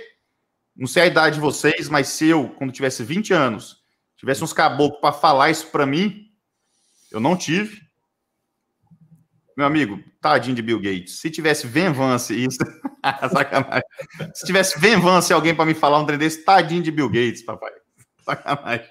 [0.75, 3.77] não sei a idade de vocês, mas se eu, quando tivesse 20 anos,
[4.17, 6.27] tivesse uns caboclos para falar isso para mim,
[7.11, 7.81] eu não tive.
[9.55, 11.19] Meu amigo, tadinho de Bill Gates.
[11.19, 12.57] Se tivesse Venvance, isso.
[13.31, 13.83] Sacanagem.
[14.33, 17.71] Se tivesse Venvance alguém para me falar um trem desse, tadinho de Bill Gates, papai.
[18.23, 18.87] Sacanagem.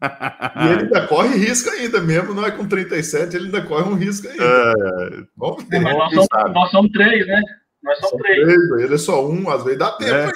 [0.00, 3.94] E ele ainda corre risco ainda, mesmo não é com 37, ele ainda corre um
[3.94, 4.44] risco ainda.
[4.44, 5.80] É, Vamos ver.
[5.80, 7.42] Nós somos, nós somos três, né?
[7.82, 8.44] Nós somos três.
[8.44, 8.70] três.
[8.84, 10.24] Ele é só um, às vezes dá tempo é.
[10.24, 10.32] aí.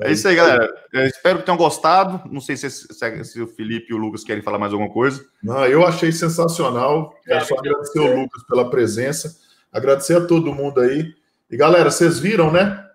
[0.02, 0.70] é isso aí, galera.
[0.92, 2.28] Eu espero que tenham gostado.
[2.30, 5.24] Não sei se, se, se, o Felipe e o Lucas querem falar mais alguma coisa.
[5.42, 7.14] Não, eu achei sensacional.
[7.24, 9.36] Quero só agradecer o Lucas pela presença.
[9.72, 11.14] Agradecer a todo mundo aí.
[11.50, 12.87] E galera, vocês viram, né?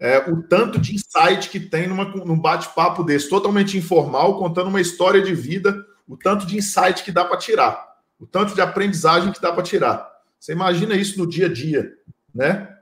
[0.00, 4.80] É, o tanto de insight que tem numa, num bate-papo desse, totalmente informal, contando uma
[4.80, 9.32] história de vida, o tanto de insight que dá para tirar, o tanto de aprendizagem
[9.32, 10.08] que dá para tirar.
[10.38, 11.92] Você imagina isso no dia a dia,
[12.32, 12.76] né?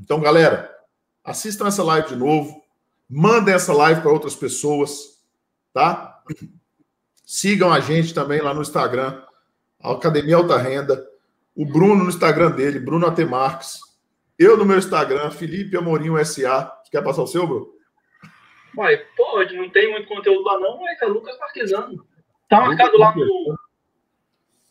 [0.00, 0.70] Então, galera,
[1.24, 2.64] assistam essa live de novo,
[3.08, 5.20] mandem essa live para outras pessoas,
[5.72, 6.20] tá?
[7.24, 9.22] Sigam a gente também lá no Instagram,
[9.80, 11.06] Academia Alta Renda,
[11.54, 13.78] o Bruno no Instagram dele, Bruno AT Marques,
[14.40, 16.80] eu no meu Instagram, Felipe Amorim SA.
[16.82, 17.68] Você quer passar o seu, Bruno?
[18.76, 22.06] Ué, pode, não tem muito conteúdo lá não, mas é Lucas Marquesano.
[22.48, 23.58] Tá marcado lá no,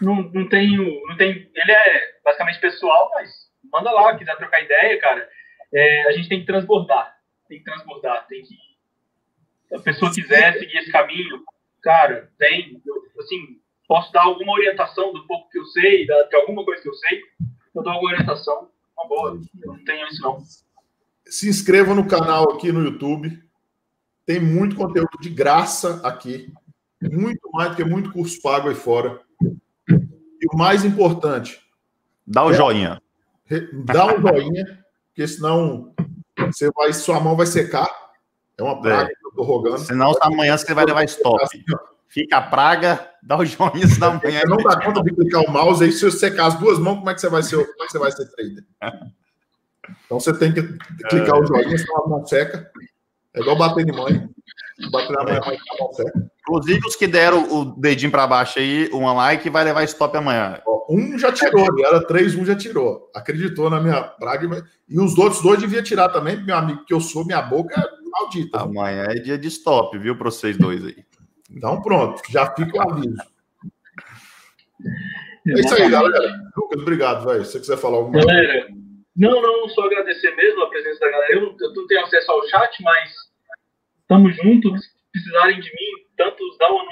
[0.01, 1.05] não, não tenho.
[1.07, 3.29] Não tem, ele é basicamente pessoal, mas
[3.71, 5.29] manda lá, quiser trocar ideia, cara.
[5.73, 7.15] É, a gente tem que transbordar.
[7.47, 8.55] Tem que transbordar, tem que.
[9.67, 11.43] Se a pessoa quiser seguir esse caminho,
[11.83, 12.81] cara, tem.
[12.85, 16.89] Eu, assim, posso dar alguma orientação do pouco que eu sei, de alguma coisa que
[16.89, 17.21] eu sei,
[17.75, 18.71] eu dou alguma orientação.
[18.99, 20.43] Uma boa, não tenho isso não.
[21.25, 23.41] Se inscreva no canal aqui no YouTube.
[24.25, 26.51] Tem muito conteúdo de graça aqui.
[27.01, 29.21] Muito mais do que muito curso pago aí fora.
[29.89, 31.61] E o mais importante.
[32.27, 33.01] Dá o é, joinha.
[33.85, 35.93] Dá um joinha, porque senão
[36.37, 37.89] você vai, sua mão vai secar.
[38.57, 39.15] É uma praga é.
[39.15, 39.79] que eu tô rogando.
[39.79, 41.47] Senão amanhã você vai levar stop.
[42.09, 44.41] Fica a praga, dá o joinha da manhã.
[44.47, 47.09] Não dá conta de clicar o mouse, aí se você secar as duas mãos, como
[47.09, 48.65] é que você vai ser, como é que você vai ser trader?
[50.05, 50.63] Então você tem que
[51.07, 52.69] clicar o joinha, senão a mão seca.
[53.33, 54.27] É igual bater em mãe.
[54.91, 56.31] Bater na mãe, a mão seca.
[56.41, 60.59] Inclusive, os que deram o dedinho para baixo aí, um like, vai levar stop amanhã.
[60.89, 63.11] Um já tirou, era três, um já tirou.
[63.13, 64.65] Acreditou na minha praga.
[64.87, 68.09] E os outros dois devia tirar também, meu amigo, que eu sou, minha boca é
[68.09, 68.61] maldita.
[68.61, 71.05] Amanhã é dia de stop, viu, para vocês dois aí.
[71.51, 73.17] Então, pronto, já fica o aviso.
[75.47, 76.51] É isso aí, galera.
[76.55, 77.43] Lucas, obrigado, velho.
[77.43, 78.27] Se você quiser falar alguma coisa.
[78.27, 78.67] Galera,
[79.15, 81.33] não, não, só agradecer mesmo a presença da galera.
[81.33, 83.13] Eu não, eu não tenho acesso ao chat, mas
[84.01, 84.85] estamos juntos.
[84.85, 86.87] Se precisarem de mim, tanto os da ONU,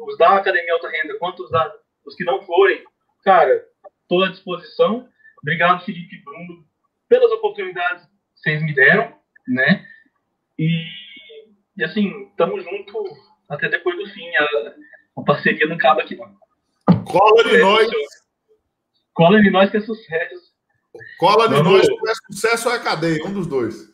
[0.00, 1.72] os da Academia Alta Renda, quanto os, da,
[2.04, 2.82] os que não forem,
[3.24, 3.64] cara,
[4.02, 5.08] estou à disposição.
[5.40, 6.66] Obrigado, Felipe e Bruno,
[7.08, 9.14] pelas oportunidades que vocês me deram,
[9.46, 9.86] né?
[10.58, 10.84] E,
[11.76, 14.26] e assim, estamos juntos até depois do fim.
[14.36, 14.74] A,
[15.18, 16.34] a parceria não acaba aqui, não.
[17.04, 17.88] Cola de é, nós.
[19.12, 20.50] Cola de nós que é sucesso.
[21.18, 21.72] Cola de Vamos...
[21.72, 23.90] nós que é sucesso ou é cadeia, um dos dois.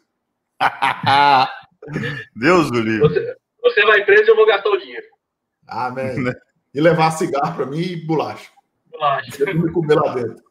[2.36, 3.08] Deus do livro.
[3.08, 5.06] Você, você vai preso e eu vou gastar o dinheiro.
[5.66, 6.16] Amém.
[6.74, 8.50] E levar cigarro para mim e bolacha.
[8.90, 9.30] Bolacha.
[9.42, 10.44] Eu me comer lá dentro.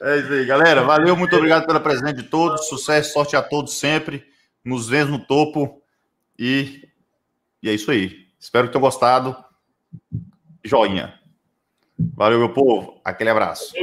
[0.00, 0.82] É isso aí, galera.
[0.82, 2.68] Valeu, muito obrigado pela presença de todos.
[2.68, 4.24] Sucesso, sorte a todos sempre.
[4.64, 5.82] Nos vemos no topo.
[6.38, 6.88] E,
[7.62, 8.26] e é isso aí.
[8.38, 9.36] Espero que tenham gostado.
[10.64, 11.18] Joinha.
[11.98, 13.00] Valeu, meu povo.
[13.04, 13.74] Aquele abraço.